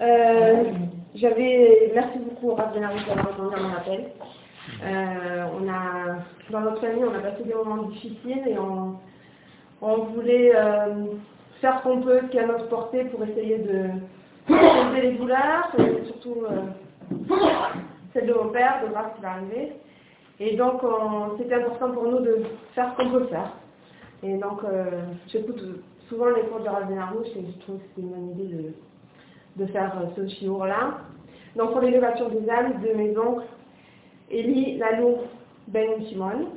Euh, 0.00 0.62
j'avais, 1.16 1.90
merci 1.92 2.18
beaucoup 2.18 2.54
Rav 2.54 2.72
Benarus 2.72 3.04
d'avoir 3.06 3.30
répondu 3.30 3.54
à 3.56 3.60
mon 3.60 3.74
appel. 3.74 4.10
Euh, 4.84 5.44
on 5.58 5.68
a, 5.68 6.18
dans 6.50 6.60
notre 6.60 6.80
famille, 6.80 7.04
on 7.04 7.14
a 7.14 7.18
passé 7.18 7.42
des 7.42 7.54
moments 7.54 7.82
difficiles 7.84 8.46
et 8.46 8.56
on, 8.58 8.96
on 9.82 9.96
voulait 10.04 10.52
euh, 10.54 11.06
faire 11.60 11.78
ce 11.78 11.82
qu'on 11.82 12.00
peut, 12.00 12.20
ce 12.22 12.26
qui 12.26 12.36
est 12.36 12.42
à 12.42 12.46
notre 12.46 12.68
portée 12.68 13.04
pour 13.06 13.24
essayer 13.24 13.58
de 13.58 13.88
poser 14.46 15.00
les 15.02 15.12
douleurs, 15.12 15.68
et 15.78 16.06
surtout 16.06 16.44
celle 18.12 18.26
de 18.26 18.34
mon 18.34 18.50
père, 18.50 18.80
de 18.84 18.90
voir 18.90 19.10
ce 19.10 19.16
qui 19.16 19.22
va 19.22 19.32
arriver. 19.32 19.72
Et 20.40 20.56
donc, 20.56 20.80
c'était 21.38 21.56
important 21.56 21.90
pour 21.90 22.04
nous 22.04 22.20
de 22.20 22.44
faire 22.74 22.92
ce 22.92 23.02
qu'on 23.02 23.10
peut 23.10 23.26
faire. 23.26 23.52
Et 24.22 24.36
donc, 24.36 24.60
j'écoute 25.26 25.60
souvent 26.08 26.30
les 26.30 26.42
cours 26.42 26.60
de 26.60 26.68
Rav 26.68 26.88
Benarus 26.88 27.28
et 27.36 27.44
je 27.46 27.60
trouve 27.64 27.78
que 27.78 27.84
c'est 27.94 28.00
une 28.00 28.08
bonne 28.08 28.30
idée 28.30 28.54
de, 28.54 28.72
de 29.58 29.66
faire 29.66 29.92
ce 30.16 30.28
chiour-là. 30.28 30.98
Donc, 31.56 31.72
pour 31.72 31.80
l'élévation 31.80 32.28
des 32.28 32.48
âmes 32.48 32.80
de 32.82 32.96
mes 32.96 33.16
oncles, 33.18 33.44
Eli 34.30 34.78
Lalou 34.78 35.16
Ben 35.68 36.06
Shimon, 36.08 36.48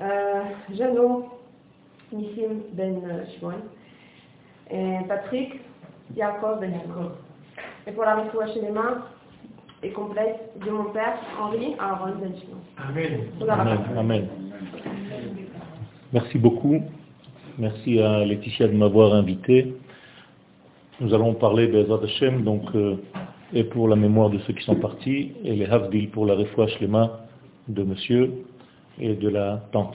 euh, 0.00 0.42
Jano 0.74 1.26
Nissim 2.12 2.62
Ben 2.72 3.00
Shimon, 3.32 3.62
et 4.70 4.98
Patrick 5.08 5.60
Yaakov 6.16 6.60
Ben 6.60 6.72
Yaakov. 6.72 7.12
Et 7.86 7.92
pour 7.92 8.04
la 8.04 8.16
refoua 8.16 8.46
chez 8.48 8.60
les 8.60 8.70
mains 8.70 9.04
et 9.82 9.90
complète 9.90 10.52
de 10.64 10.70
mon 10.70 10.84
père 10.90 11.16
Henri 11.40 11.74
Aaron 11.78 12.16
Ben 12.20 12.34
Shimon. 12.38 12.60
Amen. 12.76 13.20
Amen. 13.48 13.78
Amen. 13.96 14.28
Merci 16.12 16.38
beaucoup. 16.38 16.82
Merci 17.58 18.00
à 18.00 18.24
Laetitia 18.24 18.68
de 18.68 18.72
m'avoir 18.72 19.14
invité. 19.14 19.74
Nous 21.00 21.14
allons 21.14 21.34
parler 21.34 21.68
de 21.68 21.86
Hashem, 22.02 22.42
donc 22.42 22.74
euh, 22.74 22.96
et 23.52 23.62
pour 23.62 23.86
la 23.86 23.94
mémoire 23.94 24.30
de 24.30 24.38
ceux 24.40 24.52
qui 24.52 24.64
sont 24.64 24.74
partis, 24.74 25.30
et 25.44 25.54
les 25.54 25.66
Havdil 25.66 26.10
pour 26.10 26.26
la 26.26 26.34
refouach 26.34 26.80
lema 26.80 27.20
de 27.68 27.84
monsieur 27.84 28.32
et 28.98 29.14
de 29.14 29.28
la 29.28 29.62
tante. 29.70 29.94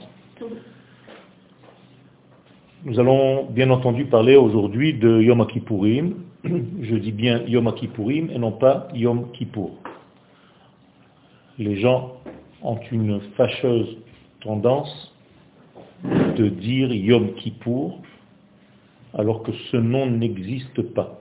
Nous 2.86 2.98
allons 2.98 3.44
bien 3.50 3.68
entendu 3.68 4.06
parler 4.06 4.36
aujourd'hui 4.36 4.94
de 4.94 5.20
Yom 5.20 5.46
Kippourim. 5.46 6.14
Je 6.44 6.96
dis 6.96 7.12
bien 7.12 7.42
Yom 7.48 7.70
Kippourim 7.74 8.30
et 8.30 8.38
non 8.38 8.52
pas 8.52 8.88
Yom 8.94 9.30
Kippour. 9.32 9.72
Les 11.58 11.76
gens 11.76 12.14
ont 12.62 12.80
une 12.90 13.20
fâcheuse 13.36 13.98
tendance 14.40 15.14
de 16.02 16.48
dire 16.48 16.90
Yom 16.94 17.34
Kippour 17.34 18.00
alors 19.14 19.42
que 19.42 19.52
ce 19.70 19.76
nom 19.76 20.06
n'existe 20.06 20.82
pas. 20.94 21.20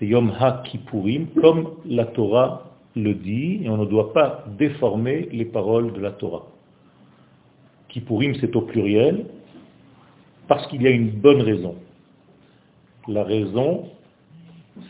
Yom 0.00 0.32
HaKippurim, 0.38 1.28
comme 1.40 1.68
la 1.86 2.06
Torah 2.06 2.72
le 2.96 3.14
dit, 3.14 3.60
et 3.62 3.68
on 3.68 3.76
ne 3.76 3.86
doit 3.86 4.12
pas 4.12 4.44
déformer 4.58 5.28
les 5.32 5.44
paroles 5.44 5.92
de 5.92 6.00
la 6.00 6.10
Torah. 6.10 6.46
Kippurim, 7.88 8.34
c'est 8.40 8.54
au 8.56 8.62
pluriel, 8.62 9.26
parce 10.48 10.66
qu'il 10.66 10.82
y 10.82 10.86
a 10.86 10.90
une 10.90 11.10
bonne 11.10 11.42
raison. 11.42 11.76
La 13.06 13.22
raison, 13.22 13.90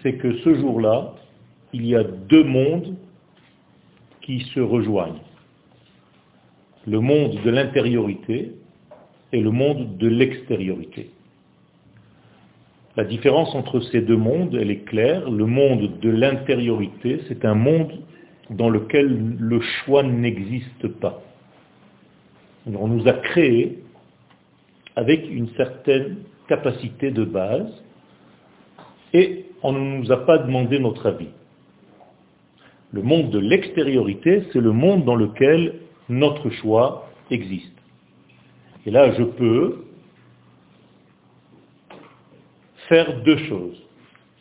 c'est 0.02 0.14
que 0.14 0.38
ce 0.38 0.54
jour-là, 0.54 1.14
il 1.72 1.86
y 1.86 1.94
a 1.94 2.04
deux 2.04 2.44
mondes 2.44 2.96
qui 4.22 4.40
se 4.54 4.60
rejoignent. 4.60 5.20
Le 6.86 7.00
monde 7.00 7.38
de 7.44 7.50
l'intériorité 7.50 8.54
et 9.32 9.40
le 9.40 9.50
monde 9.50 9.96
de 9.98 10.08
l'extériorité. 10.08 11.10
La 12.96 13.04
différence 13.04 13.54
entre 13.54 13.80
ces 13.80 14.02
deux 14.02 14.16
mondes, 14.16 14.54
elle 14.54 14.70
est 14.70 14.84
claire. 14.84 15.30
Le 15.30 15.46
monde 15.46 15.98
de 16.00 16.10
l'intériorité, 16.10 17.20
c'est 17.28 17.44
un 17.44 17.54
monde 17.54 17.92
dans 18.50 18.68
lequel 18.68 19.36
le 19.38 19.60
choix 19.60 20.02
n'existe 20.02 20.88
pas. 21.00 21.22
On 22.66 22.88
nous 22.88 23.08
a 23.08 23.14
créés 23.14 23.78
avec 24.94 25.28
une 25.30 25.48
certaine 25.56 26.18
capacité 26.48 27.10
de 27.10 27.24
base 27.24 27.72
et 29.14 29.46
on 29.62 29.72
ne 29.72 29.98
nous 29.98 30.12
a 30.12 30.26
pas 30.26 30.38
demandé 30.38 30.78
notre 30.78 31.06
avis. 31.06 31.30
Le 32.92 33.00
monde 33.00 33.30
de 33.30 33.38
l'extériorité, 33.38 34.42
c'est 34.52 34.60
le 34.60 34.72
monde 34.72 35.04
dans 35.04 35.16
lequel 35.16 35.76
notre 36.10 36.50
choix 36.50 37.08
existe. 37.30 37.72
Et 38.84 38.90
là, 38.90 39.12
je 39.12 39.22
peux 39.22 39.86
faire 42.92 43.22
deux 43.22 43.38
choses. 43.48 43.82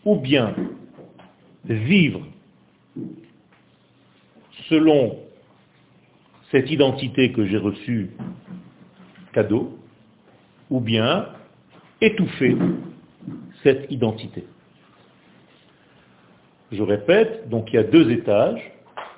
Ou 0.04 0.18
bien 0.18 0.54
vivre 1.64 2.22
selon 4.68 5.20
cette 6.50 6.70
identité 6.70 7.32
que 7.32 7.46
j'ai 7.46 7.56
reçue 7.56 8.10
cadeau, 9.32 9.80
ou 10.70 10.82
bien 10.82 11.30
étouffer 12.02 12.58
cette 13.64 13.90
identité. 13.90 14.44
Je 16.74 16.84
répète, 16.84 17.48
donc 17.48 17.72
il 17.72 17.76
y 17.76 17.80
a 17.80 17.84
deux 17.84 18.12
étages. 18.12 18.62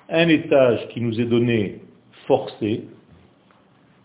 Un 0.10 0.28
étage 0.28 0.88
qui 0.90 1.02
nous 1.02 1.20
est 1.20 1.26
donné 1.26 1.82
forcé, 2.28 2.84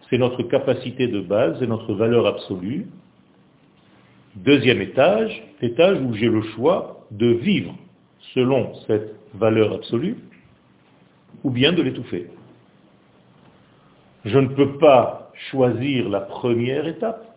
c'est 0.09 0.17
notre 0.17 0.43
capacité 0.45 1.07
de 1.07 1.21
base, 1.21 1.59
c'est 1.59 1.67
notre 1.67 1.93
valeur 1.93 2.27
absolue, 2.27 2.87
Deuxième 4.45 4.81
étage, 4.81 5.43
étage 5.61 6.01
où 6.01 6.15
j'ai 6.15 6.29
le 6.29 6.43
choix 6.43 7.05
de 7.11 7.27
vivre 7.27 7.75
selon 8.35 8.73
cette 8.87 9.17
valeur 9.35 9.73
absolue 9.73 10.17
ou 11.43 11.51
bien 11.51 11.73
de 11.73 11.83
l'étouffer. 11.83 12.29
Je 14.25 14.39
ne 14.39 14.47
peux 14.49 14.79
pas 14.79 15.33
choisir 15.51 16.09
la 16.09 16.21
première 16.21 16.87
étape, 16.87 17.37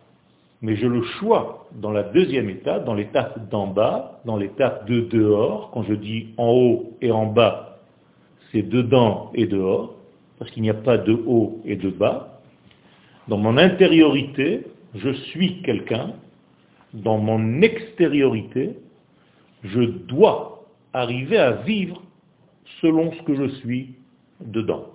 mais 0.62 0.76
je 0.76 0.86
le 0.86 1.02
choix 1.02 1.68
dans 1.74 1.92
la 1.92 2.04
deuxième 2.04 2.52
étape, 2.52 2.86
dans 2.86 2.94
l'étape 2.94 3.50
d'en 3.50 3.66
bas, 3.66 4.22
dans 4.26 4.38
l'étape 4.38 4.88
de 4.88 5.02
dehors. 5.02 5.72
Quand 5.74 5.82
je 5.84 5.96
dis 5.96 6.28
en 6.38 6.52
haut 6.52 6.98
et 7.02 7.12
en 7.12 7.26
bas, 7.26 7.80
c'est 8.52 8.62
dedans 8.62 9.32
et 9.34 9.48
dehors, 9.48 9.96
parce 10.38 10.52
qu'il 10.52 10.62
n'y 10.62 10.70
a 10.70 10.76
pas 10.76 11.00
de 11.00 11.14
haut 11.14 11.62
et 11.66 11.78
de 11.78 11.90
bas. 11.90 12.42
Dans 13.28 13.38
mon 13.38 13.58
intériorité, 13.58 14.68
je 14.94 15.10
suis 15.10 15.64
quelqu'un 15.64 16.14
dans 16.94 17.18
mon 17.18 17.62
extériorité, 17.62 18.78
je 19.64 19.82
dois 19.82 20.66
arriver 20.94 21.38
à 21.38 21.52
vivre 21.52 22.02
selon 22.82 23.12
ce 23.14 23.22
que 23.24 23.36
je 23.36 23.48
suis 23.56 23.96
dedans. 24.42 24.86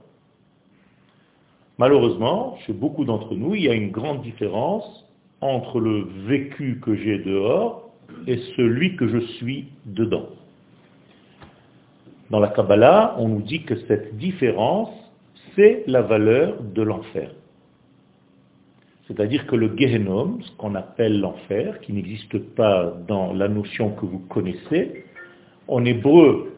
Malheureusement, 1.79 2.57
chez 2.67 2.73
beaucoup 2.73 3.05
d'entre 3.05 3.34
nous, 3.34 3.55
il 3.55 3.62
y 3.62 3.69
a 3.69 3.75
une 3.75 3.91
grande 3.91 4.23
différence 4.23 5.07
entre 5.41 5.79
le 5.79 6.09
vécu 6.27 6.81
que 6.81 6.95
j'ai 6.97 7.19
dehors 7.19 7.91
et 8.27 8.39
celui 8.57 8.97
que 8.97 9.09
je 9.09 9.19
suis 9.19 9.67
dedans. 9.84 10.28
Dans 12.31 12.41
la 12.41 12.49
Kabbalah, 12.49 13.15
on 13.19 13.28
nous 13.28 13.43
dit 13.43 13.63
que 13.63 13.77
cette 13.87 14.17
différence, 14.17 14.91
c'est 15.55 15.84
la 15.87 16.03
valeur 16.03 16.63
de 16.63 16.83
l'enfer. 16.83 17.31
C'est-à-dire 19.06 19.47
que 19.47 19.55
le 19.55 19.77
Gehenom, 19.77 20.41
ce 20.43 20.50
qu'on 20.56 20.75
appelle 20.75 21.21
l'enfer, 21.21 21.81
qui 21.81 21.93
n'existe 21.93 22.39
pas 22.55 22.93
dans 23.06 23.33
la 23.33 23.49
notion 23.49 23.91
que 23.91 24.05
vous 24.05 24.19
connaissez, 24.19 25.05
en 25.69 25.84
hébreu, 25.84 26.56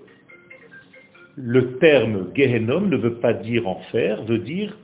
le 1.37 1.79
terme 1.79 2.31
Gehenom 2.35 2.81
ne 2.81 2.97
veut 2.97 3.17
pas 3.17 3.35
dire 3.35 3.69
enfer, 3.69 4.23
veut 4.25 4.39
dire 4.39 4.77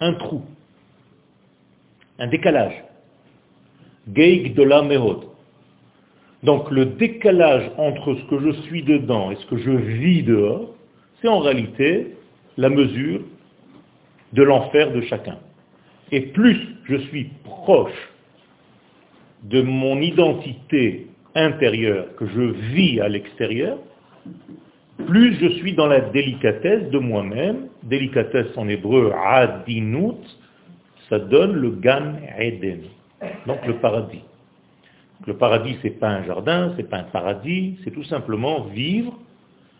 un 0.00 0.14
trou, 0.14 0.42
un 2.18 2.26
décalage. 2.28 2.84
Geig 4.12 4.54
de 4.54 4.62
la 4.62 4.82
mehod. 4.82 5.24
Donc 6.42 6.70
le 6.70 6.86
décalage 6.86 7.70
entre 7.76 8.14
ce 8.14 8.24
que 8.24 8.40
je 8.40 8.52
suis 8.62 8.82
dedans 8.82 9.30
et 9.30 9.36
ce 9.36 9.46
que 9.46 9.58
je 9.58 9.70
vis 9.70 10.22
dehors, 10.22 10.74
c'est 11.20 11.28
en 11.28 11.40
réalité 11.40 12.14
la 12.56 12.70
mesure 12.70 13.20
de 14.32 14.42
l'enfer 14.42 14.92
de 14.92 15.00
chacun. 15.02 15.38
Et 16.12 16.20
plus 16.32 16.58
je 16.84 16.96
suis 16.96 17.30
proche 17.44 18.12
de 19.42 19.62
mon 19.62 20.00
identité 20.00 21.06
intérieure 21.34 22.14
que 22.16 22.26
je 22.26 22.40
vis 22.40 23.00
à 23.00 23.08
l'extérieur, 23.08 23.78
plus 25.06 25.34
je 25.40 25.48
suis 25.58 25.74
dans 25.74 25.86
la 25.86 26.00
délicatesse 26.00 26.90
de 26.90 26.98
moi-même. 26.98 27.68
Délicatesse 27.84 28.56
en 28.56 28.68
hébreu, 28.68 29.12
adinut, 29.12 30.16
ça 31.08 31.18
donne 31.18 31.52
le 31.52 31.70
Gan 31.70 32.16
Eden, 32.38 32.80
donc 33.46 33.64
le 33.66 33.74
paradis. 33.74 34.22
Le 35.26 35.36
paradis, 35.36 35.76
ce 35.82 35.88
n'est 35.88 35.94
pas 35.94 36.08
un 36.08 36.24
jardin, 36.24 36.72
ce 36.72 36.78
n'est 36.78 36.88
pas 36.88 36.98
un 36.98 37.04
paradis, 37.04 37.78
c'est 37.84 37.90
tout 37.90 38.04
simplement 38.04 38.64
vivre 38.64 39.18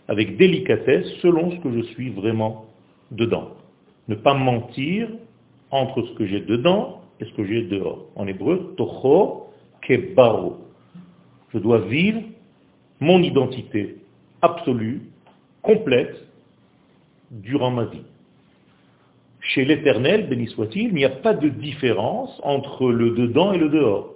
avec 0.08 0.36
délicatesse 0.36 1.06
selon 1.20 1.50
ce 1.50 1.56
que 1.58 1.70
je 1.72 1.82
suis 1.92 2.10
vraiment 2.10 2.66
dedans. 3.10 3.50
Ne 4.08 4.14
pas 4.14 4.34
mentir 4.34 5.08
entre 5.70 6.02
ce 6.02 6.12
que 6.14 6.26
j'ai 6.26 6.40
dedans 6.40 7.02
et 7.20 7.24
ce 7.24 7.32
que 7.32 7.44
j'ai 7.44 7.62
dehors. 7.62 8.06
En 8.16 8.26
hébreu, 8.26 8.74
tocho 8.76 9.48
kebaro. 9.82 10.58
Je 11.52 11.58
dois 11.58 11.80
vivre 11.80 12.20
mon 13.00 13.22
identité 13.22 13.96
absolue, 14.42 15.02
complète, 15.62 16.14
durant 17.30 17.70
ma 17.70 17.84
vie. 17.84 18.04
Chez 19.40 19.64
l'éternel, 19.64 20.28
béni 20.28 20.46
soit-il, 20.48 20.88
il 20.88 20.94
n'y 20.94 21.04
a 21.04 21.10
pas 21.10 21.34
de 21.34 21.48
différence 21.48 22.38
entre 22.42 22.90
le 22.90 23.10
dedans 23.10 23.52
et 23.52 23.58
le 23.58 23.68
dehors. 23.68 24.14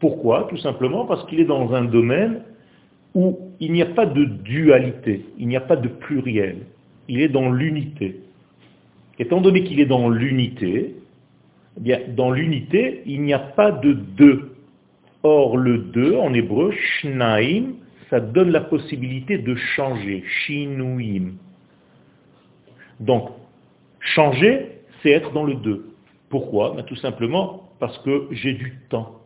Pourquoi? 0.00 0.46
Tout 0.50 0.58
simplement 0.58 1.06
parce 1.06 1.24
qu'il 1.26 1.40
est 1.40 1.46
dans 1.46 1.72
un 1.72 1.84
domaine 1.84 2.42
où 3.14 3.38
il 3.60 3.72
n'y 3.72 3.82
a 3.82 3.86
pas 3.86 4.04
de 4.04 4.24
dualité, 4.24 5.24
il 5.38 5.48
n'y 5.48 5.56
a 5.56 5.62
pas 5.62 5.76
de 5.76 5.88
pluriel, 5.88 6.66
il 7.08 7.20
est 7.20 7.30
dans 7.30 7.50
l'unité. 7.50 8.20
Étant 9.18 9.40
donné 9.40 9.64
qu'il 9.64 9.80
est 9.80 9.86
dans 9.86 10.08
l'unité, 10.08 10.94
eh 11.84 11.96
dans 12.08 12.30
l'unité, 12.30 13.02
il 13.06 13.22
n'y 13.22 13.32
a 13.32 13.38
pas 13.38 13.72
de 13.72 13.92
deux. 13.92 14.52
Or, 15.22 15.56
le 15.56 15.78
deux, 15.78 16.16
en 16.16 16.32
hébreu, 16.34 16.72
shnaim, 16.72 17.74
ça 18.10 18.20
donne 18.20 18.50
la 18.50 18.60
possibilité 18.60 19.38
de 19.38 19.54
changer, 19.54 20.22
shinuim. 20.26 21.32
Donc, 23.00 23.30
changer, 24.00 24.80
c'est 25.02 25.10
être 25.10 25.32
dans 25.32 25.44
le 25.44 25.54
deux. 25.54 25.90
Pourquoi? 26.28 26.74
Ben, 26.76 26.84
Tout 26.84 26.96
simplement 26.96 27.70
parce 27.78 27.98
que 27.98 28.28
j'ai 28.30 28.54
du 28.54 28.78
temps. 28.88 29.20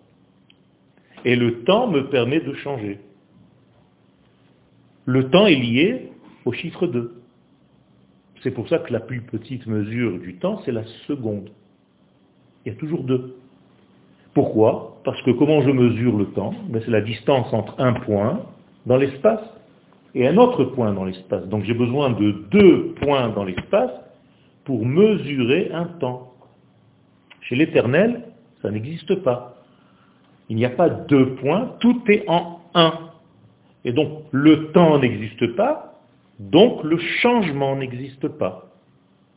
Et 1.24 1.36
le 1.36 1.62
temps 1.64 1.88
me 1.88 2.08
permet 2.08 2.40
de 2.40 2.54
changer. 2.54 2.98
Le 5.04 5.28
temps 5.30 5.46
est 5.46 5.56
lié 5.56 6.10
au 6.44 6.52
chiffre 6.52 6.86
2. 6.86 7.19
C'est 8.42 8.50
pour 8.50 8.68
ça 8.68 8.78
que 8.78 8.92
la 8.92 9.00
plus 9.00 9.20
petite 9.20 9.66
mesure 9.66 10.18
du 10.18 10.36
temps, 10.36 10.62
c'est 10.64 10.72
la 10.72 10.84
seconde. 11.06 11.50
Il 12.64 12.72
y 12.72 12.76
a 12.76 12.78
toujours 12.78 13.04
deux. 13.04 13.36
Pourquoi? 14.34 15.00
Parce 15.04 15.20
que 15.22 15.30
comment 15.32 15.60
je 15.62 15.70
mesure 15.70 16.16
le 16.16 16.26
temps? 16.26 16.54
Ben, 16.68 16.80
C'est 16.84 16.90
la 16.90 17.00
distance 17.00 17.52
entre 17.52 17.74
un 17.78 17.94
point 17.94 18.42
dans 18.86 18.96
l'espace 18.96 19.42
et 20.14 20.26
un 20.26 20.36
autre 20.36 20.64
point 20.64 20.92
dans 20.92 21.04
l'espace. 21.04 21.46
Donc 21.48 21.64
j'ai 21.64 21.74
besoin 21.74 22.10
de 22.10 22.32
deux 22.50 22.94
points 23.00 23.28
dans 23.30 23.44
l'espace 23.44 23.90
pour 24.64 24.84
mesurer 24.84 25.70
un 25.72 25.86
temps. 25.86 26.32
Chez 27.42 27.56
l'éternel, 27.56 28.24
ça 28.62 28.70
n'existe 28.70 29.16
pas. 29.22 29.56
Il 30.48 30.56
n'y 30.56 30.64
a 30.64 30.70
pas 30.70 30.88
deux 30.88 31.34
points, 31.36 31.76
tout 31.80 32.02
est 32.08 32.24
en 32.28 32.60
un. 32.74 32.92
Et 33.84 33.92
donc 33.92 34.24
le 34.32 34.72
temps 34.72 34.98
n'existe 34.98 35.54
pas, 35.56 35.89
donc 36.40 36.82
le 36.84 36.98
changement 36.98 37.76
n'existe 37.76 38.26
pas. 38.26 38.70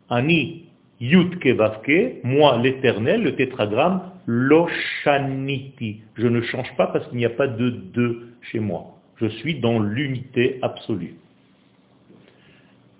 Ani 0.09 0.69
Yutke 1.01 1.47
Vavke, 1.47 2.23
moi 2.23 2.57
l'éternel, 2.63 3.23
le 3.23 3.35
tétragramme, 3.35 4.01
Loshaniti. 4.25 6.01
Je 6.15 6.27
ne 6.27 6.41
change 6.41 6.73
pas 6.77 6.87
parce 6.87 7.05
qu'il 7.09 7.17
n'y 7.17 7.25
a 7.25 7.29
pas 7.29 7.47
de 7.47 7.69
deux 7.69 8.29
chez 8.41 8.59
moi. 8.59 8.85
Je 9.17 9.27
suis 9.27 9.59
dans 9.59 9.79
l'unité 9.79 10.59
absolue. 10.61 11.15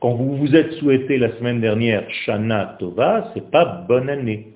Quand 0.02 0.16
vous 0.16 0.36
vous 0.36 0.54
êtes 0.54 0.74
souhaité 0.74 1.18
la 1.18 1.32
semaine 1.38 1.62
dernière 1.62 2.04
Shana 2.10 2.76
Tova, 2.80 3.32
c'est 3.34 3.50
pas 3.52 3.86
bonne 3.88 4.10
année. 4.10 4.50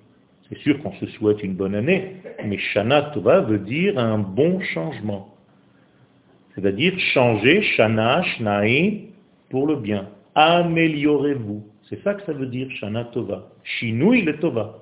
C'est 0.50 0.58
sûr 0.58 0.82
qu'on 0.84 0.92
se 0.94 1.06
souhaite 1.08 1.42
une 1.42 1.54
bonne 1.54 1.76
année, 1.76 2.18
mais 2.46 2.58
Shana 2.58 3.04
Tova 3.14 3.40
veut 3.42 3.60
dire 3.60 3.98
un 3.98 4.18
bon 4.18 4.60
changement. 4.60 5.34
C'est-à-dire 6.54 7.00
changer 7.00 7.62
Shana, 7.62 8.24
Shnaï 8.24 9.08
pour 9.50 9.68
le 9.68 9.76
bien. 9.76 10.10
Améliorez-vous. 10.36 11.66
C'est 11.90 12.04
ça 12.04 12.14
que 12.14 12.24
ça 12.26 12.34
veut 12.34 12.48
dire 12.48 12.70
Shana 12.72 13.06
Tova. 13.06 13.50
Shinui 13.64 14.22
le 14.22 14.38
Tova. 14.40 14.80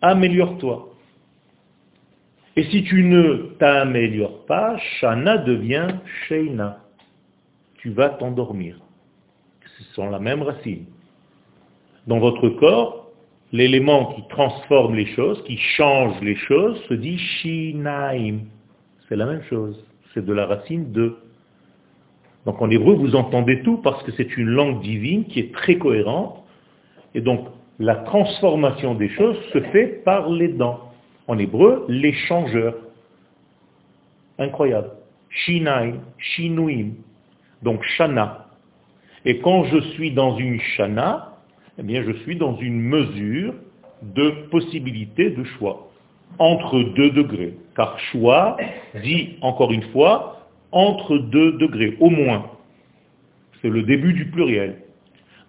Améliore-toi. 0.00 0.88
Et 2.56 2.64
si 2.64 2.84
tu 2.84 3.04
ne 3.04 3.54
t'améliores 3.58 4.44
pas, 4.46 4.76
Shana 5.00 5.38
devient 5.38 5.88
Sheina. 6.26 6.80
Tu 7.76 7.90
vas 7.90 8.10
t'endormir. 8.10 8.76
Ce 9.78 9.84
sont 9.94 10.10
la 10.10 10.18
même 10.18 10.42
racine. 10.42 10.86
Dans 12.06 12.18
votre 12.18 12.48
corps, 12.48 13.10
l'élément 13.52 14.14
qui 14.14 14.22
transforme 14.28 14.94
les 14.94 15.06
choses, 15.14 15.42
qui 15.44 15.56
change 15.56 16.20
les 16.20 16.36
choses, 16.36 16.82
se 16.88 16.94
dit 16.94 17.18
Shinaim. 17.18 18.40
C'est 19.08 19.16
la 19.16 19.26
même 19.26 19.42
chose. 19.44 19.82
C'est 20.12 20.24
de 20.24 20.32
la 20.32 20.46
racine 20.46 20.92
de. 20.92 21.16
Donc 22.46 22.60
en 22.60 22.70
hébreu, 22.70 22.94
vous 22.94 23.14
entendez 23.14 23.62
tout 23.62 23.78
parce 23.78 24.02
que 24.02 24.12
c'est 24.12 24.36
une 24.36 24.48
langue 24.48 24.80
divine 24.80 25.24
qui 25.26 25.40
est 25.40 25.52
très 25.52 25.76
cohérente. 25.76 26.42
Et 27.14 27.20
donc, 27.20 27.46
la 27.78 27.96
transformation 27.96 28.94
des 28.94 29.08
choses 29.10 29.36
se 29.52 29.60
fait 29.60 30.02
par 30.04 30.28
les 30.28 30.48
dents 30.48 30.92
en 31.28 31.38
hébreu, 31.38 31.84
l'échangeur. 31.88 32.74
Incroyable. 34.38 34.90
Shinaim, 35.30 36.00
Shinuim. 36.18 36.92
Donc 37.62 37.82
Shana. 37.96 38.46
Et 39.24 39.38
quand 39.38 39.64
je 39.64 39.78
suis 39.92 40.10
dans 40.10 40.36
une 40.36 40.60
Shana, 40.60 41.38
eh 41.78 41.82
bien 41.82 42.02
je 42.02 42.12
suis 42.22 42.36
dans 42.36 42.56
une 42.56 42.80
mesure 42.80 43.54
de 44.02 44.30
possibilité 44.50 45.30
de 45.30 45.44
choix. 45.44 45.88
Entre 46.38 46.80
deux 46.94 47.10
degrés. 47.10 47.54
Car 47.76 47.98
choix 48.10 48.56
dit, 49.02 49.36
encore 49.42 49.70
une 49.70 49.82
fois, 49.84 50.41
entre 50.72 51.18
deux 51.18 51.52
degrés, 51.52 51.96
au 52.00 52.10
moins. 52.10 52.50
C'est 53.60 53.68
le 53.68 53.82
début 53.82 54.12
du 54.12 54.26
pluriel. 54.26 54.78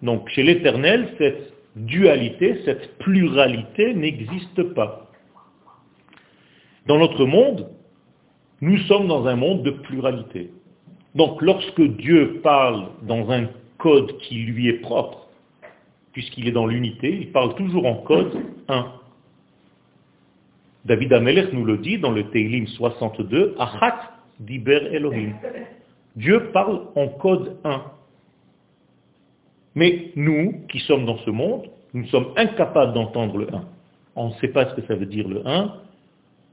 Donc 0.02 0.28
chez 0.28 0.42
l'éternel, 0.42 1.14
cette 1.18 1.52
dualité, 1.76 2.60
cette 2.64 2.98
pluralité 2.98 3.94
n'existe 3.94 4.62
pas. 4.74 5.10
Dans 6.86 6.98
notre 6.98 7.24
monde, 7.24 7.70
nous 8.60 8.78
sommes 8.80 9.08
dans 9.08 9.26
un 9.26 9.36
monde 9.36 9.62
de 9.62 9.70
pluralité. 9.70 10.50
Donc 11.14 11.40
lorsque 11.42 11.80
Dieu 11.80 12.40
parle 12.42 12.88
dans 13.02 13.30
un 13.30 13.48
code 13.78 14.16
qui 14.18 14.36
lui 14.36 14.68
est 14.68 14.80
propre, 14.80 15.28
puisqu'il 16.12 16.46
est 16.48 16.52
dans 16.52 16.66
l'unité, 16.66 17.18
il 17.20 17.32
parle 17.32 17.54
toujours 17.54 17.86
en 17.86 17.96
code 17.96 18.32
1. 18.68 18.86
David 20.84 21.12
Amelech 21.14 21.52
nous 21.52 21.64
le 21.64 21.78
dit 21.78 21.98
dans 21.98 22.10
le 22.10 22.28
Teilim 22.30 22.66
62, 22.66 23.56
Achat 23.58 24.13
diber 24.40 24.88
Elohim. 24.92 25.34
Dieu 26.16 26.50
parle 26.52 26.82
en 26.94 27.08
code 27.08 27.56
1. 27.64 27.82
Mais 29.74 30.12
nous, 30.14 30.62
qui 30.68 30.78
sommes 30.80 31.04
dans 31.04 31.18
ce 31.18 31.30
monde, 31.30 31.68
nous 31.92 32.06
sommes 32.06 32.28
incapables 32.36 32.92
d'entendre 32.92 33.38
le 33.38 33.52
1. 33.52 33.64
On 34.16 34.28
ne 34.28 34.34
sait 34.34 34.48
pas 34.48 34.68
ce 34.70 34.74
que 34.74 34.86
ça 34.86 34.94
veut 34.94 35.06
dire 35.06 35.28
le 35.28 35.46
1, 35.46 35.74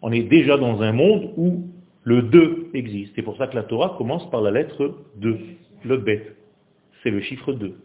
on 0.01 0.11
est 0.11 0.23
déjà 0.23 0.57
dans 0.57 0.81
un 0.81 0.91
monde 0.91 1.31
où 1.37 1.63
le 2.03 2.23
2 2.23 2.71
existe. 2.73 3.13
C'est 3.15 3.21
pour 3.21 3.37
ça 3.37 3.47
que 3.47 3.55
la 3.55 3.63
Torah 3.63 3.95
commence 3.97 4.27
par 4.31 4.41
la 4.41 4.51
lettre 4.51 4.95
2, 5.17 5.37
le 5.85 5.97
bet. 5.97 6.35
C'est 7.03 7.11
le 7.11 7.21
chiffre 7.21 7.53
2. 7.53 7.75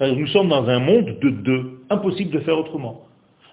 nous 0.00 0.26
sommes 0.28 0.48
dans 0.48 0.66
un 0.66 0.78
monde 0.78 1.18
de 1.20 1.30
2, 1.30 1.80
impossible 1.90 2.30
de 2.30 2.40
faire 2.40 2.58
autrement. 2.58 3.02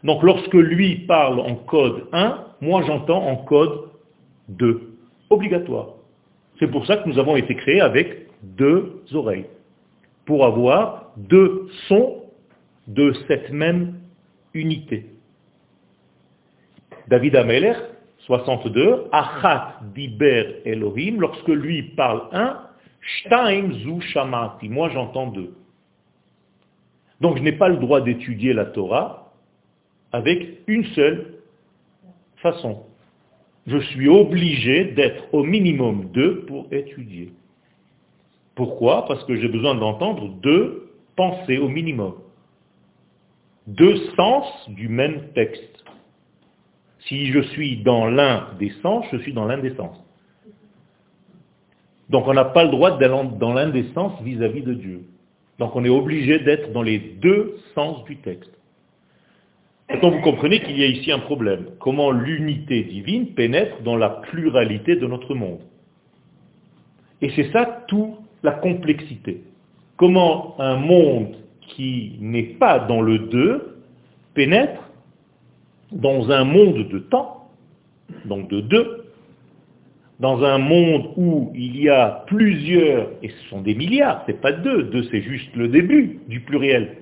Donc 0.03 0.23
lorsque 0.23 0.53
lui 0.53 0.99
parle 1.07 1.39
en 1.39 1.55
code 1.55 2.05
1, 2.13 2.45
moi 2.61 2.83
j'entends 2.87 3.25
en 3.27 3.37
code 3.37 3.89
2. 4.49 4.93
Obligatoire. 5.29 5.94
C'est 6.59 6.67
pour 6.67 6.85
ça 6.85 6.97
que 6.97 7.09
nous 7.09 7.19
avons 7.19 7.35
été 7.35 7.55
créés 7.55 7.81
avec 7.81 8.27
deux 8.41 9.03
oreilles. 9.13 9.45
Pour 10.25 10.45
avoir 10.45 11.11
deux 11.17 11.67
sons 11.87 12.23
de 12.87 13.13
cette 13.27 13.51
même 13.51 13.99
unité. 14.53 15.07
David 17.07 17.35
Ameller 17.35 17.73
62, 18.19 19.07
Achat 19.11 19.79
diber 19.93 20.61
Elohim, 20.65 21.19
lorsque 21.19 21.47
lui 21.47 21.83
parle 21.95 22.23
un, 22.31 22.61
Shtaim 23.01 23.71
zu 23.83 24.01
shamati, 24.01 24.67
moi 24.67 24.89
j'entends 24.89 25.27
deux. 25.27 25.53
Donc 27.21 27.37
je 27.37 27.43
n'ai 27.43 27.51
pas 27.51 27.69
le 27.69 27.77
droit 27.77 28.01
d'étudier 28.01 28.53
la 28.53 28.65
Torah 28.65 29.31
avec 30.11 30.59
une 30.67 30.85
seule 30.85 31.35
façon. 32.37 32.83
Je 33.67 33.77
suis 33.79 34.07
obligé 34.07 34.85
d'être 34.85 35.33
au 35.33 35.43
minimum 35.43 36.11
deux 36.11 36.45
pour 36.45 36.67
étudier. 36.71 37.33
Pourquoi? 38.53 39.05
Parce 39.07 39.23
que 39.25 39.35
j'ai 39.35 39.47
besoin 39.47 39.75
d'entendre 39.75 40.29
deux 40.41 40.91
pensées 41.15 41.57
au 41.57 41.67
minimum. 41.67 42.13
Deux 43.67 43.95
sens 44.15 44.45
du 44.69 44.87
même 44.87 45.29
texte. 45.33 45.83
Si 47.07 47.27
je 47.27 47.39
suis 47.39 47.81
dans 47.83 48.07
l'un 48.07 48.49
des 48.59 48.71
sens, 48.81 49.05
je 49.11 49.17
suis 49.17 49.33
dans 49.33 49.45
l'un 49.45 49.57
des 49.57 49.75
sens. 49.75 49.97
Donc 52.09 52.27
on 52.27 52.33
n'a 52.33 52.45
pas 52.45 52.63
le 52.63 52.69
droit 52.69 52.97
d'aller 52.97 53.29
dans 53.39 53.53
l'un 53.53 53.69
des 53.69 53.85
sens 53.93 54.21
vis-à-vis 54.21 54.61
de 54.61 54.73
Dieu. 54.73 55.01
Donc 55.57 55.75
on 55.75 55.83
est 55.83 55.89
obligé 55.89 56.39
d'être 56.39 56.71
dans 56.71 56.83
les 56.83 56.99
deux 56.99 57.57
sens 57.73 58.03
du 58.05 58.17
texte. 58.17 58.51
Maintenant 59.89 60.09
vous 60.09 60.21
comprenez 60.21 60.61
qu'il 60.61 60.77
y 60.77 60.83
a 60.83 60.87
ici 60.87 61.11
un 61.11 61.19
problème. 61.19 61.65
Comment 61.79 62.11
l'unité 62.11 62.83
divine 62.83 63.33
pénètre 63.33 63.81
dans 63.83 63.95
la 63.95 64.09
pluralité 64.09 64.95
de 64.95 65.05
notre 65.05 65.35
monde. 65.35 65.59
Et 67.21 67.31
c'est 67.35 67.51
ça 67.51 67.83
toute 67.87 68.15
la 68.43 68.51
complexité. 68.51 69.41
Comment 69.97 70.59
un 70.59 70.75
monde 70.75 71.35
qui 71.61 72.17
n'est 72.19 72.43
pas 72.43 72.79
dans 72.79 73.01
le 73.01 73.19
deux 73.19 73.77
pénètre 74.33 74.81
dans 75.91 76.29
un 76.31 76.43
monde 76.43 76.89
de 76.89 76.99
temps, 76.99 77.47
donc 78.25 78.49
de 78.49 78.61
deux, 78.61 79.05
dans 80.19 80.43
un 80.43 80.57
monde 80.57 81.11
où 81.17 81.51
il 81.55 81.79
y 81.81 81.89
a 81.89 82.23
plusieurs, 82.27 83.09
et 83.21 83.29
ce 83.29 83.49
sont 83.49 83.61
des 83.61 83.75
milliards, 83.75 84.23
c'est 84.25 84.41
pas 84.41 84.51
deux, 84.51 84.83
deux 84.83 85.03
c'est 85.11 85.21
juste 85.21 85.55
le 85.55 85.67
début 85.67 86.19
du 86.27 86.41
pluriel, 86.41 86.97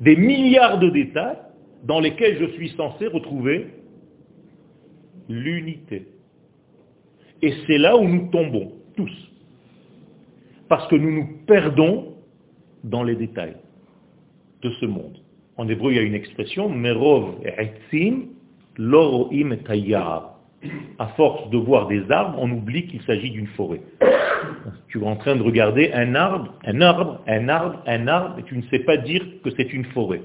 des 0.00 0.16
milliards 0.16 0.78
de 0.78 0.90
détails 0.90 1.36
dans 1.86 2.00
lesquels 2.00 2.38
je 2.38 2.46
suis 2.56 2.70
censé 2.70 3.06
retrouver 3.06 3.68
l'unité. 5.28 6.08
Et 7.42 7.54
c'est 7.66 7.78
là 7.78 7.96
où 7.96 8.06
nous 8.06 8.28
tombons, 8.30 8.72
tous. 8.96 9.12
Parce 10.68 10.86
que 10.88 10.96
nous 10.96 11.12
nous 11.12 11.28
perdons 11.46 12.16
dans 12.82 13.04
les 13.04 13.14
détails 13.14 13.56
de 14.62 14.70
ce 14.80 14.86
monde. 14.86 15.18
En 15.56 15.68
hébreu, 15.68 15.92
il 15.92 15.96
y 15.96 16.00
a 16.00 16.02
une 16.02 16.14
expression, 16.14 16.68
Merov 16.68 17.36
etzim 17.44 18.26
loroim 18.76 19.56
À 20.98 21.06
force 21.08 21.50
de 21.50 21.56
voir 21.56 21.86
des 21.86 22.10
arbres, 22.10 22.36
on 22.40 22.50
oublie 22.50 22.86
qu'il 22.88 23.02
s'agit 23.02 23.30
d'une 23.30 23.46
forêt. 23.48 23.80
Tu 24.88 25.00
es 25.00 25.06
en 25.06 25.16
train 25.16 25.36
de 25.36 25.42
regarder 25.42 25.92
un 25.92 26.14
arbre, 26.16 26.52
un 26.64 26.80
arbre, 26.80 27.20
un 27.28 27.48
arbre, 27.48 27.82
un 27.86 28.08
arbre, 28.08 28.38
et 28.40 28.42
tu 28.42 28.56
ne 28.56 28.62
sais 28.62 28.80
pas 28.80 28.96
dire 28.96 29.24
que 29.44 29.50
c'est 29.56 29.72
une 29.72 29.84
forêt. 29.86 30.22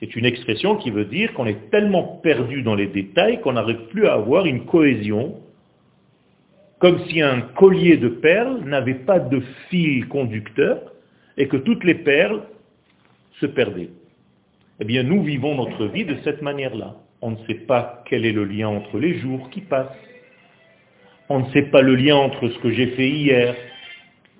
C'est 0.00 0.16
une 0.16 0.24
expression 0.24 0.76
qui 0.76 0.90
veut 0.90 1.04
dire 1.04 1.34
qu'on 1.34 1.46
est 1.46 1.70
tellement 1.70 2.20
perdu 2.22 2.62
dans 2.62 2.74
les 2.74 2.86
détails 2.86 3.40
qu'on 3.42 3.52
n'arrive 3.52 3.86
plus 3.90 4.06
à 4.06 4.14
avoir 4.14 4.46
une 4.46 4.64
cohésion, 4.64 5.36
comme 6.78 7.04
si 7.06 7.20
un 7.20 7.42
collier 7.42 7.98
de 7.98 8.08
perles 8.08 8.62
n'avait 8.64 8.94
pas 8.94 9.18
de 9.20 9.42
fil 9.68 10.08
conducteur 10.08 10.80
et 11.36 11.48
que 11.48 11.58
toutes 11.58 11.84
les 11.84 11.96
perles 11.96 12.42
se 13.40 13.46
perdaient. 13.46 13.90
Eh 14.80 14.84
bien, 14.86 15.02
nous 15.02 15.22
vivons 15.22 15.54
notre 15.54 15.86
vie 15.86 16.06
de 16.06 16.16
cette 16.24 16.40
manière-là. 16.40 16.96
On 17.20 17.32
ne 17.32 17.46
sait 17.46 17.66
pas 17.66 18.02
quel 18.08 18.24
est 18.24 18.32
le 18.32 18.44
lien 18.44 18.68
entre 18.68 18.98
les 18.98 19.18
jours 19.18 19.50
qui 19.50 19.60
passent. 19.60 19.88
On 21.28 21.40
ne 21.40 21.50
sait 21.50 21.64
pas 21.70 21.82
le 21.82 21.94
lien 21.94 22.16
entre 22.16 22.48
ce 22.48 22.58
que 22.60 22.70
j'ai 22.70 22.88
fait 22.88 23.10
hier 23.10 23.54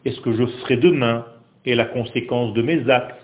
et 0.06 0.12
ce 0.12 0.20
que 0.22 0.32
je 0.32 0.46
ferai 0.46 0.78
demain 0.78 1.26
et 1.66 1.74
la 1.74 1.84
conséquence 1.84 2.54
de 2.54 2.62
mes 2.62 2.88
actes. 2.88 3.20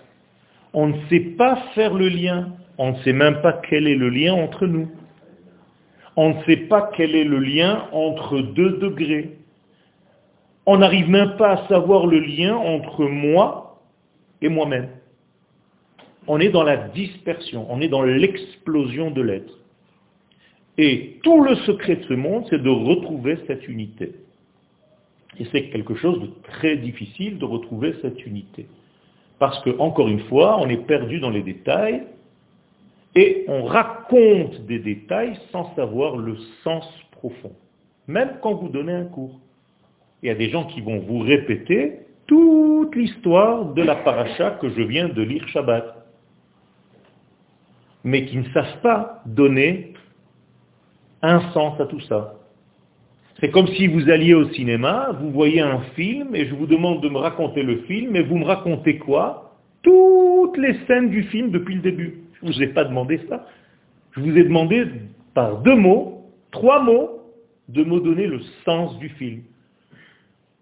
On 0.77 0.87
ne 0.87 1.07
sait 1.09 1.35
pas 1.37 1.55
faire 1.73 1.93
le 1.93 2.07
lien. 2.07 2.49
On 2.77 2.91
ne 2.91 2.97
sait 2.97 3.13
même 3.13 3.41
pas 3.41 3.59
quel 3.67 3.87
est 3.87 3.95
le 3.95 4.09
lien 4.09 4.33
entre 4.33 4.67
nous. 4.67 4.87
On 6.15 6.35
ne 6.35 6.43
sait 6.43 6.67
pas 6.67 6.91
quel 6.95 7.15
est 7.15 7.23
le 7.23 7.39
lien 7.39 7.87
entre 7.91 8.39
deux 8.39 8.77
degrés. 8.77 9.37
On 10.65 10.77
n'arrive 10.77 11.09
même 11.09 11.35
pas 11.37 11.51
à 11.53 11.67
savoir 11.67 12.05
le 12.05 12.19
lien 12.19 12.55
entre 12.55 13.05
moi 13.05 13.81
et 14.41 14.49
moi-même 14.49 14.89
on 16.27 16.39
est 16.39 16.49
dans 16.49 16.63
la 16.63 16.89
dispersion, 16.89 17.65
on 17.69 17.81
est 17.81 17.87
dans 17.87 18.03
l'explosion 18.03 19.11
de 19.11 19.21
l'être. 19.21 19.53
Et 20.77 21.19
tout 21.23 21.41
le 21.41 21.55
secret 21.55 21.95
de 21.95 22.03
ce 22.03 22.13
monde, 22.13 22.45
c'est 22.49 22.61
de 22.61 22.69
retrouver 22.69 23.37
cette 23.47 23.67
unité. 23.67 24.13
Et 25.39 25.45
c'est 25.51 25.69
quelque 25.69 25.95
chose 25.95 26.19
de 26.19 26.29
très 26.43 26.77
difficile 26.77 27.37
de 27.39 27.45
retrouver 27.45 27.95
cette 28.01 28.25
unité. 28.25 28.67
Parce 29.39 29.59
que, 29.63 29.77
encore 29.79 30.07
une 30.07 30.21
fois, 30.21 30.57
on 30.59 30.67
est 30.69 30.85
perdu 30.85 31.19
dans 31.19 31.29
les 31.29 31.43
détails 31.43 32.03
et 33.15 33.45
on 33.47 33.63
raconte 33.65 34.65
des 34.65 34.79
détails 34.79 35.37
sans 35.51 35.75
savoir 35.75 36.17
le 36.17 36.37
sens 36.63 36.85
profond. 37.11 37.53
Même 38.07 38.37
quand 38.41 38.55
vous 38.55 38.69
donnez 38.69 38.93
un 38.93 39.05
cours. 39.05 39.39
Il 40.23 40.27
y 40.27 40.31
a 40.31 40.35
des 40.35 40.49
gens 40.49 40.65
qui 40.65 40.81
vont 40.81 40.99
vous 40.99 41.19
répéter 41.19 41.99
toute 42.25 42.95
l'histoire 42.95 43.73
de 43.73 43.81
la 43.81 43.95
paracha 43.95 44.51
que 44.51 44.69
je 44.69 44.81
viens 44.81 45.09
de 45.09 45.21
lire 45.21 45.47
Shabbat 45.47 45.97
mais 48.07 48.25
qui 48.25 48.37
ne 48.37 48.49
savent 48.53 48.79
pas 48.81 49.21
donner 49.25 49.93
un 51.21 51.51
sens 51.51 51.77
à 51.81 51.85
tout 51.87 51.99
ça. 51.99 52.35
C'est 53.39 53.51
comme 53.51 53.67
si 53.67 53.87
vous 53.87 54.09
alliez 54.09 54.33
au 54.33 54.49
cinéma, 54.49 55.11
vous 55.19 55.31
voyez 55.31 55.61
un 55.61 55.81
film, 55.95 56.35
et 56.35 56.47
je 56.47 56.55
vous 56.55 56.65
demande 56.65 57.01
de 57.01 57.09
me 57.09 57.17
raconter 57.17 57.61
le 57.61 57.77
film, 57.83 58.15
et 58.15 58.23
vous 58.23 58.37
me 58.37 58.45
racontez 58.45 58.97
quoi? 58.97 59.55
Toutes 59.83 60.57
les 60.57 60.73
scènes 60.87 61.09
du 61.09 61.23
film 61.23 61.51
depuis 61.51 61.75
le 61.75 61.81
début. 61.81 62.15
Je 62.33 62.45
ne 62.45 62.51
vous 62.51 62.63
ai 62.63 62.67
pas 62.67 62.83
demandé 62.83 63.21
ça. 63.29 63.45
Je 64.11 64.21
vous 64.21 64.35
ai 64.37 64.43
demandé 64.43 64.87
par 65.35 65.61
deux 65.61 65.75
mots, 65.75 66.25
trois 66.51 66.81
mots, 66.81 67.21
de 67.69 67.83
me 67.83 67.99
donner 67.99 68.27
le 68.27 68.39
sens 68.65 68.97
du 68.97 69.09
film. 69.09 69.41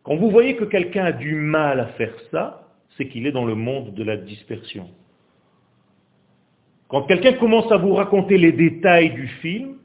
Quand 0.03 0.15
vous 0.15 0.29
voyez 0.29 0.55
que 0.55 0.65
quelqu'un 0.65 1.05
a 1.05 1.11
du 1.11 1.35
mal 1.35 1.79
à 1.79 1.85
faire 1.87 2.13
ça, 2.31 2.67
c'est 2.97 3.07
qu'il 3.07 3.25
est 3.25 3.31
dans 3.31 3.45
le 3.45 3.55
monde 3.55 3.93
de 3.93 4.03
la 4.03 4.17
dispersion. 4.17 4.89
Quand 6.87 7.03
quelqu'un 7.03 7.33
commence 7.33 7.71
à 7.71 7.77
vous 7.77 7.93
raconter 7.93 8.37
les 8.37 8.51
détails 8.51 9.11
du 9.13 9.27
film, 9.27 9.75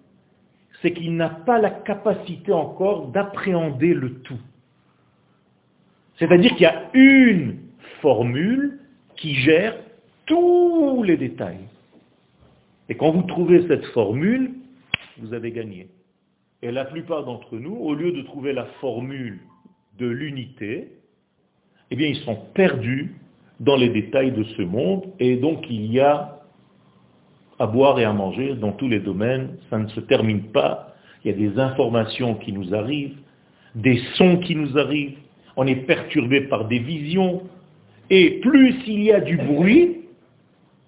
c'est 0.80 0.92
qu'il 0.92 1.16
n'a 1.16 1.28
pas 1.28 1.58
la 1.58 1.70
capacité 1.70 2.52
encore 2.52 3.08
d'appréhender 3.08 3.94
le 3.94 4.20
tout. 4.20 4.40
C'est-à-dire 6.18 6.50
qu'il 6.52 6.62
y 6.62 6.66
a 6.66 6.90
une 6.94 7.58
formule 8.00 8.80
qui 9.16 9.34
gère 9.34 9.76
tous 10.26 11.02
les 11.02 11.16
détails. 11.16 11.66
Et 12.88 12.96
quand 12.96 13.10
vous 13.10 13.22
trouvez 13.22 13.66
cette 13.68 13.86
formule, 13.86 14.52
vous 15.18 15.34
avez 15.34 15.52
gagné. 15.52 15.88
Et 16.62 16.70
la 16.70 16.84
plupart 16.84 17.24
d'entre 17.24 17.56
nous, 17.56 17.74
au 17.74 17.94
lieu 17.94 18.12
de 18.12 18.22
trouver 18.22 18.52
la 18.52 18.66
formule 18.80 19.40
de 19.98 20.06
l'unité, 20.06 20.88
eh 21.90 21.96
bien, 21.96 22.08
ils 22.08 22.22
sont 22.24 22.36
perdus 22.54 23.14
dans 23.60 23.76
les 23.76 23.88
détails 23.90 24.32
de 24.32 24.44
ce 24.44 24.62
monde, 24.62 25.12
et 25.18 25.36
donc 25.36 25.66
il 25.68 25.92
y 25.92 26.00
a 26.00 26.39
à 27.60 27.66
boire 27.66 28.00
et 28.00 28.04
à 28.04 28.12
manger 28.12 28.54
dans 28.54 28.72
tous 28.72 28.88
les 28.88 28.98
domaines. 28.98 29.50
Ça 29.68 29.78
ne 29.78 29.86
se 29.88 30.00
termine 30.00 30.44
pas. 30.44 30.94
Il 31.22 31.30
y 31.30 31.34
a 31.34 31.36
des 31.36 31.58
informations 31.60 32.34
qui 32.34 32.52
nous 32.52 32.74
arrivent, 32.74 33.18
des 33.74 34.00
sons 34.14 34.38
qui 34.38 34.56
nous 34.56 34.78
arrivent. 34.78 35.18
On 35.56 35.66
est 35.66 35.86
perturbé 35.86 36.40
par 36.40 36.64
des 36.64 36.78
visions. 36.78 37.42
Et 38.08 38.40
plus 38.40 38.74
il 38.86 39.02
y 39.02 39.12
a 39.12 39.20
du 39.20 39.36
bruit, 39.36 39.98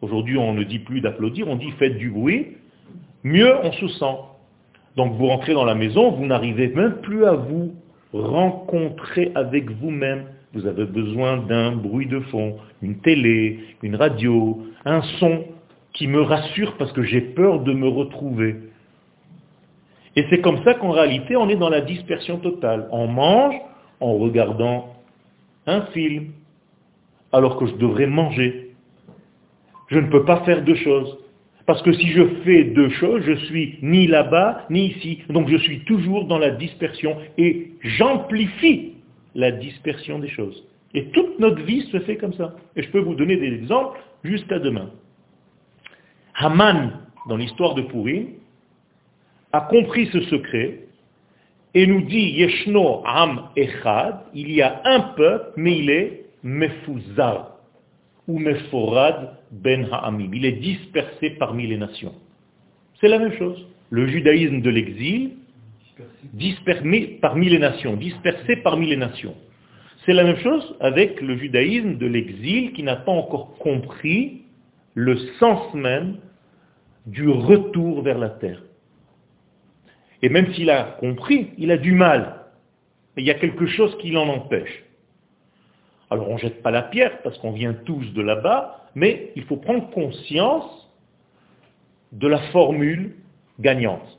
aujourd'hui 0.00 0.38
on 0.38 0.54
ne 0.54 0.64
dit 0.64 0.78
plus 0.78 1.02
d'applaudir, 1.02 1.46
on 1.46 1.56
dit 1.56 1.70
faites 1.78 1.98
du 1.98 2.10
bruit, 2.10 2.48
mieux 3.22 3.54
on 3.62 3.72
se 3.72 3.88
sent. 3.88 4.16
Donc 4.96 5.12
vous 5.12 5.26
rentrez 5.26 5.52
dans 5.52 5.64
la 5.64 5.74
maison, 5.74 6.10
vous 6.10 6.26
n'arrivez 6.26 6.68
même 6.68 6.96
plus 7.02 7.24
à 7.26 7.32
vous 7.32 7.74
rencontrer 8.14 9.30
avec 9.34 9.70
vous-même. 9.70 10.24
Vous 10.54 10.66
avez 10.66 10.84
besoin 10.84 11.36
d'un 11.36 11.72
bruit 11.72 12.06
de 12.06 12.20
fond, 12.20 12.56
une 12.82 12.96
télé, 12.98 13.60
une 13.82 13.96
radio, 13.96 14.62
un 14.84 15.02
son 15.20 15.44
qui 15.92 16.06
me 16.06 16.20
rassure 16.20 16.76
parce 16.76 16.92
que 16.92 17.02
j'ai 17.02 17.20
peur 17.20 17.60
de 17.60 17.72
me 17.72 17.88
retrouver. 17.88 18.56
Et 20.16 20.26
c'est 20.30 20.40
comme 20.40 20.62
ça 20.64 20.74
qu'en 20.74 20.90
réalité, 20.90 21.36
on 21.36 21.48
est 21.48 21.56
dans 21.56 21.68
la 21.68 21.80
dispersion 21.80 22.38
totale. 22.38 22.88
On 22.92 23.06
mange 23.06 23.54
en 24.00 24.14
regardant 24.14 24.94
un 25.66 25.82
film, 25.86 26.32
alors 27.32 27.56
que 27.56 27.66
je 27.66 27.74
devrais 27.76 28.06
manger. 28.06 28.72
Je 29.88 29.98
ne 29.98 30.08
peux 30.08 30.24
pas 30.24 30.44
faire 30.44 30.62
deux 30.62 30.74
choses. 30.76 31.18
Parce 31.66 31.82
que 31.82 31.92
si 31.92 32.08
je 32.08 32.26
fais 32.44 32.64
deux 32.64 32.90
choses, 32.90 33.22
je 33.24 33.34
suis 33.46 33.78
ni 33.82 34.06
là-bas, 34.06 34.66
ni 34.68 34.88
ici. 34.88 35.22
Donc 35.28 35.48
je 35.48 35.56
suis 35.56 35.84
toujours 35.84 36.26
dans 36.26 36.38
la 36.38 36.50
dispersion 36.50 37.16
et 37.38 37.70
j'amplifie 37.80 38.94
la 39.34 39.52
dispersion 39.52 40.18
des 40.18 40.28
choses. 40.28 40.66
Et 40.94 41.06
toute 41.06 41.38
notre 41.38 41.62
vie 41.62 41.82
se 41.82 42.00
fait 42.00 42.16
comme 42.16 42.34
ça. 42.34 42.54
Et 42.76 42.82
je 42.82 42.90
peux 42.90 43.00
vous 43.00 43.14
donner 43.14 43.36
des 43.36 43.54
exemples 43.54 43.98
jusqu'à 44.24 44.58
demain. 44.58 44.90
Haman, 46.34 46.92
dans 47.28 47.36
l'histoire 47.36 47.74
de 47.74 47.82
Purim, 47.82 48.28
a 49.52 49.62
compris 49.62 50.08
ce 50.12 50.20
secret 50.22 50.80
et 51.74 51.86
nous 51.86 52.02
dit 52.02 52.30
Yeshno 52.30 53.02
Am 53.06 53.48
Echad, 53.56 54.20
il 54.34 54.50
y 54.50 54.62
a 54.62 54.82
un 54.84 55.00
peuple, 55.00 55.52
mais 55.56 55.78
il 55.78 55.90
est 55.90 56.26
Mefuzar 56.42 57.56
ou 58.28 58.38
Meforad 58.38 59.38
Ben 59.50 59.88
Ha'amim. 59.90 60.30
Il 60.32 60.44
est 60.44 60.52
dispersé 60.52 61.30
parmi 61.30 61.66
les 61.66 61.76
nations. 61.76 62.14
C'est 63.00 63.08
la 63.08 63.18
même 63.18 63.36
chose. 63.38 63.66
Le 63.90 64.06
judaïsme 64.06 64.60
de 64.60 64.70
l'exil, 64.70 65.32
dispersé 66.32 67.18
parmi 67.20 67.48
les 67.48 67.58
nations, 67.58 67.96
dispersé 67.96 68.56
parmi 68.56 68.86
les 68.86 68.96
nations. 68.96 69.34
C'est 70.04 70.14
la 70.14 70.24
même 70.24 70.38
chose 70.38 70.74
avec 70.80 71.20
le 71.20 71.36
judaïsme 71.36 71.96
de 71.96 72.06
l'exil 72.06 72.72
qui 72.72 72.82
n'a 72.82 72.96
pas 72.96 73.12
encore 73.12 73.56
compris 73.58 74.41
le 74.94 75.16
sens 75.38 75.72
même 75.74 76.18
du 77.06 77.28
retour 77.28 78.02
vers 78.02 78.18
la 78.18 78.30
terre. 78.30 78.62
Et 80.22 80.28
même 80.28 80.52
s'il 80.54 80.70
a 80.70 80.84
compris, 81.00 81.50
il 81.58 81.70
a 81.70 81.76
du 81.76 81.92
mal. 81.92 82.38
il 83.16 83.24
y 83.24 83.30
a 83.30 83.34
quelque 83.34 83.66
chose 83.66 83.96
qui 83.98 84.10
l'en 84.10 84.28
empêche. 84.28 84.84
Alors 86.10 86.28
on 86.28 86.34
ne 86.34 86.38
jette 86.38 86.62
pas 86.62 86.70
la 86.70 86.82
pierre 86.82 87.22
parce 87.22 87.36
qu'on 87.38 87.52
vient 87.52 87.74
tous 87.74 88.12
de 88.12 88.22
là-bas, 88.22 88.88
mais 88.94 89.32
il 89.36 89.44
faut 89.44 89.56
prendre 89.56 89.90
conscience 89.90 90.90
de 92.12 92.28
la 92.28 92.38
formule 92.50 93.16
gagnante 93.58 94.18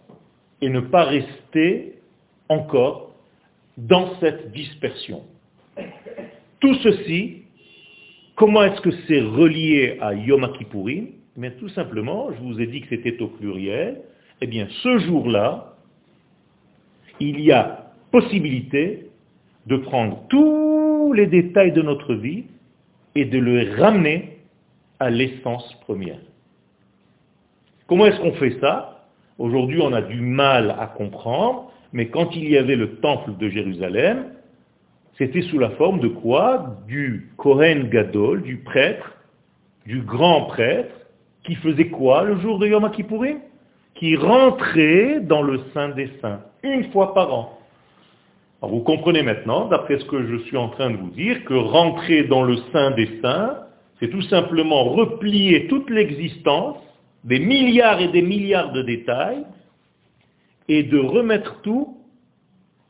et 0.61 0.69
ne 0.69 0.79
pas 0.79 1.03
rester 1.03 1.99
encore 2.49 3.13
dans 3.77 4.19
cette 4.19 4.51
dispersion. 4.51 5.23
Tout 6.59 6.75
ceci, 6.75 7.42
comment 8.35 8.63
est-ce 8.63 8.81
que 8.81 8.91
c'est 9.07 9.21
relié 9.21 9.97
à 10.01 10.13
Yom 10.13 10.51
Kippourim 10.57 11.07
mais 11.35 11.51
tout 11.51 11.69
simplement, 11.69 12.29
je 12.31 12.43
vous 12.43 12.61
ai 12.61 12.67
dit 12.67 12.81
que 12.81 12.89
c'était 12.89 13.19
au 13.21 13.27
pluriel, 13.27 14.01
eh 14.41 14.47
bien 14.47 14.67
ce 14.83 14.99
jour-là, 14.99 15.73
il 17.19 17.39
y 17.41 17.51
a 17.51 17.91
possibilité 18.11 19.07
de 19.65 19.77
prendre 19.77 20.21
tous 20.29 21.13
les 21.13 21.25
détails 21.25 21.71
de 21.71 21.81
notre 21.81 22.13
vie 22.13 22.45
et 23.15 23.25
de 23.25 23.39
les 23.39 23.73
ramener 23.75 24.37
à 24.99 25.09
l'essence 25.09 25.73
première. 25.81 26.19
Comment 27.87 28.05
est-ce 28.05 28.19
qu'on 28.19 28.33
fait 28.33 28.59
ça? 28.59 29.07
Aujourd'hui, 29.39 29.79
on 29.81 29.93
a 29.93 30.01
du 30.01 30.21
mal 30.21 30.75
à 30.79 30.87
comprendre, 30.87 31.71
mais 31.91 32.07
quand 32.09 32.35
il 32.35 32.47
y 32.47 32.57
avait 32.57 32.75
le 32.75 32.97
temple 32.97 33.35
de 33.37 33.49
Jérusalem, 33.49 34.33
c'était 35.17 35.43
sous 35.43 35.59
la 35.59 35.69
forme 35.71 35.99
de 35.99 36.07
quoi? 36.07 36.77
Du 36.87 37.29
Kohen 37.37 37.89
Gadol, 37.89 38.41
du 38.41 38.57
prêtre, 38.57 39.13
du 39.85 40.01
grand 40.01 40.45
prêtre, 40.45 40.93
qui 41.43 41.55
faisait 41.55 41.87
quoi 41.89 42.23
le 42.23 42.39
jour 42.39 42.57
de 42.57 42.67
Yom 42.67 42.89
Kippourim 42.91 43.39
Qui 43.95 44.15
rentrait 44.15 45.19
dans 45.21 45.43
le 45.43 45.59
Saint 45.73 45.89
des 45.89 46.09
Saints, 46.21 46.41
une 46.63 46.91
fois 46.91 47.13
par 47.13 47.33
an. 47.33 47.59
vous 48.61 48.79
comprenez 48.79 49.21
maintenant, 49.21 49.67
d'après 49.67 49.99
ce 49.99 50.05
que 50.05 50.25
je 50.25 50.37
suis 50.45 50.57
en 50.57 50.69
train 50.69 50.89
de 50.89 50.97
vous 50.97 51.11
dire, 51.11 51.45
que 51.45 51.53
rentrer 51.53 52.23
dans 52.23 52.43
le 52.43 52.57
Saint 52.71 52.91
des 52.91 53.19
Saints, 53.21 53.57
c'est 53.99 54.09
tout 54.09 54.21
simplement 54.23 54.85
replier 54.85 55.67
toute 55.67 55.89
l'existence, 55.91 56.77
des 57.23 57.39
milliards 57.39 58.01
et 58.01 58.07
des 58.07 58.23
milliards 58.23 58.71
de 58.71 58.81
détails, 58.81 59.45
et 60.67 60.81
de 60.81 60.97
remettre 60.97 61.61
tout 61.61 61.97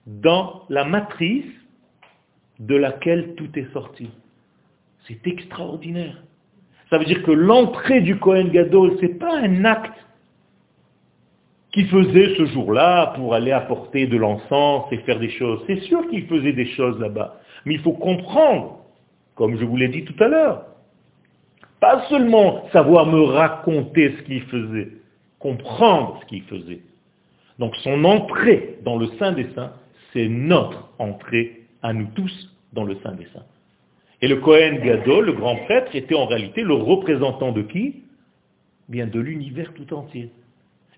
dans 0.05 0.63
la 0.69 0.85
matrice 0.85 1.45
de 2.67 2.75
laquelle 2.75 3.35
tout 3.35 3.49
est 3.55 3.71
sorti. 3.73 4.09
C'est 5.07 5.27
extraordinaire. 5.27 6.23
Ça 6.89 6.97
veut 6.97 7.05
dire 7.05 7.23
que 7.23 7.31
l'entrée 7.31 8.01
du 8.01 8.17
Kohen 8.17 8.49
Gadol, 8.51 8.97
ce 8.97 9.01
n'est 9.05 9.15
pas 9.15 9.37
un 9.37 9.65
acte 9.65 9.99
qu'il 11.73 11.87
faisait 11.87 12.35
ce 12.37 12.45
jour-là 12.45 13.13
pour 13.15 13.33
aller 13.33 13.51
apporter 13.51 14.05
de 14.07 14.15
l'encens 14.15 14.85
et 14.91 14.97
faire 14.99 15.19
des 15.19 15.31
choses. 15.31 15.61
C'est 15.67 15.81
sûr 15.81 16.07
qu'il 16.09 16.25
faisait 16.27 16.53
des 16.53 16.67
choses 16.67 16.99
là-bas. 16.99 17.39
Mais 17.65 17.73
il 17.73 17.81
faut 17.81 17.93
comprendre, 17.93 18.79
comme 19.35 19.57
je 19.57 19.65
vous 19.65 19.75
l'ai 19.75 19.87
dit 19.87 20.05
tout 20.05 20.23
à 20.23 20.27
l'heure, 20.27 20.65
pas 21.81 22.05
seulement 22.07 22.69
savoir 22.71 23.07
me 23.07 23.21
raconter 23.23 24.15
ce 24.17 24.23
qu'il 24.23 24.43
faisait, 24.43 24.89
comprendre 25.39 26.19
ce 26.21 26.27
qu'il 26.27 26.43
faisait. 26.43 26.81
Donc 27.59 27.75
son 27.77 28.05
entrée 28.05 28.77
dans 28.83 28.97
le 28.97 29.07
Saint 29.19 29.33
des 29.33 29.47
Saints, 29.55 29.73
c'est 30.13 30.27
notre 30.29 30.89
entrée 30.99 31.63
à 31.81 31.91
nous 31.91 32.07
tous 32.15 32.52
dans 32.73 32.83
le 32.83 32.95
Saint 33.03 33.13
des. 33.13 33.27
Et 34.21 34.27
le 34.27 34.37
Kohen 34.37 34.79
Gadol, 34.79 35.25
le 35.25 35.33
grand 35.33 35.55
prêtre, 35.65 35.95
était 35.95 36.15
en 36.15 36.25
réalité 36.25 36.61
le 36.61 36.73
représentant 36.73 37.51
de 37.51 37.61
qui? 37.61 38.03
Bien 38.89 39.07
de 39.07 39.19
l'univers 39.19 39.73
tout 39.73 39.93
entier. 39.93 40.31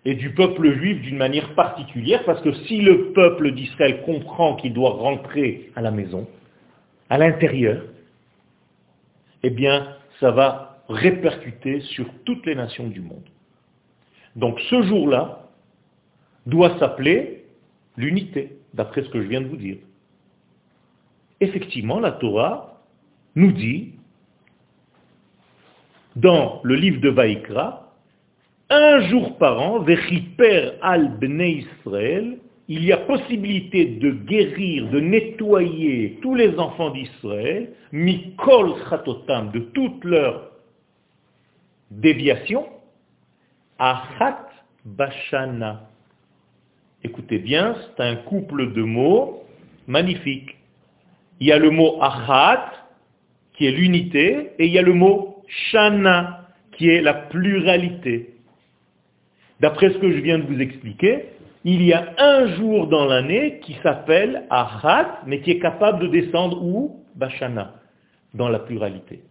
Et 0.06 0.16
du 0.16 0.32
peuple 0.32 0.74
juif 0.76 1.02
d'une 1.02 1.18
manière 1.18 1.56
particulière, 1.56 2.24
parce 2.26 2.42
que 2.42 2.54
si 2.68 2.82
le 2.82 3.12
peuple 3.14 3.52
d'Israël 3.52 4.04
comprend 4.04 4.56
qu'il 4.56 4.74
doit 4.74 4.92
rentrer 4.92 5.72
à 5.76 5.82
la 5.82 5.92
maison, 5.92 6.28
à 7.10 7.18
l'intérieur, 7.18 7.84
eh 9.44 9.50
bien, 9.50 9.96
ça 10.20 10.32
va 10.32 10.84
répercuter 10.90 11.82
sur 11.82 12.06
toutes 12.26 12.46
les 12.46 12.56
nations 12.56 12.88
du 12.88 13.02
monde. 13.02 13.26
Donc 14.36 14.60
ce 14.70 14.84
jour-là 14.84 15.50
doit 16.46 16.78
s'appeler 16.78 17.46
l'unité, 17.98 18.58
d'après 18.74 19.04
ce 19.04 19.10
que 19.10 19.22
je 19.22 19.28
viens 19.28 19.42
de 19.42 19.48
vous 19.48 19.58
dire. 19.58 19.78
Effectivement, 21.42 22.00
la 22.00 22.12
Torah 22.12 22.82
nous 23.36 23.52
dit, 23.52 23.94
dans 26.16 26.62
le 26.64 26.76
livre 26.76 27.02
de 27.02 27.10
Vaïkra, 27.10 27.94
un 28.70 29.02
jour 29.10 29.38
par 29.38 29.60
an, 29.60 29.80
Vechiper 29.80 30.72
al 30.82 31.18
Bnei 31.20 31.66
Israël, 31.66 32.38
il 32.68 32.84
y 32.84 32.92
a 32.92 32.98
possibilité 32.98 33.86
de 33.86 34.12
guérir, 34.12 34.90
de 34.90 35.00
nettoyer 35.00 36.18
tous 36.22 36.34
les 36.34 36.58
enfants 36.58 36.90
d'Israël, 36.90 37.74
mikol 37.92 38.74
chatotam, 38.90 39.52
de 39.52 39.60
toutes 39.60 40.04
leurs 40.04 40.52
déviations, 41.92 42.66
achat 43.78 44.48
bashana. 44.84 45.90
Écoutez 47.04 47.38
bien, 47.38 47.76
c'est 47.76 48.04
un 48.04 48.16
couple 48.16 48.74
de 48.74 48.82
mots 48.82 49.44
magnifique. 49.88 50.55
Il 51.40 51.48
y 51.48 51.52
a 51.52 51.60
le 51.60 51.70
mot 51.70 51.98
achat, 52.02 52.72
qui 53.54 53.66
est 53.66 53.72
l'unité, 53.72 54.52
et 54.60 54.66
il 54.66 54.72
y 54.72 54.80
a 54.80 54.82
le 54.82 54.94
mot 54.94 55.44
shana, 55.48 56.48
qui 56.74 56.90
est 56.90 57.02
la 57.02 57.14
pluralité. 57.14 58.36
D'après 59.60 59.90
ce 59.92 59.98
que 59.98 60.12
je 60.12 60.18
viens 60.18 60.40
de 60.40 60.44
vous 60.44 60.60
expliquer, 60.60 61.26
il 61.64 61.82
y 61.84 61.94
a 61.94 62.14
un 62.18 62.56
jour 62.56 62.88
dans 62.88 63.06
l'année 63.06 63.60
qui 63.62 63.76
s'appelle 63.82 64.44
Ahat, 64.50 65.22
mais 65.26 65.42
qui 65.42 65.52
est 65.52 65.60
capable 65.60 66.00
de 66.00 66.08
descendre 66.08 66.62
où? 66.64 67.02
Bashana, 67.16 67.76
dans 68.34 68.50
la 68.50 68.60
pluralité. 68.60 69.22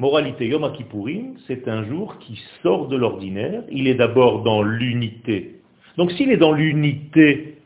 Moralité, 0.00 0.46
Yom 0.46 0.70
Kippourim, 0.72 1.34
c'est 1.46 1.66
un 1.66 1.84
jour 1.84 2.18
qui 2.18 2.40
sort 2.62 2.88
de 2.88 2.96
l'ordinaire. 2.96 3.62
Il 3.70 3.88
est 3.88 3.94
d'abord 3.94 4.42
dans 4.42 4.62
l'unité. 4.62 5.60
Donc 5.96 6.12
s'il 6.12 6.30
est 6.30 6.36
dans 6.36 6.52
l'unité 6.52 7.57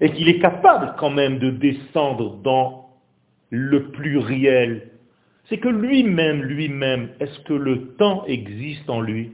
et 0.00 0.10
qu'il 0.12 0.28
est 0.28 0.38
capable 0.38 0.94
quand 0.98 1.10
même 1.10 1.38
de 1.38 1.50
descendre 1.50 2.36
dans 2.42 2.88
le 3.50 3.90
pluriel, 3.90 4.90
c'est 5.48 5.58
que 5.58 5.68
lui-même, 5.68 6.42
lui-même, 6.42 7.10
est-ce 7.20 7.40
que 7.40 7.54
le 7.54 7.94
temps 7.96 8.24
existe 8.26 8.88
en 8.90 9.00
lui? 9.00 9.32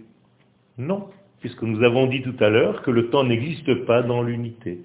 Non, 0.79 1.09
puisque 1.40 1.62
nous 1.62 1.83
avons 1.83 2.07
dit 2.07 2.22
tout 2.22 2.37
à 2.40 2.48
l'heure 2.48 2.83
que 2.83 2.90
le 2.90 3.11
temps 3.11 3.24
n'existe 3.24 3.85
pas 3.87 4.03
dans 4.03 4.22
l'unité. 4.22 4.79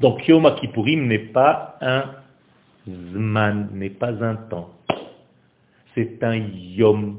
Donc 0.00 0.26
Yom 0.26 0.50
Kippourim 0.56 1.06
n'est 1.06 1.18
pas 1.18 1.76
un 1.80 2.04
Zman, 2.88 3.68
n'est 3.72 3.90
pas 3.90 4.22
un 4.24 4.36
temps. 4.36 4.70
C'est 5.94 6.22
un 6.22 6.36
Yom. 6.36 7.18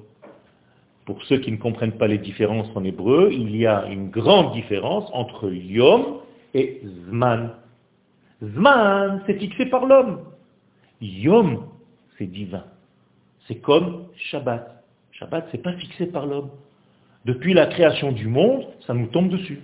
Pour 1.06 1.24
ceux 1.24 1.38
qui 1.38 1.52
ne 1.52 1.58
comprennent 1.58 1.98
pas 1.98 2.08
les 2.08 2.18
différences 2.18 2.70
en 2.76 2.84
hébreu, 2.84 3.30
il 3.32 3.56
y 3.56 3.66
a 3.66 3.86
une 3.88 4.10
grande 4.10 4.54
différence 4.54 5.10
entre 5.14 5.52
Yom 5.52 6.20
et 6.58 6.82
Zman. 7.08 7.52
Zman, 8.44 9.22
c'est 9.26 9.40
fixé 9.40 9.68
par 9.68 9.86
l'homme. 9.86 10.22
Yom, 11.00 11.68
c'est 12.18 12.26
divin. 12.26 12.66
C'est 13.48 13.62
comme 13.62 14.08
Shabbat. 14.16 14.84
Shabbat, 15.12 15.48
c'est 15.52 15.62
pas 15.62 15.74
fixé 15.74 16.08
par 16.08 16.26
l'homme. 16.26 16.50
Depuis 17.26 17.54
la 17.54 17.68
création 17.68 18.12
du 18.12 18.28
monde, 18.28 18.66
ça 18.88 18.94
nous 18.94 19.08
tombe 19.08 19.30
dessus. 19.30 19.60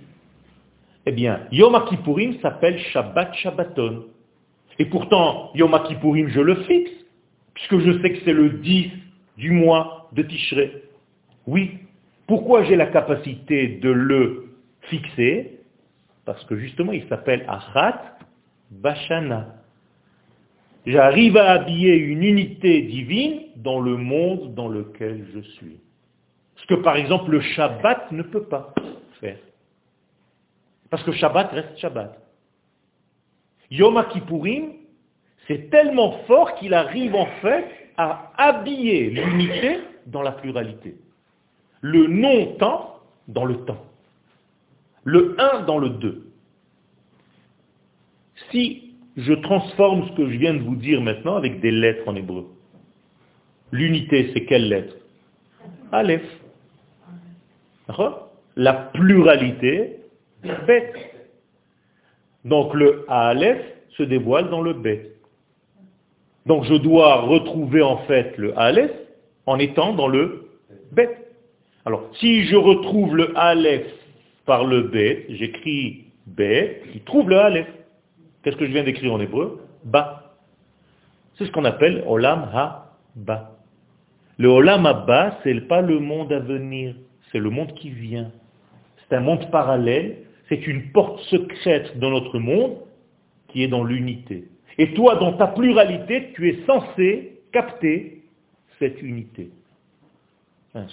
Eh 1.06 1.12
bien, 1.12 1.40
Yom 1.50 1.84
Kippourim 1.88 2.40
s'appelle 2.40 2.78
Shabbat 2.78 3.34
Shabbaton. 3.34 4.06
Et 4.78 4.86
pourtant, 4.86 5.50
Yom 5.54 5.76
Kippourim, 5.88 6.28
je 6.28 6.40
le 6.40 6.62
fixe, 6.62 6.92
puisque 7.54 7.78
je 7.80 8.00
sais 8.00 8.12
que 8.12 8.24
c'est 8.24 8.32
le 8.32 8.50
10 8.50 8.90
du 9.36 9.50
mois 9.50 10.08
de 10.12 10.22
Tishrei. 10.22 10.82
Oui. 11.46 11.78
Pourquoi 12.28 12.62
j'ai 12.64 12.76
la 12.76 12.86
capacité 12.86 13.66
de 13.82 13.90
le 13.90 14.54
fixer? 14.82 15.53
Parce 16.24 16.44
que 16.44 16.56
justement, 16.56 16.92
il 16.92 17.06
s'appelle 17.08 17.44
Achat 17.48 18.18
Bashana 18.70 19.64
j'arrive 20.86 21.36
à 21.36 21.52
habiller 21.52 21.96
une 21.96 22.22
unité 22.22 22.82
divine 22.82 23.42
dans 23.56 23.80
le 23.80 23.96
monde 23.96 24.54
dans 24.54 24.68
lequel 24.68 25.26
je 25.34 25.40
suis. 25.40 25.78
Ce 26.56 26.66
que 26.66 26.74
par 26.74 26.96
exemple 26.96 27.30
le 27.30 27.40
Shabbat 27.40 28.12
ne 28.12 28.22
peut 28.22 28.44
pas 28.44 28.74
faire. 29.20 29.38
Parce 30.90 31.02
que 31.02 31.12
Shabbat 31.12 31.50
reste 31.52 31.78
Shabbat. 31.78 32.18
Yom 33.70 34.02
Kippourim, 34.12 34.72
c'est 35.46 35.70
tellement 35.70 36.18
fort 36.26 36.54
qu'il 36.56 36.74
arrive 36.74 37.14
en 37.14 37.26
fait 37.42 37.66
à 37.96 38.32
habiller 38.36 39.10
l'unité 39.10 39.80
dans 40.06 40.22
la 40.22 40.32
pluralité. 40.32 40.96
Le 41.80 42.06
non-temps 42.06 43.00
dans 43.28 43.44
le 43.44 43.64
temps. 43.64 43.84
Le 45.04 45.36
un 45.38 45.60
dans 45.62 45.78
le 45.78 45.90
deux. 45.90 46.26
Si 48.50 48.94
je 49.16 49.32
transforme 49.32 50.08
ce 50.08 50.12
que 50.16 50.30
je 50.30 50.36
viens 50.36 50.54
de 50.54 50.62
vous 50.62 50.76
dire 50.76 51.00
maintenant 51.00 51.36
avec 51.36 51.60
des 51.60 51.70
lettres 51.70 52.08
en 52.08 52.16
hébreu. 52.16 52.46
L'unité, 53.70 54.30
c'est 54.32 54.44
quelle 54.44 54.68
lettre? 54.68 54.96
Aleph. 55.92 56.22
La 58.56 58.72
pluralité, 58.72 59.98
Bet. 60.66 60.92
Donc 62.44 62.74
le 62.74 63.04
Aleph 63.08 63.62
se 63.96 64.02
dévoile 64.02 64.50
dans 64.50 64.62
le 64.62 64.74
Bet. 64.74 65.12
Donc 66.46 66.64
je 66.64 66.74
dois 66.74 67.22
retrouver 67.22 67.82
en 67.82 67.98
fait 67.98 68.36
le 68.36 68.58
Aleph 68.58 68.92
en 69.46 69.58
étant 69.58 69.94
dans 69.94 70.08
le 70.08 70.48
Bet. 70.92 71.18
Alors, 71.86 72.08
si 72.14 72.44
je 72.44 72.56
retrouve 72.56 73.16
le 73.16 73.36
Aleph 73.36 73.86
par 74.44 74.64
le 74.64 74.82
Bet, 74.82 75.26
j'écris 75.28 76.04
Bet, 76.26 76.82
qui 76.92 77.00
trouve 77.00 77.28
le 77.28 77.38
Aleph. 77.38 77.68
Qu'est-ce 78.42 78.56
que 78.56 78.66
je 78.66 78.72
viens 78.72 78.84
d'écrire 78.84 79.12
en 79.12 79.20
hébreu? 79.20 79.60
Ba. 79.84 80.34
C'est 81.36 81.46
ce 81.46 81.50
qu'on 81.52 81.64
appelle 81.64 82.04
Olam 82.06 82.50
Ha-Ba. 82.52 83.50
Le 84.38 84.48
Olam 84.48 84.86
Ha-Ba, 84.86 85.38
ce 85.42 85.48
n'est 85.48 85.60
pas 85.62 85.80
le 85.80 85.98
monde 85.98 86.32
à 86.32 86.40
venir, 86.40 86.94
c'est 87.32 87.38
le 87.38 87.50
monde 87.50 87.72
qui 87.74 87.90
vient. 87.90 88.30
C'est 88.98 89.16
un 89.16 89.20
monde 89.20 89.50
parallèle, 89.50 90.18
c'est 90.48 90.66
une 90.66 90.90
porte 90.92 91.20
secrète 91.24 91.98
dans 91.98 92.10
notre 92.10 92.38
monde 92.38 92.78
qui 93.48 93.62
est 93.62 93.68
dans 93.68 93.84
l'unité. 93.84 94.44
Et 94.78 94.92
toi, 94.94 95.16
dans 95.16 95.34
ta 95.34 95.46
pluralité, 95.48 96.32
tu 96.34 96.48
es 96.48 96.64
censé 96.66 97.40
capter 97.52 98.22
cette 98.78 99.00
unité. 99.02 99.50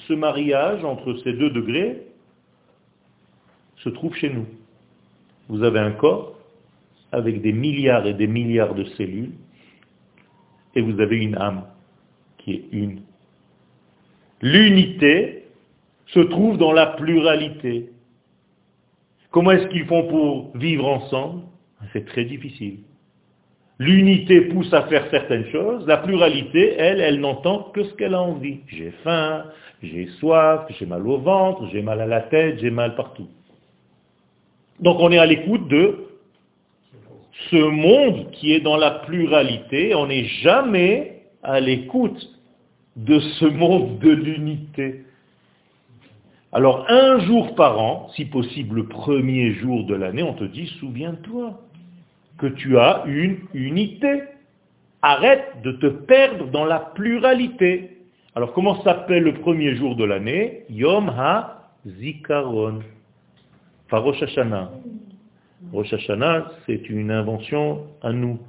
Ce 0.08 0.14
mariage 0.14 0.84
entre 0.84 1.16
ces 1.24 1.34
deux 1.34 1.50
degrés 1.50 2.04
se 3.84 3.90
trouve 3.90 4.16
chez 4.16 4.30
nous. 4.30 4.46
Vous 5.50 5.64
avez 5.64 5.80
un 5.80 5.92
corps 5.92 6.38
avec 7.12 7.42
des 7.42 7.52
milliards 7.52 8.08
et 8.08 8.14
des 8.14 8.28
milliards 8.28 8.74
de 8.74 8.86
cellules, 8.86 9.32
et 10.76 10.82
vous 10.82 11.00
avez 11.00 11.18
une 11.18 11.36
âme 11.36 11.66
qui 12.38 12.54
est 12.54 12.64
une. 12.72 13.02
L'unité 14.42 15.46
se 16.08 16.20
trouve 16.20 16.58
dans 16.58 16.72
la 16.72 16.88
pluralité. 16.88 17.92
Comment 19.30 19.52
est-ce 19.52 19.68
qu'ils 19.68 19.86
font 19.86 20.08
pour 20.08 20.58
vivre 20.58 20.88
ensemble? 20.88 21.44
C'est 21.94 22.06
très 22.06 22.26
difficile. 22.26 22.80
L'unité 23.80 24.42
pousse 24.42 24.72
à 24.74 24.84
faire 24.84 25.10
certaines 25.10 25.48
choses, 25.48 25.88
la 25.88 25.98
pluralité, 25.98 26.76
elle, 26.78 27.02
elle 27.02 27.20
n'entend 27.20 27.72
que 27.74 27.84
ce 27.84 27.94
qu'elle 27.96 28.14
a 28.14 28.22
envie. 28.22 28.60
J'ai 28.68 28.92
faim, 29.04 29.46
j'ai 29.82 30.06
soif, 30.20 30.68
j'ai 30.78 30.86
mal 30.86 31.08
au 31.08 31.18
ventre, 31.18 31.68
j'ai 31.72 31.82
mal 31.82 32.00
à 32.00 32.06
la 32.06 32.22
tête, 32.22 32.60
j'ai 32.60 32.70
mal 32.70 32.96
partout. 32.96 33.28
Donc 34.82 34.98
on 35.00 35.12
est 35.12 35.20
à 35.20 35.26
l'écoute 35.26 35.68
de 35.68 36.08
ce 37.50 37.56
monde 37.56 38.32
qui 38.32 38.54
est 38.54 38.60
dans 38.60 38.78
la 38.78 38.92
pluralité, 38.92 39.96
on 39.96 40.08
n'est 40.08 40.26
jamais 40.26 41.24
à 41.44 41.60
l'écoute 41.60 42.30
de 42.96 43.20
ce 43.20 43.46
monde 43.46 44.00
de 44.00 44.12
l'unité. 44.12 45.06
Alors 46.52 46.86
un 46.90 47.20
jour 47.20 47.56
par 47.56 47.80
an, 47.80 48.10
si 48.16 48.26
possible 48.26 48.78
le 48.78 48.88
premier 48.88 49.54
jour 49.54 49.86
de 49.86 49.96
l'année, 49.96 50.24
on 50.24 50.34
te 50.34 50.44
dit, 50.44 50.68
souviens-toi 50.80 51.60
que 52.38 52.48
tu 52.48 52.78
as 52.78 53.04
une 53.06 53.38
unité. 53.54 54.24
Arrête 55.04 55.62
de 55.64 55.72
te 55.72 55.88
perdre 55.88 56.48
dans 56.52 56.66
la 56.66 56.80
pluralité. 56.80 57.98
Alors 58.36 58.54
comment 58.54 58.84
s'appelle 58.84 59.24
le 59.24 59.34
premier 59.34 59.76
jour 59.76 59.96
de 59.96 60.04
l'année? 60.04 60.64
Yom 60.70 61.10
HaZikaron. 61.10 62.82
Enfin 63.92 64.04
Rosh 64.04 64.24
Hashanah. 64.24 64.72
Rosh 65.74 65.92
Hashanah, 65.92 66.50
c'est 66.66 66.90
une 66.90 67.12
invention 67.12 67.88
à 68.02 68.14
nous. 68.14 68.40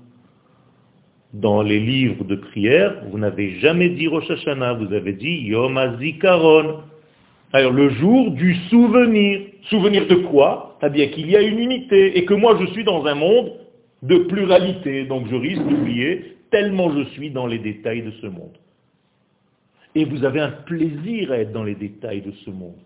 Dans 1.34 1.62
les 1.62 1.80
livres 1.80 2.22
de 2.22 2.36
prière, 2.36 3.02
vous 3.10 3.18
n'avez 3.18 3.58
jamais 3.58 3.88
dit 3.88 4.06
Rosh 4.06 4.30
Hashanah, 4.30 4.74
vous 4.74 4.92
avez 4.92 5.14
dit 5.14 5.40
Yom 5.40 5.76
HaZikaron. 5.76 6.82
Alors 7.52 7.72
le 7.72 7.88
jour 7.88 8.30
du 8.30 8.54
souvenir. 8.70 9.40
Souvenir 9.64 10.06
de 10.06 10.14
quoi? 10.14 10.78
Eh 10.80 10.90
bien 10.90 11.08
qu'il 11.08 11.28
y 11.28 11.34
a 11.34 11.42
une 11.42 11.58
unité 11.58 12.16
et 12.16 12.24
que 12.24 12.34
moi 12.34 12.56
je 12.60 12.66
suis 12.66 12.84
dans 12.84 13.04
un 13.06 13.16
monde 13.16 13.52
de 14.02 14.18
pluralité, 14.18 15.06
donc 15.06 15.26
je 15.28 15.34
risque 15.34 15.62
d'oublier 15.62 16.36
tellement 16.52 16.92
je 16.92 17.02
suis 17.10 17.30
dans 17.30 17.48
les 17.48 17.58
détails 17.58 18.02
de 18.02 18.12
ce 18.12 18.28
monde. 18.28 18.56
Et 19.96 20.04
vous 20.04 20.24
avez 20.24 20.38
un 20.38 20.50
plaisir 20.50 21.32
à 21.32 21.38
être 21.38 21.52
dans 21.52 21.64
les 21.64 21.74
détails 21.74 22.22
de 22.22 22.30
ce 22.44 22.50
monde. 22.50 22.78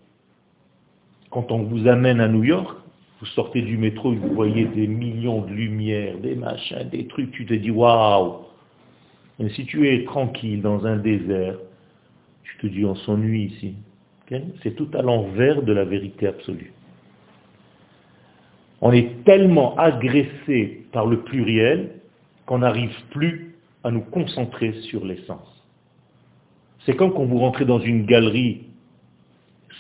Quand 1.31 1.51
on 1.51 1.63
vous 1.63 1.89
amène 1.89 2.21
à 2.21 2.29
New 2.29 2.45
York, 2.45 2.77
vous 3.21 3.27
sortez 3.27 3.63
du 3.63 3.79
métro 3.79 4.13
et 4.13 4.17
vous 4.17 4.35
voyez 4.35 4.67
des 4.67 4.87
millions 4.87 5.43
de 5.43 5.51
lumières, 5.51 6.19
des 6.19 6.35
machins, 6.35 6.89
des 6.91 7.07
trucs, 7.07 7.31
tu 7.33 7.47
te 7.47 7.55
dis 7.55 7.71
waouh. 7.71 8.45
Mais 9.39 9.51
si 9.51 9.67
tu 9.67 9.89
es 9.89 10.05
tranquille 10.05 10.63
dans 10.63 10.87
un 10.87 10.97
désert, 10.97 11.57
tu 12.45 12.59
te 12.59 12.67
dis 12.67 12.85
on 12.85 12.95
s'ennuie 12.95 13.45
ici. 13.45 13.75
C'est 14.63 14.75
tout 14.75 14.89
à 14.95 15.03
l'envers 15.03 15.63
de 15.63 15.73
la 15.73 15.85
vérité 15.85 16.27
absolue. 16.27 16.73
On 18.81 18.93
est 18.93 19.25
tellement 19.25 19.77
agressé 19.77 20.85
par 20.93 21.07
le 21.07 21.21
pluriel 21.21 21.93
qu'on 22.45 22.59
n'arrive 22.59 22.95
plus 23.11 23.55
à 23.85 23.91
nous 23.91 24.03
concentrer 24.03 24.73
sur 24.91 25.05
l'essence. 25.05 25.65
C'est 26.85 26.95
comme 26.95 27.13
quand 27.13 27.25
vous 27.25 27.39
rentrez 27.39 27.65
dans 27.65 27.81
une 27.81 28.05
galerie 28.05 28.65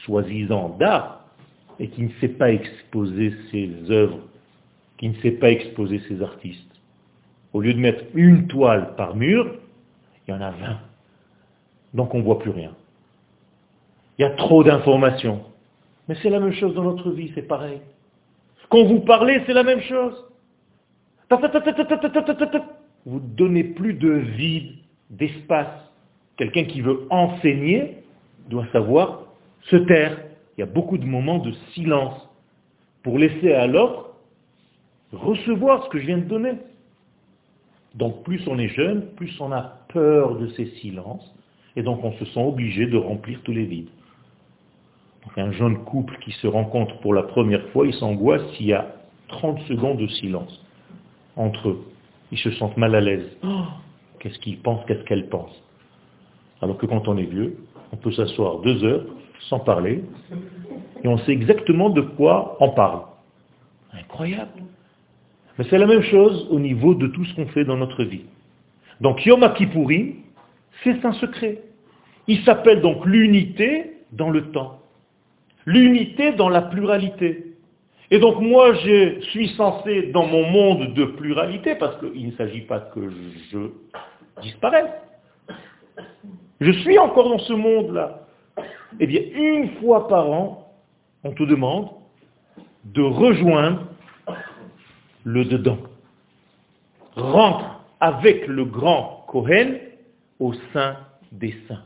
soi-disant 0.04 0.76
d'art 0.78 1.15
et 1.78 1.88
qui 1.88 2.02
ne 2.02 2.10
sait 2.20 2.28
pas 2.28 2.50
exposer 2.50 3.34
ses 3.50 3.90
œuvres, 3.90 4.20
qui 4.98 5.08
ne 5.08 5.14
sait 5.14 5.32
pas 5.32 5.50
exposer 5.50 6.00
ses 6.08 6.22
artistes. 6.22 6.62
Au 7.52 7.60
lieu 7.60 7.74
de 7.74 7.78
mettre 7.78 8.04
une 8.14 8.46
toile 8.46 8.94
par 8.96 9.16
mur, 9.16 9.54
il 10.26 10.30
y 10.30 10.34
en 10.34 10.40
a 10.40 10.50
20. 10.50 10.78
Donc 11.94 12.14
on 12.14 12.18
ne 12.18 12.22
voit 12.22 12.38
plus 12.38 12.50
rien. 12.50 12.72
Il 14.18 14.22
y 14.22 14.24
a 14.24 14.30
trop 14.30 14.64
d'informations. 14.64 15.42
Mais 16.08 16.16
c'est 16.22 16.30
la 16.30 16.40
même 16.40 16.52
chose 16.52 16.74
dans 16.74 16.84
notre 16.84 17.10
vie, 17.10 17.32
c'est 17.34 17.46
pareil. 17.46 17.80
Quand 18.68 18.84
vous 18.84 19.00
parlez, 19.00 19.42
c'est 19.46 19.52
la 19.52 19.62
même 19.62 19.80
chose. 19.80 20.24
Vous 23.06 23.20
ne 23.20 23.36
donnez 23.36 23.64
plus 23.64 23.94
de 23.94 24.10
vide, 24.10 24.74
d'espace. 25.10 25.90
Quelqu'un 26.36 26.64
qui 26.64 26.80
veut 26.80 27.06
enseigner 27.10 27.98
doit 28.48 28.66
savoir 28.72 29.24
se 29.62 29.76
taire. 29.76 30.18
Il 30.56 30.60
y 30.60 30.64
a 30.64 30.66
beaucoup 30.66 30.98
de 30.98 31.04
moments 31.04 31.38
de 31.38 31.52
silence 31.74 32.28
pour 33.02 33.18
laisser 33.18 33.52
à 33.52 33.66
l'autre 33.66 34.14
recevoir 35.12 35.84
ce 35.84 35.90
que 35.90 35.98
je 35.98 36.06
viens 36.06 36.18
de 36.18 36.24
donner. 36.24 36.52
Donc 37.94 38.24
plus 38.24 38.46
on 38.48 38.58
est 38.58 38.68
jeune, 38.68 39.06
plus 39.14 39.40
on 39.40 39.52
a 39.52 39.80
peur 39.88 40.36
de 40.36 40.48
ces 40.48 40.66
silences, 40.80 41.34
et 41.76 41.82
donc 41.82 42.04
on 42.04 42.12
se 42.12 42.24
sent 42.26 42.42
obligé 42.42 42.86
de 42.86 42.96
remplir 42.96 43.40
tous 43.42 43.52
les 43.52 43.64
vides 43.64 43.90
un 45.36 45.52
jeune 45.52 45.84
couple 45.84 46.16
qui 46.20 46.32
se 46.32 46.46
rencontre 46.46 46.98
pour 47.00 47.14
la 47.14 47.22
première 47.22 47.66
fois, 47.68 47.86
il 47.86 47.94
s'angoisse 47.94 48.42
s'il 48.54 48.66
y 48.66 48.72
a 48.72 48.94
30 49.28 49.60
secondes 49.62 49.98
de 49.98 50.06
silence 50.06 50.64
entre 51.36 51.68
eux. 51.68 51.84
Ils 52.32 52.38
se 52.38 52.50
sentent 52.52 52.76
mal 52.76 52.94
à 52.94 53.00
l'aise. 53.00 53.26
Oh, 53.42 53.64
qu'est-ce 54.20 54.38
qu'ils 54.38 54.58
pensent, 54.58 54.84
qu'est-ce 54.86 55.04
qu'elle 55.04 55.28
pense 55.28 55.52
Alors 56.62 56.78
que 56.78 56.86
quand 56.86 57.08
on 57.08 57.16
est 57.18 57.24
vieux, 57.24 57.58
on 57.92 57.96
peut 57.96 58.12
s'asseoir 58.12 58.60
deux 58.60 58.82
heures 58.84 59.04
sans 59.48 59.60
parler, 59.60 60.04
et 61.02 61.08
on 61.08 61.18
sait 61.18 61.32
exactement 61.32 61.90
de 61.90 62.00
quoi 62.00 62.56
on 62.60 62.70
parle. 62.70 63.02
Incroyable. 63.92 64.62
Mais 65.58 65.64
c'est 65.70 65.78
la 65.78 65.86
même 65.86 66.02
chose 66.02 66.46
au 66.50 66.58
niveau 66.58 66.94
de 66.94 67.06
tout 67.06 67.24
ce 67.24 67.34
qu'on 67.34 67.46
fait 67.46 67.64
dans 67.64 67.76
notre 67.76 68.04
vie. 68.04 68.24
Donc 69.00 69.24
Yom 69.24 69.46
Kippourim, 69.54 70.14
c'est 70.84 71.04
un 71.04 71.12
secret. 71.14 71.62
Il 72.28 72.42
s'appelle 72.44 72.80
donc 72.80 73.06
l'unité 73.06 73.92
dans 74.12 74.30
le 74.30 74.50
temps 74.50 74.80
l'unité 75.66 76.32
dans 76.32 76.48
la 76.48 76.62
pluralité. 76.62 77.52
Et 78.10 78.20
donc 78.20 78.40
moi, 78.40 78.72
je 78.74 79.20
suis 79.32 79.48
censé, 79.56 80.10
dans 80.12 80.26
mon 80.26 80.48
monde 80.48 80.94
de 80.94 81.04
pluralité, 81.04 81.74
parce 81.74 81.98
qu'il 81.98 82.28
ne 82.28 82.32
s'agit 82.32 82.60
pas 82.62 82.78
que 82.78 83.10
je 83.50 83.58
disparaisse, 84.42 84.92
je 86.60 86.70
suis 86.70 86.98
encore 86.98 87.28
dans 87.28 87.40
ce 87.40 87.52
monde-là. 87.52 88.25
Eh 88.98 89.06
bien, 89.06 89.20
une 89.34 89.76
fois 89.80 90.08
par 90.08 90.30
an, 90.30 90.72
on 91.24 91.32
te 91.32 91.42
demande 91.42 91.90
de 92.84 93.02
rejoindre 93.02 93.84
le 95.24 95.44
dedans. 95.44 95.78
Rentre 97.14 97.84
avec 98.00 98.46
le 98.46 98.64
grand 98.64 99.24
Kohen 99.28 99.78
au 100.38 100.52
sein 100.72 100.96
des 101.32 101.54
saints. 101.66 101.82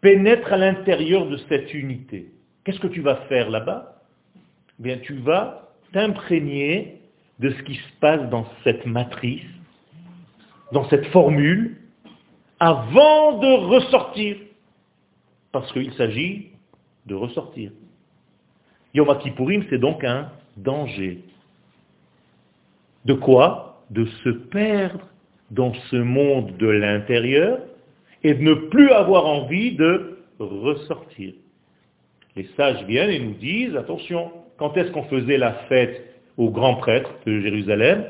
Pénètre 0.00 0.52
à 0.52 0.56
l'intérieur 0.56 1.26
de 1.26 1.36
cette 1.48 1.72
unité. 1.74 2.30
Qu'est-ce 2.64 2.80
que 2.80 2.88
tu 2.88 3.00
vas 3.00 3.16
faire 3.28 3.50
là-bas? 3.50 3.96
Eh 4.78 4.82
Bien, 4.82 4.98
tu 4.98 5.14
vas 5.14 5.68
t'imprégner 5.92 7.00
de 7.38 7.50
ce 7.50 7.62
qui 7.62 7.74
se 7.74 7.92
passe 8.00 8.28
dans 8.30 8.46
cette 8.64 8.84
matrice, 8.86 9.42
dans 10.72 10.88
cette 10.88 11.06
formule, 11.06 11.76
avant 12.58 13.38
de 13.38 13.66
ressortir. 13.66 14.36
Parce 15.52 15.70
qu'il 15.72 15.92
s'agit 15.94 16.48
de 17.06 17.14
ressortir. 17.14 17.72
Yom 18.94 19.18
Kippourim, 19.18 19.64
c'est 19.70 19.78
donc 19.78 20.04
un 20.04 20.30
danger. 20.56 21.20
De 23.04 23.14
quoi 23.14 23.82
De 23.90 24.04
se 24.24 24.28
perdre 24.30 25.06
dans 25.50 25.72
ce 25.90 25.96
monde 25.96 26.56
de 26.58 26.68
l'intérieur 26.68 27.58
et 28.22 28.34
de 28.34 28.42
ne 28.42 28.54
plus 28.54 28.90
avoir 28.90 29.26
envie 29.26 29.74
de 29.74 30.18
ressortir. 30.38 31.34
Les 32.36 32.48
sages 32.56 32.84
viennent 32.84 33.10
et 33.10 33.18
nous 33.18 33.34
disent, 33.34 33.76
attention, 33.76 34.30
quand 34.56 34.76
est-ce 34.76 34.90
qu'on 34.92 35.04
faisait 35.04 35.38
la 35.38 35.52
fête 35.68 36.00
au 36.36 36.50
grand 36.50 36.76
prêtre 36.76 37.10
de 37.26 37.40
Jérusalem? 37.40 38.04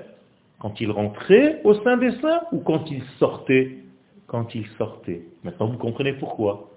Quand 0.59 0.81
il 0.81 0.91
rentrait 0.91 1.61
au 1.65 1.75
sein 1.83 1.97
des 1.97 2.13
saints 2.21 2.43
ou 2.53 2.59
quand 2.59 2.91
il 2.91 3.03
sortait? 3.19 3.79
Quand 4.27 4.55
il 4.55 4.67
sortait. 4.77 5.23
Maintenant, 5.43 5.69
vous 5.69 5.79
comprenez 5.79 6.13
pourquoi. 6.13 6.71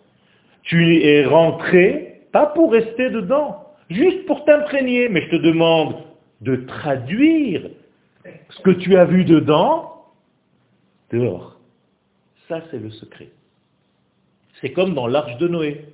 Tu 0.63 1.03
es 1.03 1.25
rentré, 1.25 2.21
pas 2.31 2.47
pour 2.47 2.71
rester 2.71 3.09
dedans, 3.09 3.63
juste 3.89 4.25
pour 4.25 4.43
t'imprégner, 4.45 5.09
mais 5.09 5.21
je 5.21 5.31
te 5.31 5.41
demande 5.41 5.95
de 6.41 6.55
traduire 6.55 7.69
ce 8.49 8.61
que 8.61 8.71
tu 8.71 8.95
as 8.97 9.05
vu 9.05 9.25
dedans 9.25 10.05
dehors. 11.11 11.59
Ça, 12.47 12.61
c'est 12.71 12.79
le 12.79 12.89
secret. 12.89 13.29
C'est 14.61 14.71
comme 14.71 14.93
dans 14.93 15.07
l'arche 15.07 15.37
de 15.37 15.47
Noé. 15.47 15.85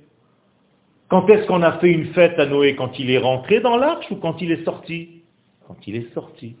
Quand 1.08 1.28
est-ce 1.28 1.46
qu'on 1.46 1.62
a 1.62 1.72
fait 1.78 1.90
une 1.90 2.12
fête 2.12 2.38
à 2.38 2.46
Noé? 2.46 2.76
Quand 2.76 2.98
il 2.98 3.10
est 3.10 3.18
rentré 3.18 3.60
dans 3.60 3.76
l'arche 3.76 4.08
ou 4.10 4.16
quand 4.16 4.40
il 4.40 4.52
est 4.52 4.64
sorti? 4.64 5.22
Quand 5.66 5.76
il 5.86 5.96
est 5.96 6.14
sorti. 6.14 6.56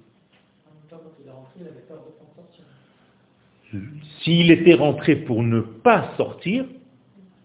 S'il 4.22 4.50
était 4.50 4.74
rentré 4.74 5.14
pour 5.14 5.44
ne 5.44 5.60
pas 5.60 6.12
sortir, 6.16 6.64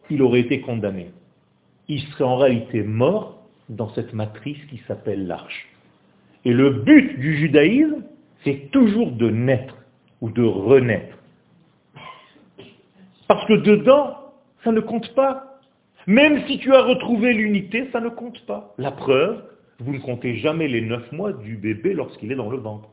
il 0.10 0.22
aurait 0.22 0.41
été 0.41 0.62
condamné. 0.62 1.12
Il 1.88 2.02
serait 2.02 2.24
en 2.24 2.38
réalité 2.38 2.84
mort 2.84 3.44
dans 3.70 3.89
cette 3.94 4.13
matrice 4.13 4.63
qui 4.70 4.82
s'appelle 4.88 5.28
l'arche. 5.28 5.68
Et 6.46 6.54
le 6.54 6.70
but 6.70 7.20
du 7.20 7.38
judaïsme, 7.38 8.04
c'est 8.44 8.70
toujours 8.72 9.12
de 9.12 9.30
naître 9.30 9.76
ou 10.22 10.30
de 10.30 10.44
renaître. 10.44 11.18
Parce 13.28 13.46
que 13.48 13.54
dedans, 13.54 14.18
ça 14.63 14.72
ne 14.72 14.80
compte 14.80 15.13
pas. 15.15 15.60
Même 16.08 16.46
si 16.48 16.60
tu 16.60 16.74
as 16.74 16.84
retrouvé 16.84 17.34
l'unité, 17.34 17.89
ça 17.91 18.00
ne 18.00 18.10
compte 18.10 18.46
pas. 18.46 18.76
La 18.78 18.91
preuve, 18.91 19.44
vous 19.80 19.94
ne 19.94 20.00
comptez 20.00 20.38
jamais 20.38 20.68
les 20.68 20.82
neuf 20.82 21.12
mois 21.12 21.34
du 21.34 21.58
bébé 21.58 21.94
lorsqu'il 21.94 22.32
est 22.32 22.36
dans 22.36 22.50
le 22.50 22.58
ventre. 22.58 22.89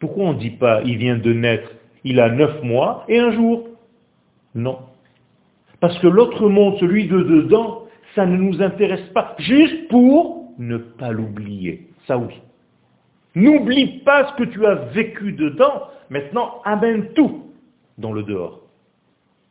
Pourquoi 0.00 0.24
on 0.24 0.32
ne 0.34 0.38
dit 0.38 0.50
pas, 0.50 0.82
il 0.82 0.98
vient 0.98 1.16
de 1.16 1.32
naître, 1.32 1.70
il 2.02 2.20
a 2.20 2.28
neuf 2.28 2.62
mois 2.62 3.04
et 3.08 3.18
un 3.18 3.32
jour? 3.32 3.68
Non. 4.54 4.80
Parce 5.84 5.98
que 5.98 6.06
l'autre 6.06 6.48
monde, 6.48 6.78
celui 6.80 7.08
de 7.08 7.18
dedans, 7.22 7.84
ça 8.14 8.24
ne 8.24 8.38
nous 8.38 8.62
intéresse 8.62 9.06
pas. 9.12 9.36
Juste 9.38 9.86
pour 9.88 10.50
ne 10.56 10.78
pas 10.78 11.10
l'oublier. 11.10 11.88
Ça 12.06 12.16
oui. 12.16 12.40
N'oublie 13.34 13.98
pas 13.98 14.30
ce 14.30 14.42
que 14.42 14.48
tu 14.48 14.64
as 14.64 14.76
vécu 14.76 15.32
dedans. 15.32 15.88
Maintenant, 16.08 16.62
amène 16.64 17.12
tout 17.12 17.50
dans 17.98 18.14
le 18.14 18.22
dehors. 18.22 18.62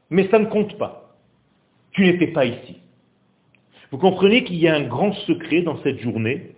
Mais 0.09 0.27
ça 0.29 0.39
ne 0.39 0.45
compte 0.45 0.75
pas. 0.79 1.13
Tu 1.91 2.03
n'étais 2.03 2.31
pas 2.33 2.45
ici. 2.45 2.77
Vous 3.91 3.99
comprenez 3.99 4.43
qu'il 4.43 4.57
y 4.57 4.67
a 4.67 4.73
un 4.73 4.87
grand 4.87 5.13
secret 5.27 5.61
dans 5.61 5.79
cette 5.83 5.99
journée, 5.99 6.55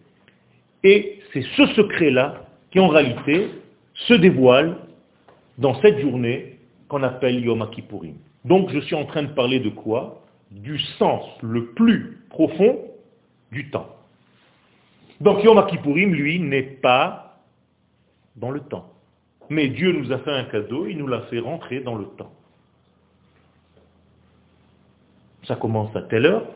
et 0.85 1.19
c'est 1.33 1.43
ce 1.57 1.65
secret-là 1.73 2.45
qui 2.71 2.79
en 2.79 2.87
réalité 2.87 3.49
se 3.95 4.13
dévoile 4.13 4.77
dans 5.57 5.73
cette 5.81 5.99
journée 5.99 6.59
qu'on 6.87 7.03
appelle 7.03 7.43
Yom 7.43 7.69
Kippourim. 7.71 8.15
Donc 8.45 8.69
je 8.69 8.79
suis 8.79 8.95
en 8.95 9.05
train 9.05 9.23
de 9.23 9.33
parler 9.33 9.59
de 9.59 9.69
quoi? 9.69 10.21
Du 10.51 10.79
sens 10.99 11.25
le 11.41 11.73
plus 11.73 12.19
profond 12.29 12.77
du 13.51 13.69
temps. 13.71 13.89
Donc 15.19 15.43
Yom 15.43 15.65
Kippourim, 15.67 16.13
lui, 16.13 16.39
n'est 16.39 16.61
pas 16.61 17.39
dans 18.35 18.51
le 18.51 18.59
temps. 18.59 18.91
Mais 19.49 19.67
Dieu 19.69 19.91
nous 19.91 20.11
a 20.11 20.19
fait 20.19 20.31
un 20.31 20.43
cadeau, 20.45 20.85
il 20.87 20.97
nous 20.97 21.07
l'a 21.07 21.21
fait 21.21 21.39
rentrer 21.39 21.79
dans 21.79 21.95
le 21.95 22.05
temps. 22.05 22.31
Ça 25.47 25.55
commence 25.55 25.95
à 25.95 26.01
telle 26.03 26.25
heure, 26.25 26.47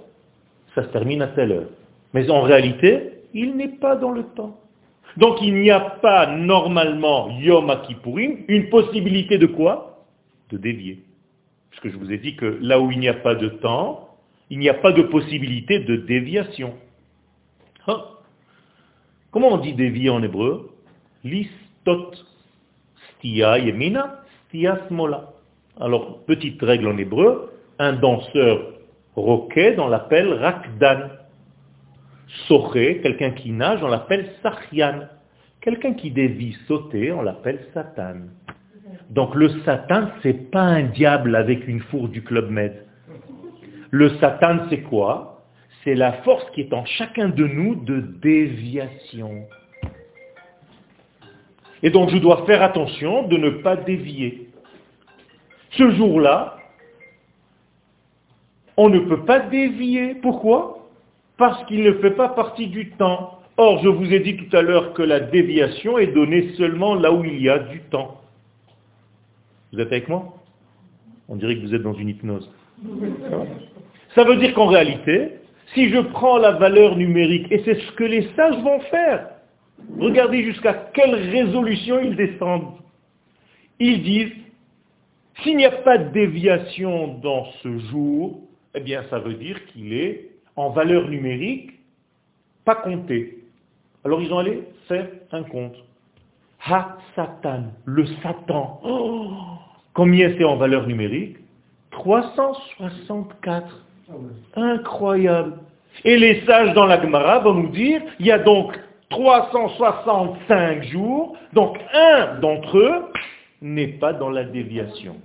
ça 0.76 0.84
se 0.84 0.90
termine 0.90 1.22
à 1.22 1.28
telle 1.28 1.52
heure. 1.52 1.70
Mais 2.14 2.30
en 2.30 2.42
réalité, 2.42 3.14
il 3.34 3.56
n'est 3.56 3.68
pas 3.68 3.96
dans 3.96 4.12
le 4.12 4.24
temps. 4.24 4.60
Donc 5.18 5.42
il 5.42 5.56
n'y 5.56 5.72
a 5.72 5.80
pas 5.80 6.28
normalement 6.28 7.30
Yom 7.40 7.72
Kippourim 7.88 8.46
une 8.48 8.70
possibilité 8.70 9.38
de 9.38 9.48
quoi? 9.48 10.06
De 10.52 10.58
dévier. 10.58 11.04
Parce 11.80 11.94
que 11.94 11.98
je 11.98 12.04
vous 12.04 12.12
ai 12.12 12.18
dit 12.18 12.36
que 12.36 12.58
là 12.62 12.82
où 12.82 12.92
il 12.92 13.00
n'y 13.00 13.08
a 13.08 13.14
pas 13.14 13.36
de 13.36 13.48
temps, 13.48 14.10
il 14.50 14.60
n'y 14.60 14.68
a 14.68 14.74
pas 14.74 14.92
de 14.92 15.02
possibilité 15.04 15.80
de 15.80 15.96
déviation. 15.96 16.74
Comment 19.32 19.54
on 19.54 19.58
dit 19.60 19.72
dévier 19.72 20.10
en 20.10 20.22
hébreu? 20.22 20.72
Listot 21.24 22.12
stia 23.16 23.60
yemina, 23.60 24.24
stia 24.48 24.88
smola. 24.90 25.32
Alors, 25.80 26.26
petite 26.26 26.62
règle 26.62 26.90
en 26.90 26.98
hébreu, 26.98 27.54
un 27.78 27.94
danseur 27.94 28.74
roquet, 29.16 29.80
on 29.80 29.88
l'appelle 29.88 30.34
rakdan. 30.34 31.12
Soché, 32.50 33.00
quelqu'un 33.02 33.32
qui 33.32 33.52
nage, 33.52 33.82
on 33.82 33.88
l'appelle 33.88 34.34
sachyan. 34.44 35.08
Quelqu'un 35.62 35.94
qui 35.94 36.12
dévie 36.12 36.58
sauter, 36.68 37.14
on 37.14 37.22
l'appelle 37.22 37.66
satan. 37.74 38.28
Donc 39.10 39.34
le 39.34 39.50
satan, 39.62 40.10
c'est 40.22 40.52
pas 40.52 40.62
un 40.62 40.84
diable 40.84 41.36
avec 41.36 41.68
une 41.68 41.80
fourre 41.82 42.10
du 42.10 42.24
Club 42.24 42.50
Med. 42.52 42.86
Le 43.90 44.10
satan, 44.18 44.60
c'est 44.70 44.82
quoi? 44.82 45.44
C'est 45.84 45.96
la 45.96 46.14
force 46.24 46.46
qui 46.52 46.62
est 46.62 46.74
en 46.74 46.86
chacun 46.86 47.30
de 47.30 47.46
nous 47.46 47.76
de 47.76 48.02
déviation. 48.22 49.46
Et 51.82 51.90
donc 51.90 52.10
je 52.10 52.18
dois 52.18 52.46
faire 52.46 52.62
attention 52.62 53.28
de 53.28 53.38
ne 53.38 53.50
pas 53.50 53.78
dévier. 53.78 54.50
Ce 55.72 55.90
jour-là, 55.92 56.58
on 58.78 58.90
ne 58.90 59.00
peut 59.00 59.26
pas 59.26 59.40
dévier. 59.40 60.16
Pourquoi? 60.16 60.90
Parce 61.38 61.64
qu'il 61.66 61.84
ne 61.84 61.94
fait 61.94 62.12
pas 62.12 62.30
partie 62.30 62.68
du 62.68 62.92
temps. 62.92 63.40
Or, 63.58 63.82
je 63.84 63.90
vous 63.90 64.14
ai 64.14 64.20
dit 64.20 64.38
tout 64.38 64.56
à 64.56 64.62
l'heure 64.62 64.94
que 64.94 65.02
la 65.02 65.20
déviation 65.20 65.98
est 65.98 66.14
donnée 66.14 66.54
seulement 66.58 66.96
là 66.96 67.12
où 67.12 67.26
il 67.26 67.42
y 67.42 67.50
a 67.50 67.60
du 67.60 67.80
temps. 67.82 68.19
Vous 69.72 69.80
êtes 69.80 69.88
avec 69.88 70.08
moi? 70.08 70.34
On 71.28 71.36
dirait 71.36 71.56
que 71.56 71.62
vous 71.62 71.76
êtes 71.76 71.84
dans 71.84 71.94
une 71.94 72.10
hypnose. 72.10 72.50
Ça 74.16 74.24
veut 74.24 74.38
dire 74.38 74.54
qu'en 74.54 74.68
réalité, 74.68 75.34
si 75.74 75.90
je 75.90 76.00
prends 76.00 76.38
la 76.38 76.52
valeur 76.52 76.96
numérique, 76.96 77.48
et 77.52 77.62
c'est 77.64 77.80
ce 77.80 77.92
que 77.92 78.04
les 78.04 78.28
sages 78.36 78.62
vont 78.64 78.80
faire, 78.92 79.30
regardez 80.00 80.44
jusqu'à 80.44 80.74
quelle 80.94 81.14
résolution 81.14 82.00
ils 82.00 82.16
descendent. 82.16 82.74
Ils 83.80 84.02
disent, 84.02 84.34
s'il 85.44 85.58
n'y 85.58 85.66
a 85.66 85.72
pas 85.72 85.98
de 85.98 86.12
déviation 86.12 87.20
dans 87.20 87.46
ce 87.64 87.78
jour, 87.92 88.42
eh 88.74 88.80
bien 88.82 89.04
ça 89.10 89.20
veut 89.20 89.36
dire 89.36 89.64
qu'il 89.68 89.94
est 89.94 90.30
en 90.56 90.70
valeur 90.72 91.08
numérique 91.08 91.72
pas 92.66 92.76
compté. 92.76 93.40
Alors 94.04 94.22
ils 94.22 94.32
ont 94.32 94.40
allé 94.40 94.64
faire 94.88 95.08
un 95.32 95.44
compte. 95.44 95.76
Ha 96.66 96.98
Satan, 97.16 97.72
le 97.86 98.06
Satan. 98.22 98.80
Oh, 98.84 99.32
combien 99.94 100.32
c'est 100.38 100.44
en 100.44 100.58
valeur 100.58 100.86
numérique? 100.88 101.38
364. 101.92 103.86
Incroyable. 104.56 105.54
Et 106.04 106.18
les 106.18 106.42
sages 106.46 106.74
dans 106.74 106.86
la 106.86 107.02
Gemara 107.02 107.40
vont 107.40 107.54
nous 107.54 107.70
dire, 107.70 108.02
il 108.20 108.26
y 108.26 108.32
a 108.32 108.40
donc 108.40 108.80
365 109.10 110.84
jours, 110.84 111.36
donc 111.54 111.78
un 111.94 112.40
d'entre 112.40 112.78
eux 112.78 113.06
n'est 113.62 113.88
pas 113.88 114.14
dans 114.14 114.30
la 114.30 114.44
déviation. 114.44 115.16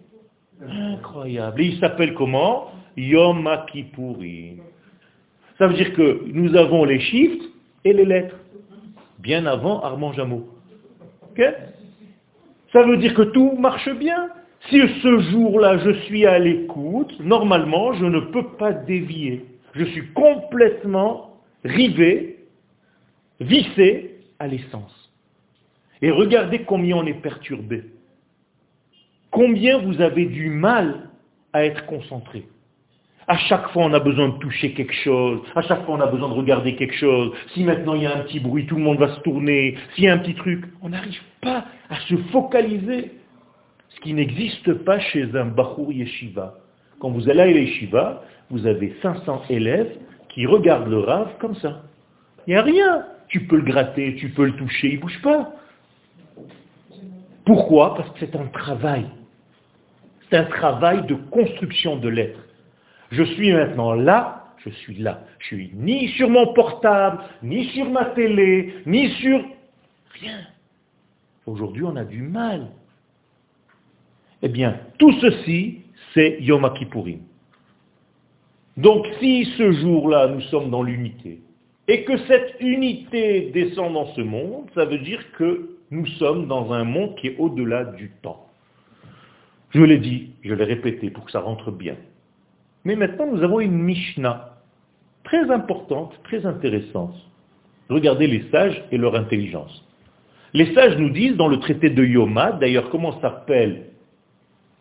Incroyable. 0.63 1.61
Et 1.61 1.67
il 1.67 1.79
s'appelle 1.81 2.15
comment? 2.15 2.71
Yom 2.97 3.49
Kippourim. 3.73 4.59
Ça 5.59 5.67
veut 5.67 5.75
dire 5.75 5.93
que 5.95 6.23
nous 6.33 6.57
avons 6.57 6.85
les 6.85 7.01
chiffres 7.01 7.45
et 7.85 7.93
les 7.93 8.05
lettres. 8.05 8.37
Bien 9.19 9.47
avant 9.47 9.81
Armand 9.83 10.13
Jameau. 10.13 10.49
Ça 12.73 12.83
veut 12.83 12.97
dire 12.97 13.15
que 13.15 13.23
tout 13.23 13.53
marche 13.59 13.89
bien. 13.97 14.31
Si 14.71 14.81
ce 15.03 15.19
jour-là 15.31 15.79
je 15.79 15.91
suis 16.05 16.27
à 16.27 16.39
l'écoute, 16.39 17.15
normalement 17.21 17.93
je 17.95 18.07
ne 18.07 18.21
peux 18.21 18.49
pas 18.57 18.73
dévier. 18.73 19.45
Je 19.75 19.85
suis 19.85 20.09
complètement 20.13 21.41
rivé, 21.65 22.39
vissé 23.41 24.19
à 24.39 24.47
l'essence. 24.47 25.13
Et 26.01 26.11
regardez 26.11 26.61
combien 26.61 26.97
on 26.97 27.07
est 27.07 27.21
perturbé. 27.21 27.85
Combien 29.31 29.79
vous 29.79 30.01
avez 30.01 30.27
du 30.27 30.49
mal 30.49 31.09
à 31.53 31.65
être 31.65 31.87
concentré. 31.87 32.47
À 33.27 33.39
chaque 33.39 33.69
fois, 33.71 33.85
on 33.85 33.93
a 33.95 34.01
besoin 34.01 34.29
de 34.29 34.39
toucher 34.39 34.73
quelque 34.73 34.93
chose. 34.93 35.41
À 35.55 35.63
chaque 35.63 35.85
fois, 35.85 35.95
on 35.95 36.01
a 36.01 36.07
besoin 36.07 36.29
de 36.29 36.35
regarder 36.35 36.77
quelque 36.77 36.95
chose. 36.95 37.33
Si 37.55 37.65
maintenant 37.65 37.95
il 37.95 38.03
y 38.03 38.07
a 38.07 38.15
un 38.17 38.21
petit 38.21 38.41
bruit, 38.41 38.67
tout 38.67 38.77
le 38.77 38.83
monde 38.83 38.99
va 38.99 39.15
se 39.15 39.21
tourner. 39.21 39.77
S'il 39.95 40.05
y 40.05 40.09
a 40.09 40.15
un 40.15 40.19
petit 40.19 40.35
truc, 40.35 40.65
on 40.83 40.91
n'arrive 40.91 41.23
pas 41.41 41.65
à 41.89 41.97
se 42.01 42.17
focaliser. 42.33 43.13
Ce 43.89 44.01
qui 44.01 44.13
n'existe 44.13 44.75
pas 44.85 44.99
chez 44.99 45.29
un 45.35 45.47
Bachour 45.47 45.93
Yeshiva. 45.93 46.55
Quand 46.99 47.11
vous 47.11 47.29
allez 47.31 47.41
à 47.41 47.47
Yeshiva, 47.47 48.23
vous 48.51 48.67
avez 48.67 48.95
500 49.01 49.45
élèves 49.49 49.97
qui 50.29 50.47
regardent 50.47 50.89
le 50.89 50.99
Rav 50.99 51.39
comme 51.39 51.55
ça. 51.57 51.83
Il 52.47 52.51
n'y 52.51 52.57
a 52.57 52.63
rien. 52.63 53.07
Tu 53.29 53.47
peux 53.47 53.57
le 53.57 53.63
gratter, 53.63 54.17
tu 54.17 54.29
peux 54.31 54.45
le 54.45 54.53
toucher, 54.53 54.89
il 54.89 54.97
ne 54.97 55.01
bouge 55.01 55.21
pas. 55.23 55.53
Pourquoi? 57.47 57.95
Parce 57.95 58.11
que 58.11 58.21
c'est 58.21 58.37
un 58.37 58.47
travail. 58.47 59.07
C'est 60.29 60.37
un 60.37 60.45
travail 60.45 61.07
de 61.07 61.15
construction 61.15 61.97
de 61.97 62.09
l'être. 62.09 62.44
Je 63.11 63.23
suis 63.23 63.53
maintenant 63.53 63.95
là, 63.95 64.45
je 64.65 64.71
suis 64.71 64.97
là. 64.97 65.25
Je 65.39 65.47
suis 65.47 65.71
ni 65.75 66.09
sur 66.11 66.31
mon 66.31 66.53
portable, 66.55 67.23
ni 67.43 67.67
sur 67.71 67.91
ma 67.91 68.07
télé, 68.07 68.75
ni 68.87 69.11
sur... 69.21 69.45
Rien. 70.21 70.39
Aujourd'hui, 71.47 71.83
on 71.85 71.97
a 71.97 72.05
du 72.05 72.23
mal. 72.23 72.69
Eh 74.43 74.49
bien, 74.49 74.79
tout 74.99 75.13
ceci, 75.21 75.83
c'est 76.13 76.39
Yom 76.41 76.71
Kippourim. 76.75 77.21
Donc, 78.77 79.07
si 79.21 79.45
ce 79.57 79.73
jour-là, 79.73 80.29
nous 80.29 80.41
sommes 80.43 80.71
dans 80.71 80.83
l'unité, 80.83 81.41
et 81.87 82.05
que 82.05 82.17
cette 82.27 82.57
unité 82.61 83.51
descend 83.53 83.93
dans 83.93 84.07
ce 84.15 84.21
monde, 84.21 84.71
ça 84.75 84.85
veut 84.85 84.99
dire 84.99 85.21
que 85.33 85.77
nous 85.91 86.07
sommes 86.07 86.47
dans 86.47 86.73
un 86.73 86.85
monde 86.85 87.15
qui 87.17 87.29
est 87.29 87.37
au-delà 87.39 87.85
du 87.85 88.11
temps. 88.23 88.47
Je 89.71 89.83
l'ai 89.83 89.99
dit, 89.99 90.31
je 90.43 90.55
l'ai 90.55 90.65
répété 90.65 91.11
pour 91.11 91.25
que 91.25 91.31
ça 91.31 91.41
rentre 91.41 91.71
bien. 91.71 91.97
Mais 92.85 92.97
maintenant, 92.97 93.27
nous 93.27 93.43
avons 93.43 93.61
une 93.61 93.79
Mishnah 93.79 94.55
très 95.25 95.51
importante, 95.51 96.13
très 96.25 96.45
intéressante. 96.45 97.15
Regardez 97.89 98.27
les 98.27 98.49
sages 98.51 98.83
et 98.91 98.99
leur 98.99 99.15
intelligence. 99.15 99.85
Les 100.53 100.73
sages 100.75 100.97
nous 100.99 101.11
disent 101.11 101.37
dans 101.37 101.49
le 101.49 101.59
traité 101.59 101.91
de 101.91 102.05
Yoma, 102.05 102.53
d'ailleurs 102.53 102.91
comment 102.91 103.21
s'appelle 103.21 103.87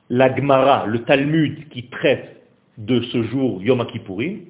la 0.10 0.36
Gemara, 0.36 0.86
le 0.86 1.04
Talmud 1.04 1.70
qui 1.70 1.90
traite 1.90 2.44
de 2.78 3.02
ce 3.02 3.24
jour 3.24 3.62
Yom 3.64 3.86
Kippourim 3.88 4.42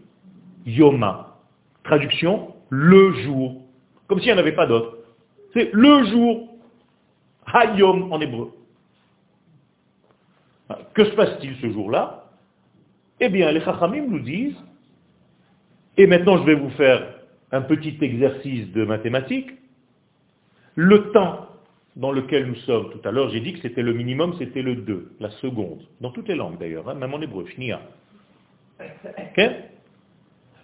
Yoma. 0.65 1.37
Traduction, 1.83 2.53
le 2.69 3.13
jour. 3.23 3.61
Comme 4.07 4.19
s'il 4.19 4.27
n'y 4.27 4.33
en 4.33 4.39
avait 4.39 4.55
pas 4.55 4.67
d'autre. 4.67 4.97
C'est 5.53 5.69
le 5.73 6.05
jour. 6.05 6.49
Hayom 7.53 8.11
en 8.11 8.19
hébreu. 8.21 8.51
Que 10.93 11.05
se 11.05 11.11
passe-t-il 11.11 11.55
ce 11.61 11.71
jour-là? 11.71 12.22
Eh 13.19 13.29
bien, 13.29 13.51
les 13.51 13.61
Chachamim 13.61 14.07
nous 14.07 14.19
disent, 14.19 14.57
et 15.97 16.07
maintenant 16.07 16.37
je 16.37 16.43
vais 16.43 16.55
vous 16.55 16.71
faire 16.71 17.07
un 17.51 17.61
petit 17.61 17.97
exercice 18.01 18.71
de 18.71 18.83
mathématiques, 18.83 19.51
le 20.75 21.11
temps 21.11 21.47
dans 21.95 22.11
lequel 22.11 22.47
nous 22.47 22.55
sommes, 22.55 22.89
tout 22.89 23.07
à 23.07 23.11
l'heure 23.11 23.29
j'ai 23.29 23.39
dit 23.39 23.53
que 23.53 23.59
c'était 23.59 23.83
le 23.83 23.93
minimum, 23.93 24.33
c'était 24.39 24.63
le 24.63 24.75
2, 24.75 25.11
la 25.19 25.29
seconde, 25.29 25.81
dans 26.01 26.09
toutes 26.09 26.27
les 26.27 26.35
langues 26.35 26.57
d'ailleurs, 26.57 26.89
hein, 26.89 26.95
même 26.95 27.13
en 27.13 27.21
hébreu, 27.21 27.45
shnia. 27.45 27.81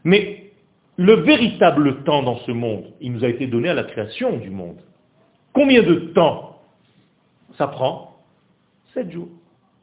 Mais 0.04 0.52
le 0.98 1.14
véritable 1.14 2.04
temps 2.04 2.24
dans 2.24 2.40
ce 2.40 2.52
monde, 2.52 2.86
il 3.00 3.14
nous 3.14 3.24
a 3.24 3.28
été 3.30 3.48
donné 3.48 3.70
à 3.70 3.74
la 3.74 3.84
création 3.84 4.38
du 4.38 4.50
monde. 4.50 4.82
Combien 5.54 5.84
de 5.84 5.96
temps 6.14 6.62
ça 7.58 7.68
prend? 7.68 8.18
Sept 8.94 9.12
jours. 9.12 9.30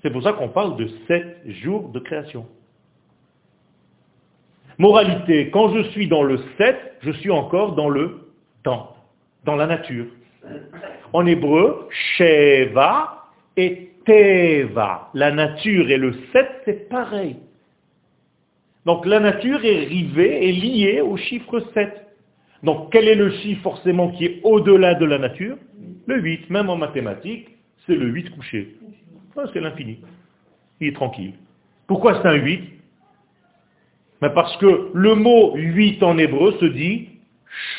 C'est 0.07 0.13
pour 0.13 0.23
ça 0.23 0.35
qu'on 0.35 0.51
parle 0.51 0.77
de 0.77 0.89
sept 1.09 1.43
jours 1.49 1.89
de 1.89 1.99
création. 1.99 2.47
Moralité, 4.79 5.51
quand 5.51 5.75
je 5.75 5.83
suis 5.91 6.07
dans 6.07 6.23
le 6.23 6.39
7, 6.59 6.77
je 7.01 7.11
suis 7.11 7.33
encore 7.33 7.75
dans 7.75 7.89
le 7.89 8.21
temps, 8.63 8.95
dans 9.45 9.57
la 9.57 9.67
nature. 9.67 10.07
En 11.13 11.27
hébreu, 11.27 11.89
Sheva 11.91 13.25
et 13.57 13.91
Teva. 14.05 15.11
La 15.13 15.33
nature 15.33 15.91
et 15.91 15.97
le 15.97 16.13
7, 16.33 16.47
c'est 16.65 16.89
pareil. 16.89 17.39
Donc 18.85 19.07
la 19.07 19.19
nature 19.19 19.65
est 19.65 19.87
rivée 19.87 20.47
et 20.47 20.53
liée 20.53 21.01
au 21.01 21.17
chiffre 21.17 21.59
7. 21.75 22.07
Donc 22.63 22.93
quel 22.93 23.09
est 23.09 23.17
le 23.17 23.31
chiffre 23.31 23.63
forcément 23.63 24.13
qui 24.13 24.27
est 24.27 24.41
au-delà 24.45 24.95
de 24.95 25.05
la 25.05 25.19
nature? 25.19 25.57
Le 26.07 26.21
8, 26.21 26.49
même 26.51 26.71
en 26.71 26.77
mathématiques, 26.77 27.49
c'est 27.89 27.97
le 27.97 28.07
8 28.07 28.31
couché. 28.37 28.77
C'est 29.53 29.61
l'infini. 29.61 30.01
Il 30.81 30.89
est 30.89 30.95
tranquille. 30.95 31.35
Pourquoi 31.87 32.21
c'est 32.21 32.29
un 32.29 32.35
8 32.35 32.61
Mais 34.23 34.31
Parce 34.31 34.57
que 34.59 34.91
le 34.93 35.15
mot 35.15 35.55
8 35.55 36.03
en 36.03 36.19
hébreu 36.19 36.53
se 36.61 36.67
dit 36.67 37.09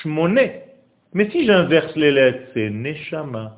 shmoné. 0.01 0.61
Mais 1.13 1.29
si 1.29 1.45
j'inverse 1.45 1.95
les 1.95 2.11
lettres, 2.11 2.49
c'est 2.53 2.69
neshama. 2.69 3.57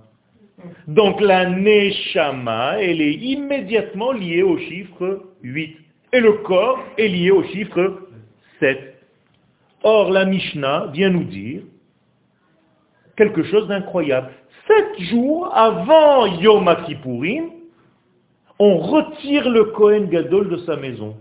Donc 0.88 1.22
la 1.22 1.50
neshama, 1.50 2.78
elle 2.80 3.02
est 3.02 3.14
immédiatement 3.14 4.12
liée 4.12 4.44
au 4.44 4.58
chiffre 4.58 5.26
8. 5.44 5.78
Et 6.14 6.20
le 6.20 6.34
corps 6.34 6.80
est 6.98 7.08
lié 7.08 7.32
au 7.32 7.44
chiffre 7.44 8.08
7. 8.60 8.96
Or, 9.84 10.12
la 10.12 10.26
Mishnah 10.26 10.88
vient 10.94 11.10
nous 11.10 11.24
dire 11.24 11.62
quelque 13.16 13.44
chose 13.44 13.68
d'incroyable. 13.68 14.32
Sept 14.68 15.02
jours 15.10 15.56
avant 15.56 16.26
Yom 16.26 16.70
Kippourim, 16.86 17.50
on 18.60 18.78
retire 18.78 19.50
le 19.50 19.66
Kohen 19.66 20.10
Gadol 20.10 20.50
de 20.50 20.58
sa 20.58 20.76
maison 20.76 21.16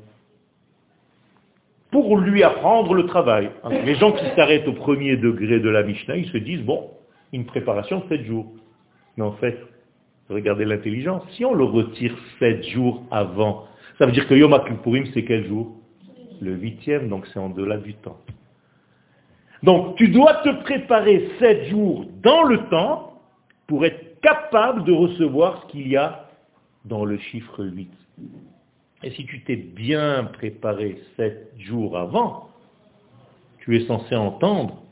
pour 1.90 2.18
lui 2.18 2.42
apprendre 2.42 2.92
le 2.94 3.07
travail. 3.07 3.51
Les 3.85 3.94
gens 3.94 4.12
qui 4.12 4.24
s'arrêtent 4.37 4.68
au 4.68 4.72
premier 4.72 5.16
degré 5.16 5.61
de 5.61 5.68
la 5.68 5.83
Mishnah, 5.85 6.16
ils 6.16 6.29
se 6.29 6.37
disent, 6.37 6.62
bon, 6.62 6.90
une 7.33 7.46
préparation 7.46 8.03
sept 8.09 8.24
jours. 8.24 8.46
Mais 9.16 9.24
en 9.24 9.33
fait, 9.33 9.59
regardez 10.29 10.64
l'intelligence, 10.64 11.22
si 11.31 11.44
on 11.44 11.55
le 11.55 11.64
retire 11.64 12.14
sept 12.38 12.64
jours 12.64 13.05
avant, 13.11 13.66
ça 13.98 14.07
veut 14.07 14.12
dire 14.12 14.29
que 14.29 14.35
Yom 14.35 14.55
c'est 15.14 15.24
quel 15.24 15.46
jour? 15.46 15.77
Le 16.40 16.53
huitième, 16.53 17.09
donc 17.09 17.27
c'est 17.33 17.38
en 17.38 17.48
delà 17.48 17.79
du 17.79 17.94
temps. 17.94 18.18
Donc 19.62 19.96
tu 19.96 20.09
dois 20.09 20.35
te 20.35 20.51
préparer 20.62 21.31
sept 21.38 21.66
jours 21.66 22.05
dans 22.22 22.42
le 22.42 22.68
temps 22.68 23.20
pour 23.66 23.85
être 23.85 24.20
capable 24.20 24.85
de 24.85 24.92
recevoir 24.92 25.62
ce 25.62 25.72
qu'il 25.72 25.88
y 25.88 25.96
a 25.96 26.28
dans 26.85 27.05
le 27.05 27.19
chiffre 27.19 27.64
8. 27.64 27.91
Et 29.03 29.11
si 29.12 29.27
tu 29.27 29.43
t'es 29.43 29.57
bien 29.57 30.25
préparé 30.25 31.01
sept 31.17 31.53
jours 31.59 31.97
avant, 31.97 32.49
tu 33.59 33.77
es 33.77 33.87
censé 33.87 34.14
entendre, 34.17 34.83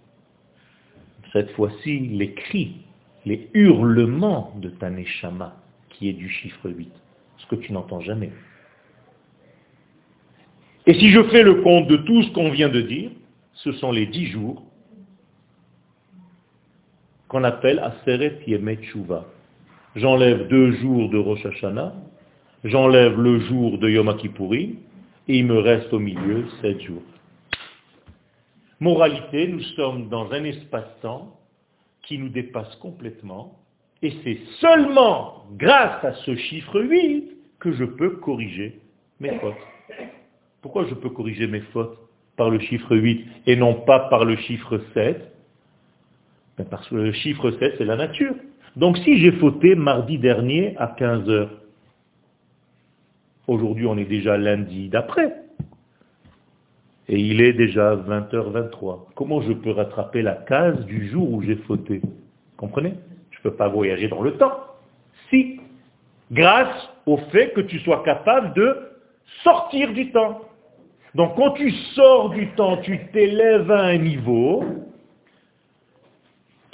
cette 1.32 1.50
fois-ci, 1.52 1.98
les 1.98 2.32
cris, 2.32 2.76
les 3.24 3.48
hurlements 3.54 4.54
de 4.56 4.70
ta 4.70 4.90
neshama, 4.90 5.56
qui 5.90 6.08
est 6.08 6.12
du 6.12 6.28
chiffre 6.28 6.70
8, 6.70 6.90
ce 7.38 7.46
que 7.46 7.56
tu 7.56 7.72
n'entends 7.72 8.00
jamais. 8.00 8.30
Et 10.86 10.94
si 10.94 11.10
je 11.10 11.22
fais 11.24 11.42
le 11.42 11.62
compte 11.62 11.88
de 11.88 11.96
tout 11.96 12.22
ce 12.22 12.30
qu'on 12.32 12.50
vient 12.50 12.68
de 12.68 12.80
dire, 12.80 13.10
ce 13.54 13.72
sont 13.72 13.90
les 13.90 14.06
dix 14.06 14.26
jours 14.26 14.62
qu'on 17.28 17.42
appelle 17.42 17.80
Aseret 17.80 18.40
Yemet 18.46 18.82
Shuva. 18.82 19.26
J'enlève 19.96 20.48
deux 20.48 20.72
jours 20.72 21.08
de 21.08 21.16
Rosh 21.16 21.46
Hashanah, 21.46 21.94
j'enlève 22.64 23.18
le 23.18 23.40
jour 23.40 23.78
de 23.78 23.88
Yom 23.88 24.14
et 24.18 25.38
il 25.38 25.46
me 25.46 25.58
reste 25.58 25.90
au 25.94 25.98
milieu 25.98 26.44
sept 26.60 26.82
jours. 26.82 27.02
Moralité, 28.78 29.48
nous 29.48 29.62
sommes 29.74 30.10
dans 30.10 30.30
un 30.32 30.44
espace-temps 30.44 31.34
qui 32.02 32.18
nous 32.18 32.28
dépasse 32.28 32.76
complètement, 32.76 33.58
et 34.02 34.12
c'est 34.22 34.38
seulement 34.60 35.46
grâce 35.56 36.04
à 36.04 36.12
ce 36.26 36.36
chiffre 36.36 36.78
8 36.78 37.30
que 37.58 37.72
je 37.72 37.84
peux 37.84 38.16
corriger 38.16 38.78
mes 39.18 39.38
fautes. 39.38 39.54
Pourquoi 40.60 40.84
je 40.88 40.94
peux 40.94 41.08
corriger 41.08 41.46
mes 41.46 41.62
fautes 41.72 41.98
par 42.36 42.50
le 42.50 42.58
chiffre 42.58 42.94
8 42.94 43.26
et 43.46 43.56
non 43.56 43.72
pas 43.72 44.00
par 44.10 44.26
le 44.26 44.36
chiffre 44.36 44.78
7 44.92 45.32
ben, 46.58 46.66
Parce 46.66 46.86
que 46.86 46.96
le 46.96 47.12
chiffre 47.12 47.50
7, 47.50 47.76
c'est 47.78 47.86
la 47.86 47.96
nature. 47.96 48.34
Donc 48.76 48.98
si 48.98 49.18
j'ai 49.18 49.32
fauté 49.32 49.74
mardi 49.74 50.18
dernier 50.18 50.76
à 50.76 50.88
15 50.88 51.28
heures, 51.30 51.50
aujourd'hui 53.46 53.86
on 53.86 53.96
est 53.96 54.04
déjà 54.04 54.36
lundi 54.36 54.88
d'après, 54.88 55.34
et 57.08 57.18
il 57.18 57.40
est 57.40 57.52
déjà 57.52 57.94
20h23. 57.96 59.12
Comment 59.14 59.40
je 59.40 59.52
peux 59.52 59.70
rattraper 59.70 60.22
la 60.22 60.34
case 60.34 60.84
du 60.86 61.08
jour 61.08 61.32
où 61.32 61.42
j'ai 61.42 61.56
fauté? 61.56 62.02
Comprenez? 62.56 62.94
Je 63.30 63.38
ne 63.38 63.42
peux 63.44 63.56
pas 63.56 63.68
voyager 63.68 64.08
dans 64.08 64.22
le 64.22 64.32
temps. 64.32 64.58
Si, 65.30 65.60
grâce 66.32 66.88
au 67.06 67.16
fait 67.16 67.52
que 67.52 67.60
tu 67.60 67.78
sois 67.80 68.02
capable 68.02 68.54
de 68.54 68.76
sortir 69.44 69.92
du 69.92 70.10
temps. 70.10 70.42
Donc 71.14 71.36
quand 71.36 71.52
tu 71.52 71.70
sors 71.94 72.30
du 72.30 72.48
temps, 72.48 72.78
tu 72.78 72.98
t'élèves 73.12 73.70
à 73.70 73.84
un 73.84 73.98
niveau 73.98 74.64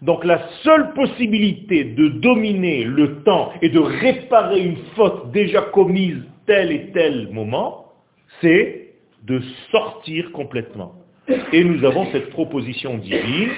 Donc 0.03 0.24
la 0.24 0.48
seule 0.64 0.92
possibilité 0.94 1.84
de 1.84 2.09
dominer 2.09 2.82
le 2.82 3.22
temps 3.22 3.53
et 3.62 3.68
de 3.68 3.78
réparer 3.78 4.61
une 4.61 4.78
faute 4.96 5.30
déjà 5.30 5.62
commise 5.62 6.18
tel 6.44 6.72
et 6.72 6.90
tel 6.90 7.28
moment, 7.30 7.92
c'est 8.40 8.94
de 9.22 9.40
sortir 9.70 10.32
complètement. 10.32 10.94
Et 11.53 11.62
nous 11.62 11.84
avons 11.84 12.11
cette 12.11 12.30
proposition 12.30 12.98
divine 12.98 13.50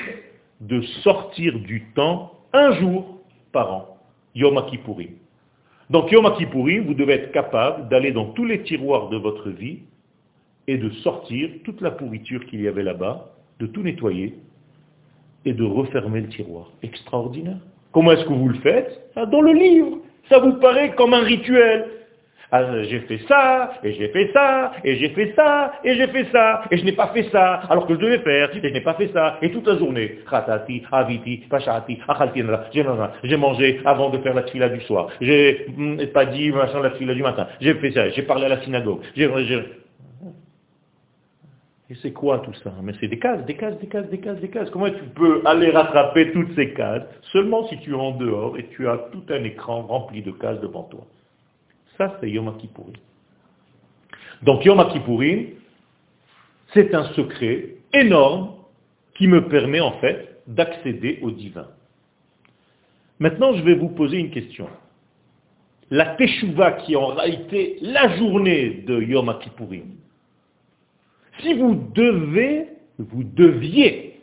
de 0.61 0.83
sortir 1.03 1.59
du 1.61 1.87
temps 1.95 2.33
un 2.53 2.73
jour 2.73 3.21
par 3.51 3.73
an, 3.73 3.97
Yom 4.35 4.63
Kippourim. 4.71 5.13
Donc 5.89 6.13
Yom 6.13 6.31
Kippourim, 6.37 6.85
vous 6.85 6.95
devez 6.95 7.15
être 7.15 7.33
capable 7.33 7.89
d'aller 7.89 8.13
dans 8.13 8.27
tous 8.27 8.45
les 8.45 8.63
tiroirs 8.63 9.09
de 9.09 9.17
votre 9.17 9.49
vie 9.49 9.79
et 10.67 10.77
de 10.77 10.91
sortir 10.91 11.49
toute 11.65 11.81
la 11.81 11.91
pourriture 11.91 12.45
qu'il 12.47 12.61
y 12.61 12.69
avait 12.69 12.83
là-bas, 12.83 13.33
de 13.61 13.67
tout 13.67 13.83
nettoyer 13.83 14.35
et 15.45 15.53
de 15.53 15.65
refermer 15.65 16.21
le 16.21 16.29
tiroir. 16.29 16.71
Extraordinaire. 16.83 17.59
Comment 17.93 18.13
est-ce 18.13 18.25
que 18.25 18.33
vous 18.33 18.49
le 18.49 18.59
faites? 18.59 19.11
Ah, 19.17 19.27
Dans 19.27 19.41
le 19.41 19.53
livre. 19.53 19.99
Ça 20.29 20.39
vous 20.39 20.55
paraît 20.55 20.95
comme 20.95 21.15
un 21.15 21.23
rituel. 21.23 21.87
Ah, 22.57 22.83
j'ai 22.85 23.01
fait 23.01 23.19
ça, 23.27 23.73
et 23.83 23.95
j'ai 23.95 24.09
fait 24.11 24.31
ça, 24.33 24.73
et 24.85 24.95
j'ai 24.97 25.09
fait 25.09 25.33
ça, 25.35 25.73
et 25.83 25.97
j'ai 25.97 26.07
fait 26.07 26.27
ça, 26.31 26.63
et 26.71 26.77
je 26.77 26.85
n'ai 26.85 26.93
pas 26.93 27.09
fait 27.09 27.25
ça, 27.33 27.63
alors 27.69 27.85
que 27.85 27.95
je 27.95 27.99
devais 27.99 28.19
faire, 28.21 28.55
et 28.55 28.61
je 28.63 28.69
n'ai 28.69 28.81
pas 28.81 28.95
fait 28.95 29.11
ça, 29.13 29.39
et 29.43 29.51
toute 29.51 29.67
la 29.67 29.77
journée, 29.77 30.21
j'ai 33.25 33.37
mangé 33.37 33.81
avant 33.85 34.11
de 34.11 34.19
faire 34.19 34.35
la 34.35 34.45
fila 34.45 34.69
du 34.69 34.81
soir, 34.83 35.09
j'ai 35.21 35.67
mm, 35.77 36.07
pas 36.13 36.27
dit 36.27 36.53
machin 36.53 36.81
la 36.81 36.93
fila 36.93 37.15
du 37.15 37.23
matin, 37.23 37.49
j'ai 37.61 37.75
fait 37.75 37.91
ça, 37.91 38.11
j'ai 38.11 38.23
parlé 38.23 38.45
à 38.45 38.51
la 38.51 38.61
synagogue, 38.61 39.01
j'ai... 39.17 39.29
Et 41.91 41.95
c'est 41.97 42.13
quoi 42.13 42.39
tout 42.39 42.55
ça? 42.63 42.73
Mais 42.83 42.95
c'est 42.99 43.09
des 43.09 43.19
cases, 43.19 43.45
des 43.45 43.57
cases, 43.57 43.79
des 43.79 43.89
cases, 43.89 44.09
des 44.09 44.19
cases, 44.19 44.41
des 44.41 44.49
cases. 44.49 44.71
Comment 44.71 44.91
tu 44.91 45.05
peux 45.15 45.43
aller 45.45 45.71
rattraper 45.71 46.33
toutes 46.33 46.55
ces 46.55 46.73
cases 46.73 47.03
seulement 47.33 47.69
si 47.69 47.79
tu 47.81 47.91
es 47.91 47.95
en 47.95 48.13
dehors 48.13 48.57
et 48.57 48.69
tu 48.69 48.89
as 48.89 48.97
tout 49.13 49.23
un 49.29 49.45
écran 49.45 49.83
rempli 49.83 50.23
de 50.23 50.31
cases 50.31 50.61
devant 50.61 50.85
toi? 50.85 51.07
Ça, 51.99 52.17
c'est 52.21 52.31
Yom 52.31 52.57
Kippourim. 52.57 52.95
Donc 54.43 54.65
Yom 54.65 54.83
Kippourim, 54.91 55.49
c'est 56.73 56.95
un 56.95 57.05
secret 57.13 57.77
énorme 57.93 58.55
qui 59.15 59.29
me 59.29 59.47
permet 59.49 59.81
en 59.81 59.93
fait 59.99 60.41
d'accéder 60.47 61.19
au 61.23 61.31
divin. 61.31 61.69
Maintenant, 63.19 63.53
je 63.53 63.63
vais 63.63 63.75
vous 63.75 63.91
poser 63.91 64.19
une 64.19 64.31
question. 64.31 64.69
La 65.91 66.17
Teshuvah 66.17 66.73
qui 66.73 66.95
est 66.95 66.97
en 66.97 67.09
réalité 67.09 67.77
la 67.83 68.17
journée 68.17 68.85
de 68.87 69.01
Yom 69.03 69.39
Kippourim, 69.41 69.97
si 71.41 71.55
vous 71.55 71.75
devez, 71.95 72.69
vous 72.99 73.25
deviez 73.25 74.21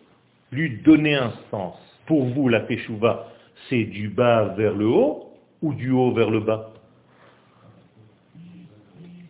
lui 0.51 0.81
donner 0.81 1.15
un 1.15 1.33
sens, 1.49 1.75
pour 2.05 2.25
vous 2.25 2.49
la 2.49 2.61
Teshuvah, 2.61 3.27
c'est 3.69 3.83
du 3.83 4.09
bas 4.09 4.53
vers 4.57 4.75
le 4.75 4.87
haut 4.87 5.29
ou 5.61 5.73
du 5.73 5.91
haut 5.91 6.11
vers 6.11 6.29
le 6.29 6.41
bas? 6.41 6.73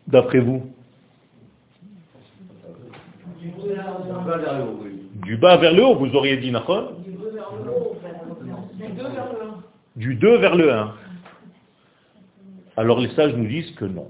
D'après 0.08 0.40
vous? 0.40 0.72
Du 5.24 5.38
bas 5.38 5.58
vers 5.58 5.74
le 5.74 5.84
haut, 5.84 5.96
vous 5.96 6.14
auriez 6.16 6.38
dit, 6.38 6.52
Nachon? 6.52 6.96
Du 9.96 10.16
2 10.16 10.38
vers 10.38 10.56
le 10.56 10.72
1. 10.72 10.96
Alors 12.78 13.00
les 13.00 13.10
sages 13.10 13.36
nous 13.36 13.46
disent 13.48 13.72
que 13.72 13.86
non. 13.86 14.10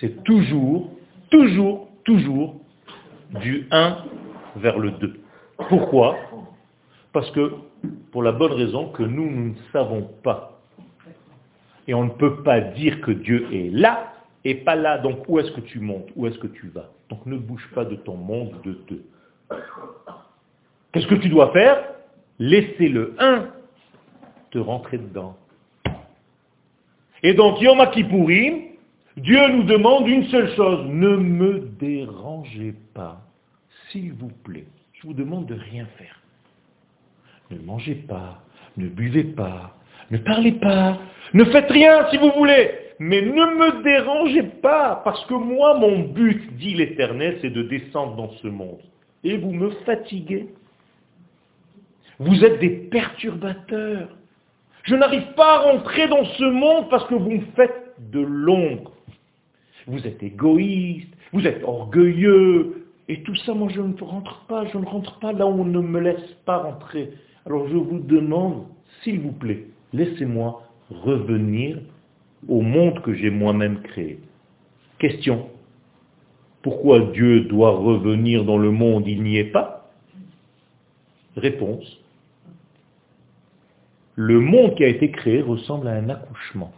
C'est 0.00 0.22
toujours, 0.24 0.90
toujours, 1.32 1.88
toujours 2.04 2.60
du 3.40 3.66
1 3.70 3.96
vers 4.56 4.78
le 4.78 4.92
2. 4.92 5.20
Pourquoi? 5.68 6.16
Parce 7.12 7.30
que, 7.32 7.54
pour 8.12 8.22
la 8.22 8.32
bonne 8.32 8.52
raison 8.52 8.90
que 8.90 9.02
nous, 9.02 9.28
nous 9.28 9.48
ne 9.48 9.58
savons 9.72 10.08
pas 10.22 10.60
et 11.88 11.94
on 11.94 12.04
ne 12.04 12.10
peut 12.10 12.42
pas 12.42 12.60
dire 12.60 13.00
que 13.00 13.10
Dieu 13.10 13.48
est 13.52 13.70
là 13.70 14.12
et 14.44 14.54
pas 14.54 14.76
là. 14.76 14.98
Donc 14.98 15.28
où 15.28 15.38
est-ce 15.38 15.50
que 15.50 15.60
tu 15.60 15.80
montes? 15.80 16.08
Où 16.14 16.26
est-ce 16.26 16.38
que 16.38 16.46
tu 16.46 16.68
vas? 16.68 16.90
Donc 17.08 17.26
ne 17.26 17.36
bouge 17.36 17.68
pas 17.74 17.84
de 17.84 17.96
ton 17.96 18.16
monde 18.16 18.52
de 18.64 18.78
deux. 18.88 19.04
Qu'est-ce 20.92 21.06
que 21.06 21.16
tu 21.16 21.28
dois 21.28 21.50
faire? 21.52 21.82
Laisser 22.38 22.88
le 22.88 23.14
1 23.18 23.48
te 24.50 24.58
rentrer 24.58 24.98
dedans. 24.98 25.36
Et 27.22 27.34
donc 27.34 27.60
Yom 27.60 27.78
Kippourim, 27.90 28.71
Dieu 29.16 29.46
nous 29.48 29.64
demande 29.64 30.08
une 30.08 30.24
seule 30.26 30.54
chose, 30.54 30.86
ne 30.86 31.16
me 31.16 31.58
dérangez 31.78 32.74
pas, 32.94 33.20
s'il 33.90 34.12
vous 34.14 34.30
plaît. 34.42 34.66
Je 34.94 35.06
vous 35.06 35.12
demande 35.12 35.46
de 35.46 35.54
rien 35.54 35.86
faire. 35.98 36.18
Ne 37.50 37.58
mangez 37.58 37.94
pas, 37.94 38.42
ne 38.78 38.88
buvez 38.88 39.24
pas, 39.24 39.76
ne 40.10 40.16
parlez 40.16 40.52
pas, 40.52 40.98
ne 41.34 41.44
faites 41.44 41.70
rien 41.70 42.08
si 42.10 42.16
vous 42.16 42.30
voulez, 42.36 42.70
mais 42.98 43.20
ne 43.20 43.32
me 43.32 43.82
dérangez 43.82 44.44
pas, 44.62 45.02
parce 45.04 45.24
que 45.26 45.34
moi, 45.34 45.76
mon 45.78 46.00
but, 46.00 46.56
dit 46.56 46.74
l'Éternel, 46.74 47.38
c'est 47.42 47.50
de 47.50 47.62
descendre 47.64 48.16
dans 48.16 48.30
ce 48.30 48.48
monde. 48.48 48.80
Et 49.24 49.36
vous 49.36 49.52
me 49.52 49.70
fatiguez. 49.84 50.48
Vous 52.18 52.44
êtes 52.44 52.60
des 52.60 52.70
perturbateurs. 52.70 54.08
Je 54.84 54.94
n'arrive 54.94 55.32
pas 55.34 55.56
à 55.56 55.58
rentrer 55.72 56.08
dans 56.08 56.24
ce 56.24 56.44
monde 56.44 56.88
parce 56.88 57.04
que 57.06 57.14
vous 57.14 57.30
me 57.30 57.44
faites 57.56 57.94
de 57.98 58.20
l'ombre. 58.20 58.91
Vous 59.86 60.06
êtes 60.06 60.22
égoïste, 60.22 61.12
vous 61.32 61.46
êtes 61.46 61.62
orgueilleux, 61.64 62.86
et 63.08 63.22
tout 63.22 63.34
ça, 63.36 63.52
moi 63.52 63.68
je 63.68 63.80
ne 63.80 63.94
rentre 64.00 64.44
pas, 64.46 64.66
je 64.66 64.78
ne 64.78 64.84
rentre 64.84 65.18
pas 65.18 65.32
là 65.32 65.46
où 65.46 65.60
on 65.60 65.64
ne 65.64 65.80
me 65.80 66.00
laisse 66.00 66.32
pas 66.44 66.58
rentrer. 66.58 67.10
Alors 67.46 67.68
je 67.68 67.76
vous 67.76 67.98
demande, 67.98 68.66
s'il 69.02 69.20
vous 69.20 69.32
plaît, 69.32 69.66
laissez-moi 69.92 70.62
revenir 70.90 71.78
au 72.48 72.60
monde 72.60 73.02
que 73.02 73.14
j'ai 73.14 73.30
moi-même 73.30 73.82
créé. 73.82 74.18
Question. 74.98 75.48
Pourquoi 76.62 77.00
Dieu 77.12 77.40
doit 77.42 77.72
revenir 77.72 78.44
dans 78.44 78.58
le 78.58 78.70
monde 78.70 79.08
Il 79.08 79.22
n'y 79.22 79.36
est 79.36 79.50
pas? 79.50 79.90
Réponse. 81.36 81.98
Le 84.14 84.38
monde 84.38 84.76
qui 84.76 84.84
a 84.84 84.88
été 84.88 85.10
créé 85.10 85.40
ressemble 85.40 85.88
à 85.88 85.92
un 85.92 86.08
accouchement. 86.08 86.72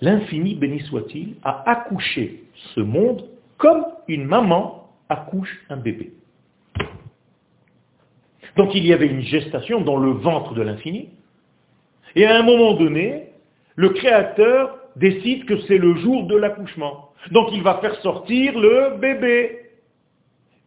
L'infini, 0.00 0.54
béni 0.54 0.80
soit-il, 0.80 1.36
a 1.42 1.68
accouché 1.70 2.44
ce 2.74 2.80
monde 2.80 3.28
comme 3.58 3.84
une 4.08 4.24
maman 4.24 4.90
accouche 5.08 5.64
un 5.70 5.76
bébé. 5.76 6.12
Donc 8.56 8.74
il 8.74 8.86
y 8.86 8.92
avait 8.92 9.06
une 9.06 9.22
gestation 9.22 9.80
dans 9.80 9.96
le 9.96 10.10
ventre 10.10 10.54
de 10.54 10.62
l'infini, 10.62 11.08
et 12.14 12.26
à 12.26 12.38
un 12.38 12.42
moment 12.42 12.74
donné, 12.74 13.30
le 13.76 13.88
Créateur 13.90 14.78
décide 14.96 15.46
que 15.46 15.60
c'est 15.62 15.78
le 15.78 15.96
jour 15.96 16.26
de 16.26 16.36
l'accouchement. 16.36 17.10
Donc 17.32 17.48
il 17.52 17.62
va 17.62 17.78
faire 17.78 17.96
sortir 17.96 18.58
le 18.58 18.98
bébé. 18.98 19.60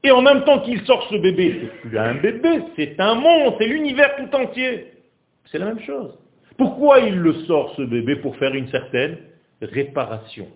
Et 0.04 0.12
en 0.12 0.22
même 0.22 0.44
temps 0.44 0.60
qu'il 0.60 0.82
sort 0.82 1.08
ce 1.10 1.16
bébé, 1.16 1.60
c'est 1.62 1.90
plus 1.90 1.98
un 1.98 2.16
bébé, 2.16 2.62
c'est 2.76 3.00
un 3.00 3.16
monde, 3.16 3.56
c'est 3.58 3.68
l'univers 3.68 4.16
tout 4.18 4.36
entier. 4.36 4.88
C'est 5.46 5.58
la 5.58 5.66
même 5.66 5.80
chose. 5.82 6.18
Pourquoi 6.58 7.00
il 7.00 7.16
le 7.16 7.34
sort 7.46 7.74
ce 7.76 7.84
bébé 7.84 8.16
Pour 8.18 8.36
faire 8.38 8.54
une 8.54 8.68
certaine 8.70 9.18
réparation? 9.62 10.48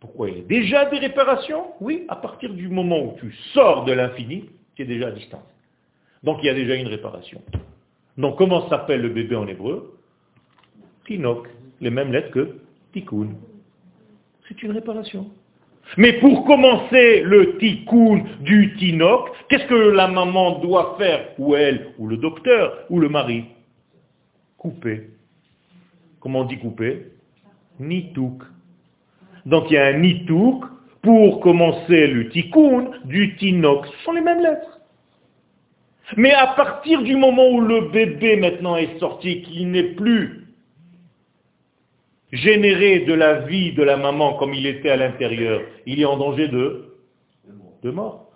Pourquoi 0.00 0.30
il 0.30 0.38
y 0.38 0.40
a 0.40 0.44
déjà 0.44 0.86
des 0.86 0.98
réparations? 0.98 1.72
Oui, 1.80 2.04
à 2.08 2.16
partir 2.16 2.52
du 2.52 2.68
moment 2.68 3.02
où 3.02 3.16
tu 3.18 3.32
sors 3.52 3.84
de 3.84 3.92
l'infini, 3.92 4.48
tu 4.74 4.82
es 4.82 4.84
déjà 4.84 5.08
à 5.08 5.10
distance. 5.10 5.42
Donc 6.22 6.38
il 6.42 6.46
y 6.46 6.50
a 6.50 6.54
déjà 6.54 6.74
une 6.74 6.86
réparation. 6.86 7.42
Donc 8.16 8.38
comment 8.38 8.68
s'appelle 8.68 9.00
le 9.02 9.08
bébé 9.08 9.36
en 9.36 9.46
hébreu? 9.46 9.98
Tinok, 11.06 11.48
les 11.80 11.90
mêmes 11.90 12.12
lettres 12.12 12.30
que 12.30 12.56
tikkun. 12.92 13.28
C'est 14.48 14.62
une 14.62 14.72
réparation. 14.72 15.30
Mais 15.96 16.14
pour 16.14 16.44
commencer 16.44 17.22
le 17.22 17.58
tikkun 17.58 18.24
du 18.40 18.76
tinok, 18.76 19.30
qu'est-ce 19.48 19.66
que 19.66 19.74
la 19.74 20.08
maman 20.08 20.58
doit 20.58 20.96
faire 20.98 21.28
Ou 21.38 21.54
elle, 21.54 21.92
ou 21.98 22.06
le 22.06 22.16
docteur, 22.16 22.84
ou 22.90 22.98
le 22.98 23.08
mari? 23.08 23.44
Couper. 24.58 25.10
Comment 26.20 26.40
on 26.40 26.44
dit 26.44 26.58
couper 26.58 27.06
Nitouk. 27.78 28.42
Donc 29.44 29.70
il 29.70 29.74
y 29.74 29.76
a 29.76 29.86
un 29.86 29.98
nitouk 29.98 30.64
pour 31.02 31.40
commencer 31.40 32.06
le 32.08 32.28
tikkun 32.30 32.90
du 33.04 33.36
tinok. 33.36 33.86
Ce 33.86 34.04
sont 34.04 34.12
les 34.12 34.20
mêmes 34.20 34.42
lettres. 34.42 34.80
Mais 36.16 36.32
à 36.32 36.48
partir 36.48 37.02
du 37.02 37.16
moment 37.16 37.48
où 37.50 37.60
le 37.60 37.88
bébé 37.90 38.36
maintenant 38.36 38.76
est 38.76 38.98
sorti, 38.98 39.42
qu'il 39.42 39.70
n'est 39.70 39.94
plus 39.94 40.46
généré 42.32 43.00
de 43.00 43.14
la 43.14 43.40
vie 43.40 43.72
de 43.72 43.82
la 43.82 43.96
maman 43.96 44.34
comme 44.34 44.54
il 44.54 44.66
était 44.66 44.90
à 44.90 44.96
l'intérieur, 44.96 45.62
il 45.86 46.00
est 46.00 46.04
en 46.04 46.16
danger 46.16 46.48
de, 46.48 46.92
de 47.82 47.90
mort. 47.90 48.30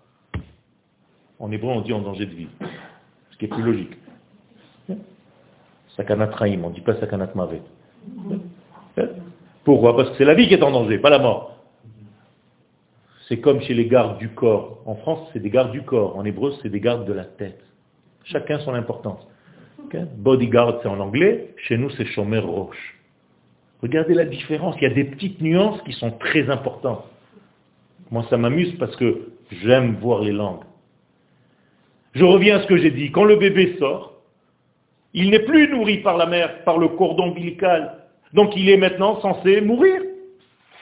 En 1.38 1.50
hébreu, 1.50 1.70
on 1.70 1.80
dit 1.80 1.92
en 1.92 2.00
danger 2.00 2.26
de 2.26 2.34
vie, 2.34 2.48
ce 3.30 3.36
qui 3.38 3.46
est 3.46 3.48
plus 3.48 3.62
logique. 3.62 3.99
Sakanat 6.00 6.34
Rahim, 6.34 6.64
on 6.64 6.70
ne 6.70 6.74
dit 6.74 6.80
pas 6.80 6.98
Sakanat 6.98 7.28
Mavet. 7.34 7.60
Pourquoi? 9.64 9.94
Parce 9.94 10.08
que 10.10 10.16
c'est 10.16 10.24
la 10.24 10.32
vie 10.32 10.48
qui 10.48 10.54
est 10.54 10.62
en 10.62 10.70
danger, 10.70 10.96
pas 10.98 11.10
la 11.10 11.18
mort. 11.18 11.58
C'est 13.28 13.38
comme 13.38 13.60
chez 13.60 13.74
les 13.74 13.86
gardes 13.86 14.16
du 14.16 14.30
corps. 14.30 14.82
En 14.86 14.94
France, 14.94 15.28
c'est 15.32 15.40
des 15.40 15.50
gardes 15.50 15.72
du 15.72 15.82
corps. 15.82 16.16
En 16.16 16.24
hébreu, 16.24 16.54
c'est 16.62 16.70
des 16.70 16.80
gardes 16.80 17.06
de 17.06 17.12
la 17.12 17.24
tête. 17.24 17.60
Chacun 18.24 18.60
son 18.60 18.72
importance. 18.72 19.20
Bodyguard, 20.16 20.78
c'est 20.82 20.88
en 20.88 21.00
anglais. 21.00 21.52
Chez 21.58 21.76
nous, 21.76 21.90
c'est 21.90 22.06
Shomer 22.06 22.38
Roche. 22.38 22.98
Regardez 23.82 24.14
la 24.14 24.24
différence. 24.24 24.76
Il 24.78 24.84
y 24.84 24.86
a 24.86 24.94
des 24.94 25.04
petites 25.04 25.42
nuances 25.42 25.82
qui 25.82 25.92
sont 25.92 26.12
très 26.12 26.48
importantes. 26.48 27.04
Moi, 28.10 28.24
ça 28.30 28.38
m'amuse 28.38 28.74
parce 28.78 28.96
que 28.96 29.32
j'aime 29.50 29.96
voir 30.00 30.22
les 30.22 30.32
langues. 30.32 30.64
Je 32.14 32.24
reviens 32.24 32.56
à 32.56 32.62
ce 32.62 32.66
que 32.66 32.78
j'ai 32.78 32.90
dit. 32.90 33.12
Quand 33.12 33.24
le 33.24 33.36
bébé 33.36 33.76
sort, 33.78 34.19
il 35.14 35.30
n'est 35.30 35.40
plus 35.40 35.68
nourri 35.68 35.98
par 35.98 36.16
la 36.16 36.26
mère, 36.26 36.62
par 36.64 36.78
le 36.78 36.88
cordon 36.88 37.28
ombilical. 37.28 37.96
Donc 38.32 38.56
il 38.56 38.68
est 38.68 38.76
maintenant 38.76 39.20
censé 39.20 39.60
mourir. 39.60 40.00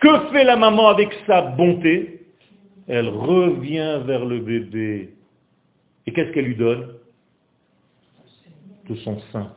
Que 0.01 0.31
fait 0.33 0.45
la 0.45 0.57
maman 0.57 0.89
avec 0.89 1.09
sa 1.26 1.43
bonté? 1.43 2.26
Elle 2.87 3.09
revient 3.09 4.01
vers 4.07 4.24
le 4.24 4.39
bébé. 4.39 5.11
Et 6.07 6.12
qu'est-ce 6.12 6.31
qu'elle 6.33 6.47
lui 6.47 6.57
donne? 6.57 6.89
De 8.89 8.95
son 8.97 9.18
sein. 9.33 9.53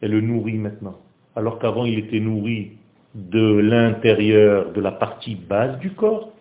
Elle 0.00 0.12
le 0.12 0.20
nourrit 0.20 0.58
maintenant. 0.58 0.98
alors 1.36 1.58
qu'avant 1.58 1.84
il 1.84 1.98
était 1.98 2.20
nourri 2.20 2.72
de 3.14 3.58
l'intérieur, 3.58 4.72
de 4.72 4.80
la 4.80 4.92
partie 4.92 5.36
basse 5.36 5.78
du 5.78 5.90
corps. 5.90 6.32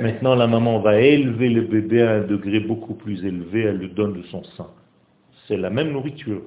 Maintenant, 0.00 0.36
la 0.36 0.46
maman 0.46 0.78
va 0.80 1.00
élever 1.00 1.48
le 1.48 1.62
bébé 1.62 2.02
à 2.02 2.12
un 2.12 2.20
degré 2.20 2.60
beaucoup 2.60 2.94
plus 2.94 3.24
élevé, 3.24 3.62
elle 3.62 3.78
le 3.78 3.88
donne 3.88 4.14
de 4.14 4.22
son 4.24 4.44
sein. 4.56 4.68
C'est 5.46 5.56
la 5.56 5.70
même 5.70 5.90
nourriture. 5.90 6.42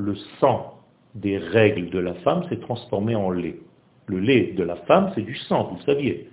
Le 0.00 0.14
sang 0.40 0.78
des 1.14 1.36
règles 1.36 1.90
de 1.90 1.98
la 1.98 2.14
femme 2.14 2.44
s'est 2.48 2.60
transformé 2.60 3.14
en 3.14 3.30
lait. 3.30 3.58
Le 4.06 4.18
lait 4.18 4.54
de 4.56 4.62
la 4.62 4.76
femme, 4.76 5.12
c'est 5.14 5.22
du 5.22 5.36
sang, 5.36 5.64
vous 5.64 5.76
le 5.76 5.82
saviez. 5.82 6.30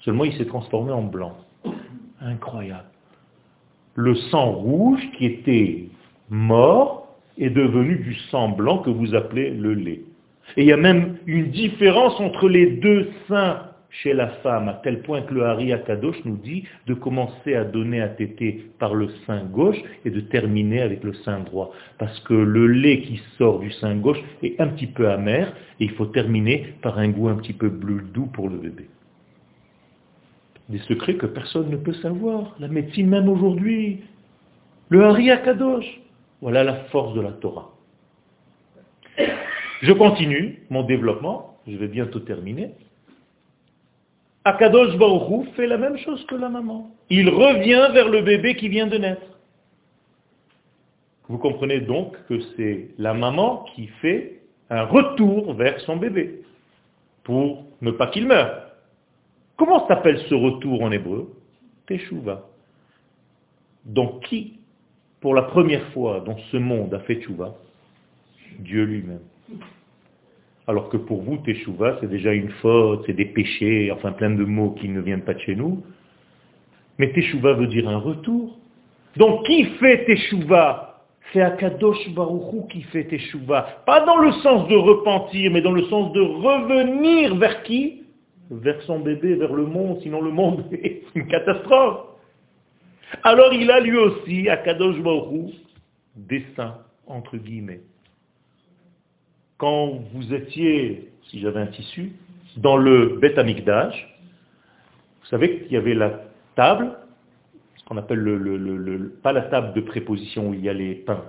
Seulement, 0.00 0.24
il 0.24 0.32
s'est 0.36 0.46
transformé 0.46 0.90
en 0.90 1.02
blanc. 1.02 1.36
Incroyable. 2.20 2.88
Le 3.94 4.16
sang 4.16 4.50
rouge 4.50 5.00
qui 5.16 5.26
était 5.26 5.88
mort 6.28 7.16
est 7.38 7.50
devenu 7.50 7.96
du 7.96 8.14
sang 8.30 8.48
blanc 8.48 8.78
que 8.78 8.90
vous 8.90 9.14
appelez 9.14 9.50
le 9.50 9.74
lait. 9.74 10.02
Et 10.56 10.62
il 10.62 10.66
y 10.66 10.72
a 10.72 10.76
même 10.76 11.18
une 11.26 11.50
différence 11.50 12.18
entre 12.18 12.48
les 12.48 12.66
deux 12.66 13.10
seins 13.28 13.60
chez 13.90 14.12
la 14.12 14.28
femme, 14.42 14.68
à 14.68 14.74
tel 14.74 15.00
point 15.02 15.22
que 15.22 15.32
le 15.32 15.44
Hari 15.44 15.72
Akadosh 15.72 16.24
nous 16.24 16.36
dit 16.36 16.64
de 16.86 16.94
commencer 16.94 17.54
à 17.54 17.64
donner 17.64 18.00
à 18.00 18.08
téter 18.08 18.66
par 18.78 18.94
le 18.94 19.08
sein 19.26 19.44
gauche 19.44 19.78
et 20.04 20.10
de 20.10 20.20
terminer 20.20 20.82
avec 20.82 21.02
le 21.02 21.14
sein 21.14 21.40
droit. 21.40 21.72
Parce 21.98 22.18
que 22.20 22.34
le 22.34 22.66
lait 22.66 23.00
qui 23.00 23.20
sort 23.38 23.60
du 23.60 23.70
sein 23.72 23.96
gauche 23.96 24.20
est 24.42 24.60
un 24.60 24.68
petit 24.68 24.86
peu 24.86 25.08
amer 25.08 25.54
et 25.80 25.84
il 25.84 25.90
faut 25.92 26.06
terminer 26.06 26.74
par 26.82 26.98
un 26.98 27.08
goût 27.08 27.28
un 27.28 27.36
petit 27.36 27.54
peu 27.54 27.70
plus 27.70 28.02
doux 28.12 28.26
pour 28.26 28.48
le 28.48 28.58
bébé. 28.58 28.88
Des 30.68 30.78
secrets 30.80 31.14
que 31.14 31.26
personne 31.26 31.70
ne 31.70 31.76
peut 31.76 31.94
savoir. 31.94 32.54
La 32.60 32.68
médecine 32.68 33.08
même 33.08 33.28
aujourd'hui. 33.28 34.00
Le 34.90 35.04
Hari 35.04 35.30
Akadosh. 35.30 36.00
Voilà 36.40 36.62
la 36.62 36.74
force 36.90 37.14
de 37.14 37.20
la 37.20 37.32
Torah. 37.32 37.72
Je 39.80 39.92
continue 39.92 40.62
mon 40.70 40.82
développement, 40.82 41.56
je 41.66 41.76
vais 41.76 41.88
bientôt 41.88 42.20
terminer. 42.20 42.70
Akadosh 44.44 44.96
Baruchou 44.96 45.46
fait 45.56 45.66
la 45.66 45.76
même 45.76 45.98
chose 45.98 46.24
que 46.26 46.34
la 46.34 46.48
maman. 46.48 46.90
Il 47.10 47.28
revient 47.28 47.88
vers 47.92 48.08
le 48.08 48.22
bébé 48.22 48.56
qui 48.56 48.68
vient 48.68 48.86
de 48.86 48.98
naître. 48.98 49.38
Vous 51.28 51.38
comprenez 51.38 51.80
donc 51.80 52.16
que 52.26 52.40
c'est 52.56 52.88
la 52.96 53.12
maman 53.12 53.64
qui 53.74 53.88
fait 54.00 54.40
un 54.70 54.84
retour 54.84 55.54
vers 55.54 55.78
son 55.80 55.96
bébé 55.96 56.42
pour 57.24 57.64
ne 57.82 57.90
pas 57.90 58.06
qu'il 58.06 58.26
meure. 58.26 58.72
Comment 59.56 59.86
s'appelle 59.88 60.18
ce 60.28 60.34
retour 60.34 60.82
en 60.82 60.90
hébreu? 60.90 61.34
Teshuva. 61.86 62.46
Donc 63.84 64.24
qui, 64.24 64.58
pour 65.20 65.34
la 65.34 65.42
première 65.42 65.86
fois 65.92 66.20
dans 66.20 66.38
ce 66.50 66.56
monde, 66.56 66.94
a 66.94 67.00
fait 67.00 67.16
Teshuva 67.16 67.54
Dieu 68.60 68.84
lui-même. 68.84 69.20
Alors 70.68 70.90
que 70.90 70.98
pour 70.98 71.22
vous, 71.22 71.38
Teshuva, 71.38 71.96
c'est 71.98 72.10
déjà 72.10 72.34
une 72.34 72.50
faute, 72.50 73.04
c'est 73.06 73.14
des 73.14 73.24
péchés, 73.24 73.90
enfin 73.90 74.12
plein 74.12 74.28
de 74.28 74.44
mots 74.44 74.72
qui 74.72 74.90
ne 74.90 75.00
viennent 75.00 75.24
pas 75.24 75.32
de 75.32 75.40
chez 75.40 75.56
nous. 75.56 75.82
Mais 76.98 77.10
Teshuva 77.10 77.54
veut 77.54 77.68
dire 77.68 77.88
un 77.88 77.96
retour. 77.96 78.58
Donc 79.16 79.46
qui 79.46 79.64
fait 79.80 80.04
Teshuva? 80.04 81.02
C'est 81.32 81.40
Akadosh 81.40 82.10
Baruchou 82.10 82.66
qui 82.70 82.82
fait 82.82 83.04
Teshuva. 83.04 83.82
Pas 83.86 84.04
dans 84.04 84.18
le 84.18 84.30
sens 84.32 84.68
de 84.68 84.76
repentir, 84.76 85.50
mais 85.50 85.62
dans 85.62 85.72
le 85.72 85.84
sens 85.84 86.12
de 86.12 86.20
revenir 86.20 87.34
vers 87.36 87.62
qui? 87.62 88.02
Vers 88.50 88.80
son 88.82 89.00
bébé, 89.00 89.36
vers 89.36 89.54
le 89.54 89.64
monde, 89.64 90.00
sinon 90.02 90.20
le 90.20 90.30
monde 90.30 90.66
est 90.72 91.02
une 91.14 91.28
catastrophe. 91.28 92.00
Alors 93.22 93.54
il 93.54 93.70
a 93.70 93.80
lui 93.80 93.96
aussi, 93.96 94.50
Akadosh 94.50 95.00
Baruchou, 95.00 95.50
dessein, 96.14 96.74
entre 97.06 97.38
guillemets 97.38 97.80
quand 99.58 100.00
vous 100.12 100.32
étiez, 100.32 101.10
si 101.28 101.40
j'avais 101.40 101.60
un 101.60 101.66
tissu, 101.66 102.12
dans 102.56 102.76
le 102.76 103.18
Beth 103.20 103.36
Amikdash, 103.38 104.16
vous 105.20 105.26
savez 105.26 105.60
qu'il 105.60 105.72
y 105.72 105.76
avait 105.76 105.94
la 105.94 106.22
table, 106.54 106.96
ce 107.76 107.84
qu'on 107.84 107.96
appelle 107.96 108.20
le, 108.20 109.18
pas 109.22 109.32
la 109.32 109.42
table 109.42 109.74
de 109.74 109.80
préposition 109.80 110.48
où 110.48 110.54
il 110.54 110.60
y 110.60 110.68
a 110.68 110.72
les 110.72 110.94
pains, 110.94 111.24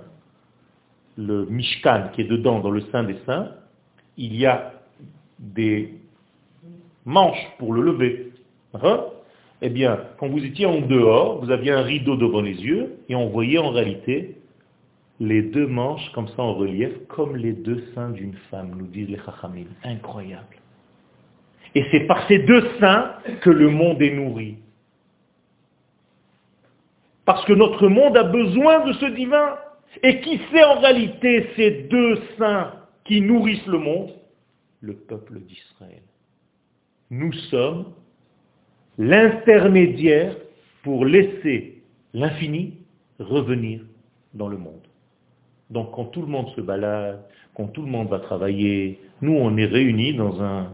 le 1.18 1.44
Mishkan 1.46 2.10
qui 2.14 2.22
est 2.22 2.28
dedans, 2.28 2.60
dans 2.60 2.70
le 2.70 2.80
sein 2.92 3.02
des 3.04 3.16
saints, 3.26 3.50
il 4.16 4.36
y 4.36 4.46
a 4.46 4.72
des 5.38 5.94
manches 7.04 7.46
pour 7.58 7.74
le 7.74 7.82
lever. 7.82 8.32
Hein? 8.74 9.04
Eh 9.60 9.68
bien, 9.68 10.00
quand 10.18 10.28
vous 10.28 10.42
étiez 10.44 10.66
en 10.66 10.80
dehors, 10.80 11.44
vous 11.44 11.50
aviez 11.50 11.72
un 11.72 11.82
rideau 11.82 12.16
devant 12.16 12.40
les 12.40 12.54
yeux, 12.54 12.96
et 13.08 13.14
on 13.14 13.28
voyait 13.28 13.58
en 13.58 13.70
réalité 13.70 14.39
les 15.20 15.42
deux 15.42 15.66
manches 15.66 16.10
comme 16.12 16.28
ça 16.28 16.42
en 16.42 16.54
relief, 16.54 16.90
comme 17.08 17.36
les 17.36 17.52
deux 17.52 17.84
seins 17.94 18.10
d'une 18.10 18.34
femme, 18.50 18.74
nous 18.76 18.86
disent 18.86 19.10
les 19.10 19.18
Chachamim. 19.18 19.66
Incroyable. 19.84 20.56
Et 21.74 21.84
c'est 21.90 22.06
par 22.06 22.26
ces 22.26 22.38
deux 22.38 22.66
seins 22.80 23.14
que 23.42 23.50
le 23.50 23.68
monde 23.68 24.00
est 24.00 24.14
nourri. 24.14 24.56
Parce 27.26 27.44
que 27.44 27.52
notre 27.52 27.86
monde 27.86 28.16
a 28.16 28.24
besoin 28.24 28.86
de 28.86 28.92
ce 28.94 29.06
divin. 29.06 29.56
Et 30.02 30.20
qui 30.20 30.40
c'est 30.50 30.64
en 30.64 30.80
réalité 30.80 31.50
ces 31.54 31.70
deux 31.90 32.16
seins 32.38 32.72
qui 33.04 33.20
nourrissent 33.20 33.66
le 33.66 33.78
monde? 33.78 34.10
Le 34.80 34.94
peuple 34.94 35.40
d'Israël. 35.40 36.02
Nous 37.10 37.32
sommes 37.50 37.92
l'intermédiaire 38.96 40.34
pour 40.82 41.04
laisser 41.04 41.82
l'infini 42.14 42.78
revenir 43.18 43.82
dans 44.32 44.48
le 44.48 44.56
monde. 44.56 44.89
Donc 45.70 45.92
quand 45.92 46.06
tout 46.06 46.20
le 46.20 46.26
monde 46.26 46.48
se 46.56 46.60
balade, 46.60 47.20
quand 47.54 47.66
tout 47.68 47.82
le 47.82 47.88
monde 47.88 48.08
va 48.08 48.18
travailler, 48.18 48.98
nous 49.22 49.34
on 49.34 49.56
est 49.56 49.66
réunis 49.66 50.14
dans 50.14 50.42
un 50.42 50.68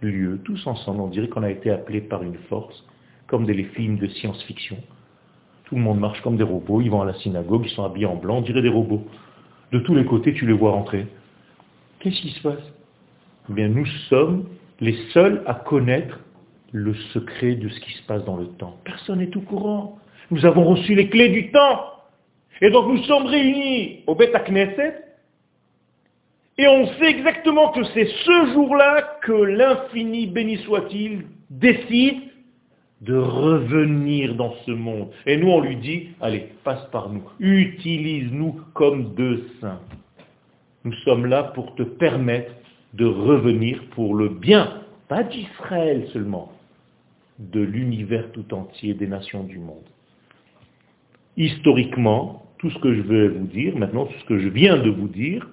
lieu, 0.00 0.40
tous 0.44 0.66
ensemble, 0.66 1.00
on 1.00 1.08
dirait 1.08 1.28
qu'on 1.28 1.42
a 1.42 1.50
été 1.50 1.70
appelés 1.70 2.00
par 2.00 2.22
une 2.22 2.36
force, 2.48 2.84
comme 3.26 3.46
des 3.46 3.62
films 3.64 3.98
de 3.98 4.06
science-fiction. 4.08 4.76
Tout 5.64 5.76
le 5.76 5.80
monde 5.80 6.00
marche 6.00 6.20
comme 6.22 6.36
des 6.36 6.42
robots, 6.42 6.80
ils 6.80 6.90
vont 6.90 7.02
à 7.02 7.06
la 7.06 7.14
synagogue, 7.14 7.62
ils 7.64 7.70
sont 7.70 7.84
habillés 7.84 8.06
en 8.06 8.16
blanc, 8.16 8.38
on 8.38 8.42
dirait 8.42 8.62
des 8.62 8.68
robots. 8.68 9.04
De 9.70 9.78
tous 9.78 9.94
les 9.94 10.04
côtés, 10.04 10.34
tu 10.34 10.46
les 10.46 10.52
vois 10.52 10.72
rentrer. 10.72 11.06
Qu'est-ce 12.00 12.20
qui 12.20 12.30
se 12.30 12.42
passe? 12.42 12.72
Eh 13.48 13.52
bien, 13.54 13.68
nous 13.68 13.86
sommes 14.10 14.44
les 14.80 14.94
seuls 15.12 15.42
à 15.46 15.54
connaître 15.54 16.18
le 16.72 16.94
secret 17.14 17.54
de 17.54 17.68
ce 17.68 17.80
qui 17.80 17.92
se 17.92 18.02
passe 18.02 18.24
dans 18.24 18.36
le 18.36 18.46
temps. 18.46 18.76
Personne 18.84 19.20
n'est 19.20 19.36
au 19.36 19.40
courant. 19.40 19.98
Nous 20.30 20.44
avons 20.44 20.64
reçu 20.64 20.94
les 20.94 21.08
clés 21.08 21.28
du 21.28 21.50
temps. 21.52 21.80
Et 22.62 22.70
donc 22.70 22.88
nous 22.88 23.02
sommes 23.02 23.26
réunis 23.26 24.04
au 24.06 24.14
Beth 24.14 24.32
Knesset, 24.46 25.02
et 26.58 26.68
on 26.68 26.86
sait 26.98 27.10
exactement 27.10 27.72
que 27.72 27.82
c'est 27.92 28.06
ce 28.06 28.52
jour-là 28.52 29.18
que 29.22 29.32
l'infini, 29.32 30.26
béni 30.26 30.58
soit-il, 30.58 31.24
décide 31.50 32.20
de 33.00 33.16
revenir 33.16 34.36
dans 34.36 34.54
ce 34.64 34.70
monde. 34.70 35.10
Et 35.26 35.36
nous, 35.36 35.48
on 35.48 35.60
lui 35.60 35.76
dit, 35.76 36.10
allez, 36.20 36.50
passe 36.62 36.84
par 36.92 37.08
nous, 37.08 37.24
utilise-nous 37.40 38.60
comme 38.74 39.14
deux 39.14 39.48
saints. 39.60 39.80
Nous 40.84 40.92
sommes 41.04 41.26
là 41.26 41.42
pour 41.42 41.74
te 41.74 41.82
permettre 41.82 42.52
de 42.94 43.06
revenir 43.06 43.82
pour 43.90 44.14
le 44.14 44.28
bien, 44.28 44.82
pas 45.08 45.24
d'Israël 45.24 46.06
seulement, 46.12 46.52
de 47.38 47.60
l'univers 47.60 48.30
tout 48.32 48.54
entier, 48.54 48.94
des 48.94 49.06
nations 49.06 49.42
du 49.42 49.58
monde. 49.58 49.88
Historiquement, 51.36 52.41
tout 52.62 52.70
ce 52.70 52.78
que 52.78 52.94
je 52.94 53.02
vais 53.02 53.26
vous 53.26 53.48
dire, 53.48 53.76
maintenant, 53.76 54.06
tout 54.06 54.18
ce 54.20 54.24
que 54.24 54.38
je 54.38 54.48
viens 54.48 54.78
de 54.78 54.88
vous 54.88 55.08
dire, 55.08 55.48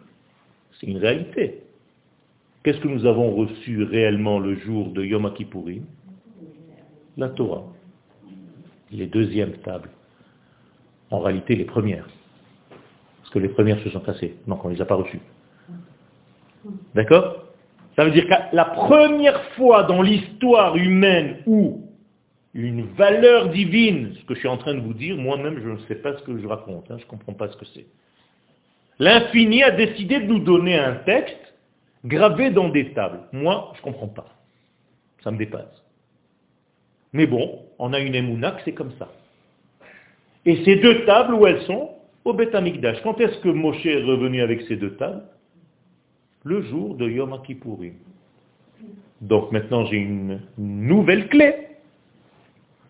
c'est 0.80 0.86
une 0.86 1.00
réalité. 1.00 1.64
Qu'est-ce 2.64 2.78
que 2.78 2.88
nous 2.88 3.08
avons 3.08 3.36
reçu 3.36 3.82
réellement 3.82 4.38
le 4.38 4.56
jour 4.58 4.92
de 4.92 5.04
Yom 5.04 5.34
Kippourim 5.34 5.86
La 7.18 7.30
Torah. 7.30 7.64
Les 8.92 9.08
deuxièmes 9.08 9.54
tables. 9.64 9.90
En 11.10 11.20
réalité, 11.20 11.56
les 11.56 11.66
premières. 11.66 12.08
Parce 13.22 13.32
que 13.32 13.40
les 13.40 13.50
premières 13.50 13.80
se 13.80 13.90
sont 13.90 14.02
cassées. 14.02 14.36
Donc, 14.46 14.64
on 14.64 14.70
ne 14.70 14.76
les 14.76 14.82
a 14.82 14.86
pas 14.86 14.94
reçues. 14.94 15.22
D'accord? 16.94 17.44
Ça 17.96 18.06
veut 18.06 18.12
dire 18.12 18.28
que 18.28 18.56
la 18.56 18.66
première 18.66 19.42
fois 19.56 19.82
dans 19.84 20.04
l'histoire 20.04 20.76
humaine 20.76 21.38
où 21.48 21.89
une 22.54 22.86
valeur 22.96 23.50
divine, 23.50 24.16
ce 24.20 24.26
que 24.26 24.34
je 24.34 24.40
suis 24.40 24.48
en 24.48 24.58
train 24.58 24.74
de 24.74 24.80
vous 24.80 24.94
dire, 24.94 25.16
moi-même 25.18 25.62
je 25.62 25.70
ne 25.70 25.78
sais 25.88 25.96
pas 25.96 26.18
ce 26.18 26.24
que 26.24 26.38
je 26.38 26.48
raconte, 26.48 26.90
hein, 26.90 26.98
je 26.98 27.04
ne 27.04 27.10
comprends 27.10 27.34
pas 27.34 27.50
ce 27.50 27.58
que 27.58 27.66
c'est. 27.74 27.86
L'infini 28.98 29.64
a 29.64 29.72
décidé 29.72 30.20
de 30.20 30.26
nous 30.26 30.40
donner 30.40 30.78
un 30.78 30.96
texte 30.96 31.54
gravé 32.06 32.50
dans 32.50 32.70
des 32.70 32.92
tables. 32.94 33.22
Moi, 33.32 33.72
je 33.76 33.80
ne 33.80 33.84
comprends 33.84 34.08
pas. 34.08 34.28
Ça 35.24 35.32
me 35.32 35.38
dépasse. 35.38 35.84
Mais 37.14 37.26
bon, 37.26 37.62
on 37.80 37.94
a 37.94 38.00
une 38.00 38.16
émouna 38.16 38.58
c'est 38.66 38.74
comme 38.74 38.92
ça. 39.00 39.10
Et 40.46 40.64
ces 40.64 40.78
deux 40.78 41.06
tables, 41.06 41.34
où 41.34 41.46
elles 41.48 41.62
sont 41.64 41.92
Au 42.26 42.34
Beth 42.34 42.56
Amikdash. 42.56 43.02
Quand 43.04 43.20
est-ce 43.20 43.38
que 43.40 43.50
Moshe 43.50 43.86
est 43.86 44.02
revenu 44.04 44.42
avec 44.42 44.62
ces 44.64 44.76
deux 44.76 44.96
tables? 44.96 45.24
Le 46.44 46.62
jour 46.64 46.96
de 46.96 47.10
Yom 47.10 47.42
Kippourim. 47.46 47.96
Donc 49.22 49.52
maintenant 49.52 49.86
j'ai 49.86 49.98
une 49.98 50.42
nouvelle 50.58 51.28
clé. 51.28 51.69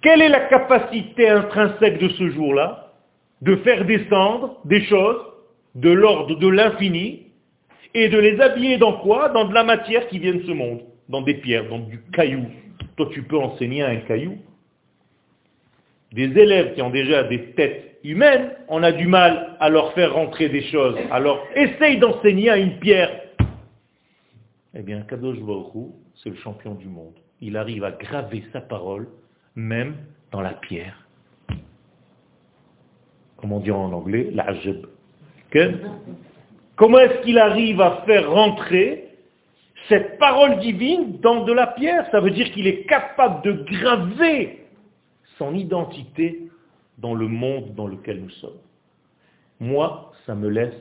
Quelle 0.02 0.22
est 0.22 0.30
la 0.30 0.42
capacité 0.48 1.30
intrinsèque 1.30 2.00
de 2.00 2.10
ce 2.10 2.30
jour-là 2.30 2.94
De 3.42 3.58
faire 3.58 3.86
descendre 3.86 4.60
des 4.66 4.84
choses 4.86 5.22
de 5.76 5.90
l'ordre 5.90 6.36
de 6.36 6.48
l'infini 6.48 7.28
et 7.94 8.10
de 8.10 8.18
les 8.18 8.40
habiller 8.40 8.78
dans 8.78 8.94
quoi? 9.00 9.30
Dans 9.30 9.46
de 9.46 9.54
la 9.54 9.64
matière 9.64 10.08
qui 10.08 10.20
vient 10.20 10.36
de 10.36 10.44
ce 10.44 10.52
monde, 10.52 10.82
dans 11.10 11.22
des 11.22 11.36
pierres, 11.36 11.68
dans 11.70 11.80
du 11.80 12.02
caillou. 12.14 12.46
Toi, 12.96 13.10
tu 13.12 13.24
peux 13.24 13.38
enseigner 13.38 13.84
un 13.84 13.98
caillou. 13.98 14.38
Des 16.12 16.38
élèves 16.38 16.74
qui 16.74 16.82
ont 16.82 16.90
déjà 16.90 17.24
des 17.24 17.52
têtes 17.52 18.00
humaines, 18.04 18.52
on 18.68 18.82
a 18.84 18.92
du 18.92 19.08
mal 19.08 19.58
à 19.60 19.70
leur 19.70 19.94
faire 19.94 20.14
rentrer 20.14 20.50
des 20.50 20.64
choses. 20.64 20.98
Alors, 21.12 21.46
essaye 21.56 21.98
d'enseigner 21.98 22.50
à 22.50 22.58
une 22.58 22.80
pierre. 22.80 23.12
Eh 24.74 24.82
bien, 24.82 25.02
Kadosh 25.02 25.40
Baruch 25.40 25.94
c'est 26.24 26.30
le 26.30 26.36
champion 26.36 26.76
du 26.76 26.88
monde. 26.88 27.14
Il 27.42 27.56
arrive 27.56 27.84
à 27.84 27.92
graver 27.92 28.44
sa 28.52 28.62
parole, 28.62 29.08
même 29.60 29.96
dans 30.32 30.42
la 30.42 30.54
pierre. 30.54 31.06
Comment 33.38 33.58
on 33.58 33.60
dit 33.60 33.72
en 33.72 33.92
anglais 33.94 34.30
La 34.34 34.54
Comment 36.76 37.00
est-ce 37.00 37.22
qu'il 37.24 37.38
arrive 37.38 37.82
à 37.82 38.04
faire 38.06 38.32
rentrer 38.32 39.10
cette 39.88 40.18
parole 40.18 40.60
divine 40.60 41.20
dans 41.20 41.44
de 41.44 41.54
la 41.54 41.68
pierre? 41.68 42.08
Ça 42.12 42.20
veut 42.20 42.32
dire 42.32 42.52
qu'il 42.52 42.68
est 42.68 42.86
capable 42.86 43.44
de 43.44 43.52
graver 43.64 44.66
son 45.38 45.54
identité 45.56 46.50
dans 46.98 47.16
le 47.16 47.28
monde 47.28 47.74
dans 47.76 47.88
lequel 47.88 48.22
nous 48.22 48.30
sommes. 48.30 48.60
Moi, 49.60 50.12
ça 50.26 50.36
me 50.36 50.50
laisse 50.50 50.74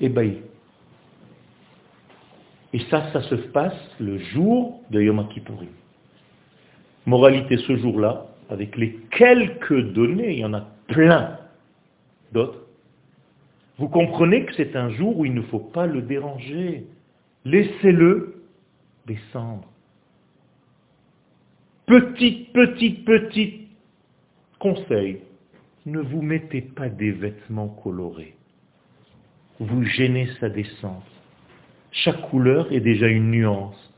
ébahi. 0.00 0.42
Et 2.72 2.80
ça, 2.90 3.10
ça 3.12 3.22
se 3.22 3.34
passe 3.34 3.74
le 3.98 4.18
jour 4.18 4.82
de 4.90 5.00
Yom 5.00 5.26
Kippourim. 5.28 5.68
Moralité 7.06 7.56
ce 7.58 7.76
jour-là, 7.76 8.26
avec 8.50 8.76
les 8.76 8.98
quelques 9.10 9.92
données, 9.92 10.34
il 10.34 10.38
y 10.40 10.44
en 10.44 10.54
a 10.54 10.66
plein 10.88 11.38
d'autres, 12.32 12.66
vous 13.78 13.88
comprenez 13.88 14.44
que 14.46 14.54
c'est 14.54 14.74
un 14.74 14.90
jour 14.90 15.18
où 15.18 15.24
il 15.24 15.34
ne 15.34 15.42
faut 15.42 15.58
pas 15.58 15.86
le 15.86 16.00
déranger. 16.00 16.86
Laissez-le 17.44 18.42
descendre. 19.06 19.68
Petite, 21.86 22.52
petite, 22.52 23.04
petite 23.04 23.68
conseil, 24.58 25.20
ne 25.84 26.00
vous 26.00 26.22
mettez 26.22 26.62
pas 26.62 26.88
des 26.88 27.12
vêtements 27.12 27.68
colorés. 27.68 28.34
Vous 29.60 29.84
gênez 29.84 30.28
sa 30.40 30.48
descente. 30.48 31.04
Chaque 31.92 32.28
couleur 32.30 32.72
est 32.72 32.80
déjà 32.80 33.06
une 33.06 33.30
nuance. 33.30 33.92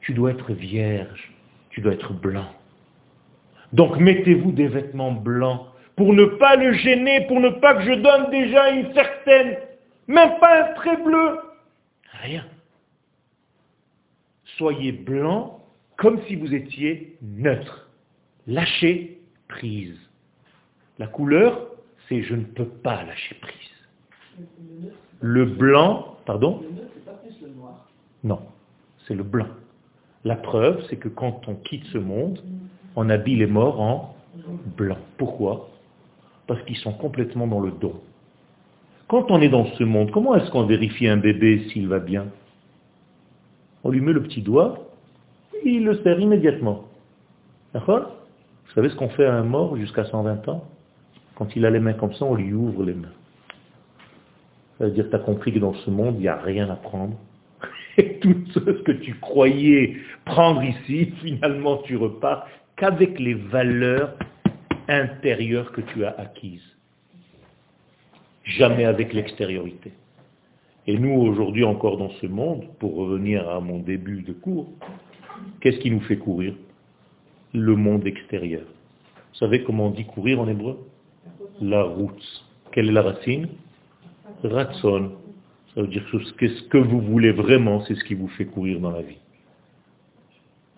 Tu 0.00 0.14
dois 0.14 0.32
être 0.32 0.52
vierge, 0.52 1.31
tu 1.72 1.80
dois 1.80 1.92
être 1.92 2.12
blanc. 2.12 2.46
Donc 3.72 3.96
mettez-vous 3.98 4.52
des 4.52 4.68
vêtements 4.68 5.12
blancs 5.12 5.66
pour 5.96 6.14
ne 6.14 6.24
pas 6.24 6.56
le 6.56 6.72
gêner, 6.72 7.26
pour 7.26 7.40
ne 7.40 7.48
pas 7.48 7.74
que 7.74 7.82
je 7.82 7.94
donne 7.94 8.30
déjà 8.30 8.70
une 8.70 8.92
certaine, 8.94 9.56
même 10.06 10.38
pas 10.38 10.62
un 10.62 10.74
trait 10.74 11.02
bleu. 11.02 11.38
Rien. 12.22 12.44
Soyez 14.56 14.92
blanc 14.92 15.60
comme 15.96 16.20
si 16.26 16.36
vous 16.36 16.54
étiez 16.54 17.16
neutre. 17.22 17.88
Lâchez 18.46 19.20
prise. 19.48 19.98
La 20.98 21.06
couleur, 21.06 21.68
c'est 22.08 22.22
je 22.22 22.34
ne 22.34 22.44
peux 22.44 22.66
pas 22.66 23.02
lâcher 23.04 23.36
prise. 23.36 24.46
Le 25.20 25.44
blanc, 25.44 26.18
pardon? 26.26 26.62
Non, 28.24 28.40
c'est 29.06 29.14
le 29.14 29.22
blanc. 29.22 29.46
La 30.24 30.36
preuve, 30.36 30.84
c'est 30.88 30.96
que 30.96 31.08
quand 31.08 31.48
on 31.48 31.54
quitte 31.54 31.84
ce 31.86 31.98
monde, 31.98 32.40
on 32.94 33.10
habille 33.10 33.36
les 33.36 33.46
morts 33.46 33.80
en 33.80 34.14
blanc. 34.76 34.98
Pourquoi? 35.18 35.70
Parce 36.46 36.62
qu'ils 36.62 36.76
sont 36.76 36.92
complètement 36.92 37.46
dans 37.46 37.60
le 37.60 37.72
don. 37.72 37.94
Quand 39.08 39.30
on 39.30 39.40
est 39.40 39.48
dans 39.48 39.66
ce 39.66 39.84
monde, 39.84 40.10
comment 40.10 40.34
est-ce 40.36 40.50
qu'on 40.50 40.64
vérifie 40.64 41.08
un 41.08 41.16
bébé 41.16 41.68
s'il 41.68 41.88
va 41.88 41.98
bien? 41.98 42.26
On 43.84 43.90
lui 43.90 44.00
met 44.00 44.12
le 44.12 44.22
petit 44.22 44.42
doigt, 44.42 44.88
il 45.64 45.84
le 45.84 46.02
serre 46.02 46.20
immédiatement. 46.20 46.84
D'accord? 47.74 48.16
Vous 48.66 48.72
savez 48.74 48.88
ce 48.90 48.96
qu'on 48.96 49.08
fait 49.10 49.26
à 49.26 49.34
un 49.34 49.42
mort 49.42 49.76
jusqu'à 49.76 50.04
120 50.04 50.48
ans? 50.48 50.64
Quand 51.34 51.54
il 51.56 51.66
a 51.66 51.70
les 51.70 51.80
mains 51.80 51.94
comme 51.94 52.14
ça, 52.14 52.24
on 52.24 52.34
lui 52.34 52.52
ouvre 52.52 52.84
les 52.84 52.94
mains. 52.94 53.12
Ça 54.78 54.86
veut 54.86 54.92
dire 54.92 55.04
que 55.04 55.10
tu 55.10 55.16
as 55.16 55.20
compris 55.20 55.52
que 55.52 55.58
dans 55.58 55.74
ce 55.74 55.90
monde, 55.90 56.14
il 56.16 56.22
n'y 56.22 56.28
a 56.28 56.36
rien 56.36 56.70
à 56.70 56.76
prendre. 56.76 57.16
Tout 58.22 58.44
ce 58.54 58.60
que 58.60 58.92
tu 58.92 59.14
croyais 59.16 59.96
prendre 60.24 60.62
ici, 60.62 61.12
finalement 61.22 61.78
tu 61.78 61.96
repars 61.96 62.46
qu'avec 62.76 63.18
les 63.18 63.34
valeurs 63.34 64.16
intérieures 64.88 65.72
que 65.72 65.80
tu 65.80 66.04
as 66.04 66.14
acquises. 66.18 66.76
Jamais 68.44 68.84
avec 68.84 69.12
l'extériorité. 69.12 69.92
Et 70.86 70.98
nous, 70.98 71.12
aujourd'hui 71.12 71.64
encore 71.64 71.96
dans 71.96 72.10
ce 72.20 72.26
monde, 72.26 72.64
pour 72.80 72.96
revenir 72.96 73.48
à 73.48 73.60
mon 73.60 73.78
début 73.78 74.22
de 74.22 74.32
cours, 74.32 74.68
qu'est-ce 75.60 75.78
qui 75.78 75.90
nous 75.90 76.00
fait 76.00 76.16
courir? 76.16 76.54
Le 77.54 77.76
monde 77.76 78.06
extérieur. 78.06 78.62
Vous 78.62 79.38
savez 79.38 79.62
comment 79.62 79.86
on 79.86 79.90
dit 79.90 80.04
courir 80.04 80.40
en 80.40 80.48
hébreu? 80.48 80.78
La 81.60 81.82
route. 81.82 82.44
Quelle 82.72 82.88
est 82.88 82.92
la 82.92 83.02
racine? 83.02 83.48
Ratson. 84.42 85.12
Ça 85.74 85.80
veut 85.80 85.88
dire 85.88 86.04
que 86.10 86.48
ce 86.48 86.62
que 86.64 86.78
vous 86.78 87.00
voulez 87.00 87.32
vraiment, 87.32 87.82
c'est 87.82 87.94
ce 87.94 88.04
qui 88.04 88.14
vous 88.14 88.28
fait 88.28 88.44
courir 88.44 88.78
dans 88.80 88.90
la 88.90 89.02
vie. 89.02 89.18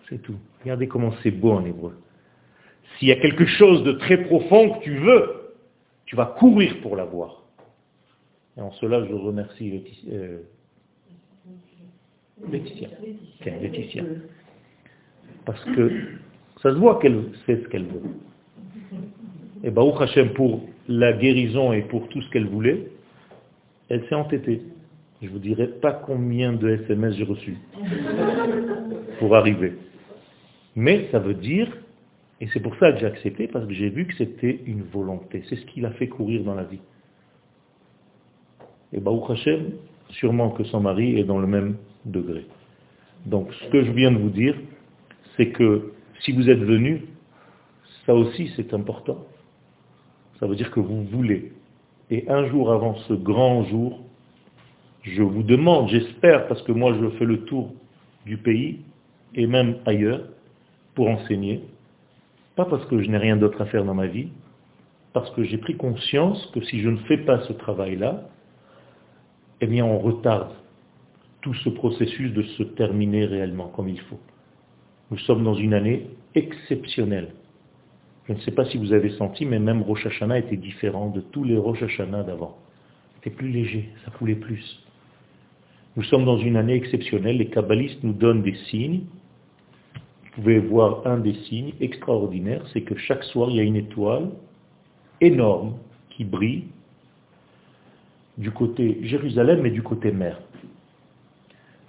C'est 0.09 0.21
tout. 0.21 0.37
Regardez 0.61 0.87
comment 0.87 1.13
c'est 1.21 1.31
beau 1.31 1.51
en 1.51 1.65
hébreu. 1.65 1.97
S'il 2.97 3.09
y 3.09 3.11
a 3.11 3.17
quelque 3.17 3.45
chose 3.45 3.83
de 3.83 3.93
très 3.93 4.23
profond 4.23 4.69
que 4.75 4.83
tu 4.83 4.95
veux, 4.95 5.53
tu 6.05 6.15
vas 6.15 6.27
courir 6.27 6.79
pour 6.81 6.95
l'avoir. 6.95 7.43
Et 8.57 8.61
en 8.61 8.71
cela, 8.73 9.05
je 9.05 9.13
remercie 9.13 9.69
Laetitia. 9.69 10.13
Euh, 10.13 10.39
Laetitia. 12.49 14.03
Parce 15.45 15.63
que 15.65 15.91
ça 16.61 16.71
se 16.71 16.77
voit 16.77 16.99
qu'elle 16.99 17.31
sait 17.45 17.61
ce 17.61 17.67
qu'elle 17.67 17.85
veut. 17.85 18.03
Et 19.63 19.71
Baruch 19.71 20.01
Hashem, 20.01 20.33
pour 20.33 20.61
la 20.87 21.11
guérison 21.13 21.73
et 21.73 21.81
pour 21.81 22.07
tout 22.09 22.21
ce 22.21 22.29
qu'elle 22.29 22.47
voulait, 22.47 22.87
elle 23.89 24.07
s'est 24.07 24.15
entêtée. 24.15 24.61
Je 25.21 25.29
vous 25.29 25.39
dirai 25.39 25.67
pas 25.67 25.93
combien 25.93 26.53
de 26.53 26.69
SMS 26.69 27.15
j'ai 27.15 27.23
reçus 27.23 27.57
pour 29.19 29.35
arriver. 29.35 29.73
Mais 30.75 31.07
ça 31.11 31.19
veut 31.19 31.33
dire, 31.33 31.67
et 32.41 32.47
c'est 32.53 32.59
pour 32.59 32.75
ça 32.77 32.91
que 32.91 32.99
j'ai 32.99 33.05
accepté, 33.05 33.47
parce 33.47 33.65
que 33.65 33.73
j'ai 33.73 33.89
vu 33.89 34.05
que 34.05 34.15
c'était 34.15 34.59
une 34.65 34.83
volonté. 34.83 35.43
C'est 35.49 35.55
ce 35.55 35.65
qui 35.65 35.79
l'a 35.79 35.91
fait 35.91 36.07
courir 36.07 36.43
dans 36.43 36.53
la 36.53 36.65
vie. 36.65 36.81
Et 38.91 38.99
Baruch 38.99 39.29
Hashem, 39.29 39.71
sûrement 40.09 40.51
que 40.51 40.63
son 40.65 40.81
mari 40.81 41.17
est 41.17 41.23
dans 41.23 41.39
le 41.39 41.47
même 41.47 41.77
degré. 42.05 42.45
Donc 43.25 43.51
ce 43.53 43.69
que 43.69 43.83
je 43.83 43.91
viens 43.91 44.11
de 44.11 44.17
vous 44.17 44.29
dire, 44.29 44.55
c'est 45.37 45.49
que 45.49 45.93
si 46.21 46.31
vous 46.31 46.49
êtes 46.49 46.59
venu, 46.59 47.03
ça 48.05 48.13
aussi 48.13 48.51
c'est 48.55 48.73
important. 48.73 49.25
Ça 50.39 50.47
veut 50.47 50.55
dire 50.55 50.71
que 50.71 50.79
vous 50.79 51.03
voulez. 51.05 51.53
Et 52.11 52.29
un 52.29 52.45
jour 52.47 52.71
avant 52.71 52.95
ce 53.07 53.13
grand 53.13 53.63
jour, 53.63 54.04
je 55.05 55.21
vous 55.21 55.43
demande, 55.43 55.89
j'espère, 55.89 56.47
parce 56.47 56.61
que 56.63 56.71
moi 56.71 56.95
je 56.99 57.09
fais 57.17 57.25
le 57.25 57.43
tour 57.45 57.73
du 58.25 58.37
pays 58.37 58.79
et 59.35 59.45
même 59.45 59.77
ailleurs, 59.85 60.23
pour 60.95 61.09
enseigner, 61.09 61.61
pas 62.55 62.65
parce 62.65 62.85
que 62.85 63.01
je 63.01 63.09
n'ai 63.09 63.17
rien 63.17 63.37
d'autre 63.37 63.61
à 63.61 63.65
faire 63.65 63.85
dans 63.85 63.93
ma 63.93 64.07
vie, 64.07 64.29
parce 65.13 65.29
que 65.31 65.43
j'ai 65.43 65.57
pris 65.57 65.75
conscience 65.75 66.45
que 66.53 66.61
si 66.61 66.81
je 66.81 66.89
ne 66.89 66.97
fais 66.97 67.17
pas 67.17 67.41
ce 67.41 67.53
travail-là, 67.53 68.29
eh 69.61 69.67
bien 69.67 69.85
on 69.85 69.99
retarde 69.99 70.53
tout 71.41 71.53
ce 71.53 71.69
processus 71.69 72.33
de 72.33 72.41
se 72.41 72.63
terminer 72.63 73.25
réellement 73.25 73.67
comme 73.67 73.89
il 73.89 73.99
faut. 74.01 74.19
Nous 75.11 75.17
sommes 75.19 75.43
dans 75.43 75.53
une 75.53 75.73
année 75.73 76.07
exceptionnelle. 76.33 77.29
Je 78.27 78.33
ne 78.33 78.39
sais 78.39 78.51
pas 78.51 78.65
si 78.65 78.77
vous 78.77 78.91
avez 78.91 79.11
senti, 79.11 79.45
mais 79.45 79.59
même 79.59 79.83
Rosh 79.83 80.07
Hashanah 80.07 80.39
était 80.39 80.57
différent 80.57 81.09
de 81.09 81.21
tous 81.21 81.43
les 81.43 81.57
Rosh 81.57 81.83
Hashanah 81.83 82.23
d'avant. 82.23 82.57
C'était 83.15 83.35
plus 83.35 83.49
léger, 83.49 83.89
ça 84.03 84.11
coulait 84.11 84.35
plus. 84.35 84.84
Nous 85.95 86.03
sommes 86.03 86.25
dans 86.25 86.37
une 86.37 86.57
année 86.57 86.75
exceptionnelle, 86.75 87.37
les 87.37 87.47
kabbalistes 87.47 88.03
nous 88.03 88.13
donnent 88.13 88.43
des 88.43 88.55
signes 88.69 89.01
vous 90.35 90.41
pouvez 90.41 90.59
voir 90.59 91.07
un 91.07 91.17
des 91.17 91.33
signes 91.45 91.71
extraordinaires, 91.79 92.65
c'est 92.73 92.81
que 92.81 92.97
chaque 92.97 93.23
soir, 93.23 93.49
il 93.49 93.55
y 93.55 93.59
a 93.61 93.63
une 93.63 93.77
étoile 93.77 94.31
énorme 95.21 95.75
qui 96.09 96.25
brille 96.25 96.65
du 98.37 98.51
côté 98.51 98.99
Jérusalem 99.03 99.65
et 99.65 99.71
du 99.71 99.81
côté 99.81 100.11
mer. 100.11 100.41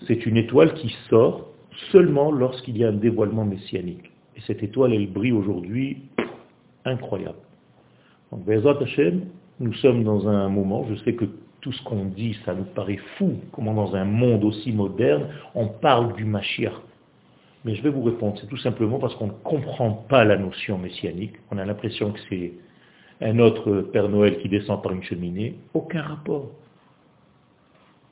C'est 0.06 0.26
une 0.26 0.36
étoile 0.36 0.74
qui 0.74 0.94
sort 1.10 1.48
seulement 1.90 2.30
lorsqu'il 2.30 2.76
y 2.76 2.84
a 2.84 2.88
un 2.88 2.92
dévoilement 2.92 3.44
messianique. 3.44 4.12
Et 4.36 4.40
cette 4.42 4.62
étoile, 4.62 4.92
elle 4.92 5.10
brille 5.10 5.32
aujourd'hui 5.32 6.02
incroyable. 6.84 7.38
Donc, 8.30 8.44
Bezat 8.44 8.78
Hashem, 8.80 9.22
nous 9.58 9.72
sommes 9.74 10.04
dans 10.04 10.28
un 10.28 10.48
moment, 10.48 10.86
je 10.88 10.94
sais 11.02 11.14
que 11.14 11.24
tout 11.66 11.72
ce 11.72 11.82
qu'on 11.82 12.04
dit, 12.04 12.38
ça 12.44 12.54
nous 12.54 12.62
paraît 12.62 13.00
fou, 13.18 13.40
comment 13.50 13.74
dans 13.74 13.96
un 13.96 14.04
monde 14.04 14.44
aussi 14.44 14.70
moderne, 14.70 15.26
on 15.56 15.66
parle 15.66 16.14
du 16.14 16.24
Mashiach. 16.24 16.80
Mais 17.64 17.74
je 17.74 17.82
vais 17.82 17.90
vous 17.90 18.04
répondre, 18.04 18.38
c'est 18.40 18.46
tout 18.46 18.56
simplement 18.58 19.00
parce 19.00 19.16
qu'on 19.16 19.26
ne 19.26 19.32
comprend 19.42 19.90
pas 19.90 20.24
la 20.24 20.36
notion 20.36 20.78
messianique. 20.78 21.32
On 21.50 21.58
a 21.58 21.64
l'impression 21.64 22.12
que 22.12 22.20
c'est 22.28 22.52
un 23.20 23.40
autre 23.40 23.80
Père 23.92 24.08
Noël 24.08 24.38
qui 24.38 24.48
descend 24.48 24.80
par 24.80 24.92
une 24.92 25.02
cheminée. 25.02 25.56
Aucun 25.74 26.02
rapport. 26.02 26.52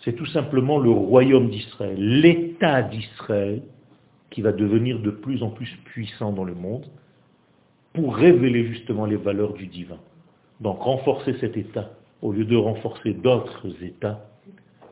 C'est 0.01 0.15
tout 0.15 0.27
simplement 0.27 0.79
le 0.79 0.91
royaume 0.91 1.49
d'Israël, 1.49 1.95
l'État 1.97 2.83
d'Israël, 2.83 3.63
qui 4.31 4.43
va 4.43 4.51
devenir 4.51 4.99
de 4.99 5.13
plus 5.13 5.45
en 5.45 5.51
plus 5.51 5.71
puissant 5.85 6.33
dans 6.33 6.43
le 6.43 6.57
monde 6.57 6.87
pour 7.93 8.17
révéler 8.17 8.67
justement 8.67 9.07
les 9.07 9.15
valeurs 9.15 9.53
du 9.53 9.69
divin. 9.69 10.01
Donc 10.61 10.81
renforcer 10.81 11.37
cet 11.39 11.57
État, 11.57 11.93
au 12.25 12.33
lieu 12.33 12.47
de 12.47 12.57
renforcer 12.57 13.13
d'autres 13.13 13.71
États, 13.83 14.25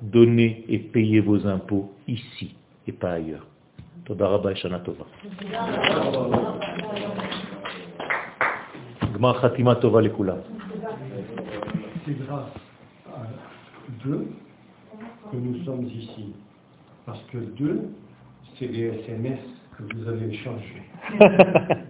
donnez 0.03 0.65
et 0.69 0.79
payez 0.79 1.21
vos 1.21 1.47
impôts 1.47 1.91
ici 2.07 2.55
et 2.87 2.93
pas 2.93 3.13
ailleurs. 3.13 3.47
Et 4.09 4.55
Shana 4.57 4.81
Tova. 4.81 5.07
Gmar 9.17 9.41
Khatima 9.41 9.77
Tova 9.77 10.03
Lekula. 10.03 10.37
C'est 12.05 12.19
grâce 12.19 12.51
à 13.09 13.23
Dieu 14.05 14.27
que 15.31 15.37
nous 15.37 15.65
sommes 15.65 15.87
ici. 15.87 16.35
Parce 17.07 17.23
que 17.33 17.39
Dieu, 17.39 17.81
c'est 18.59 18.67
les 18.67 18.89
SMS 18.89 19.41
que 19.79 19.85
vous 19.95 20.09
avez 20.09 20.27
échangés. 20.35 20.83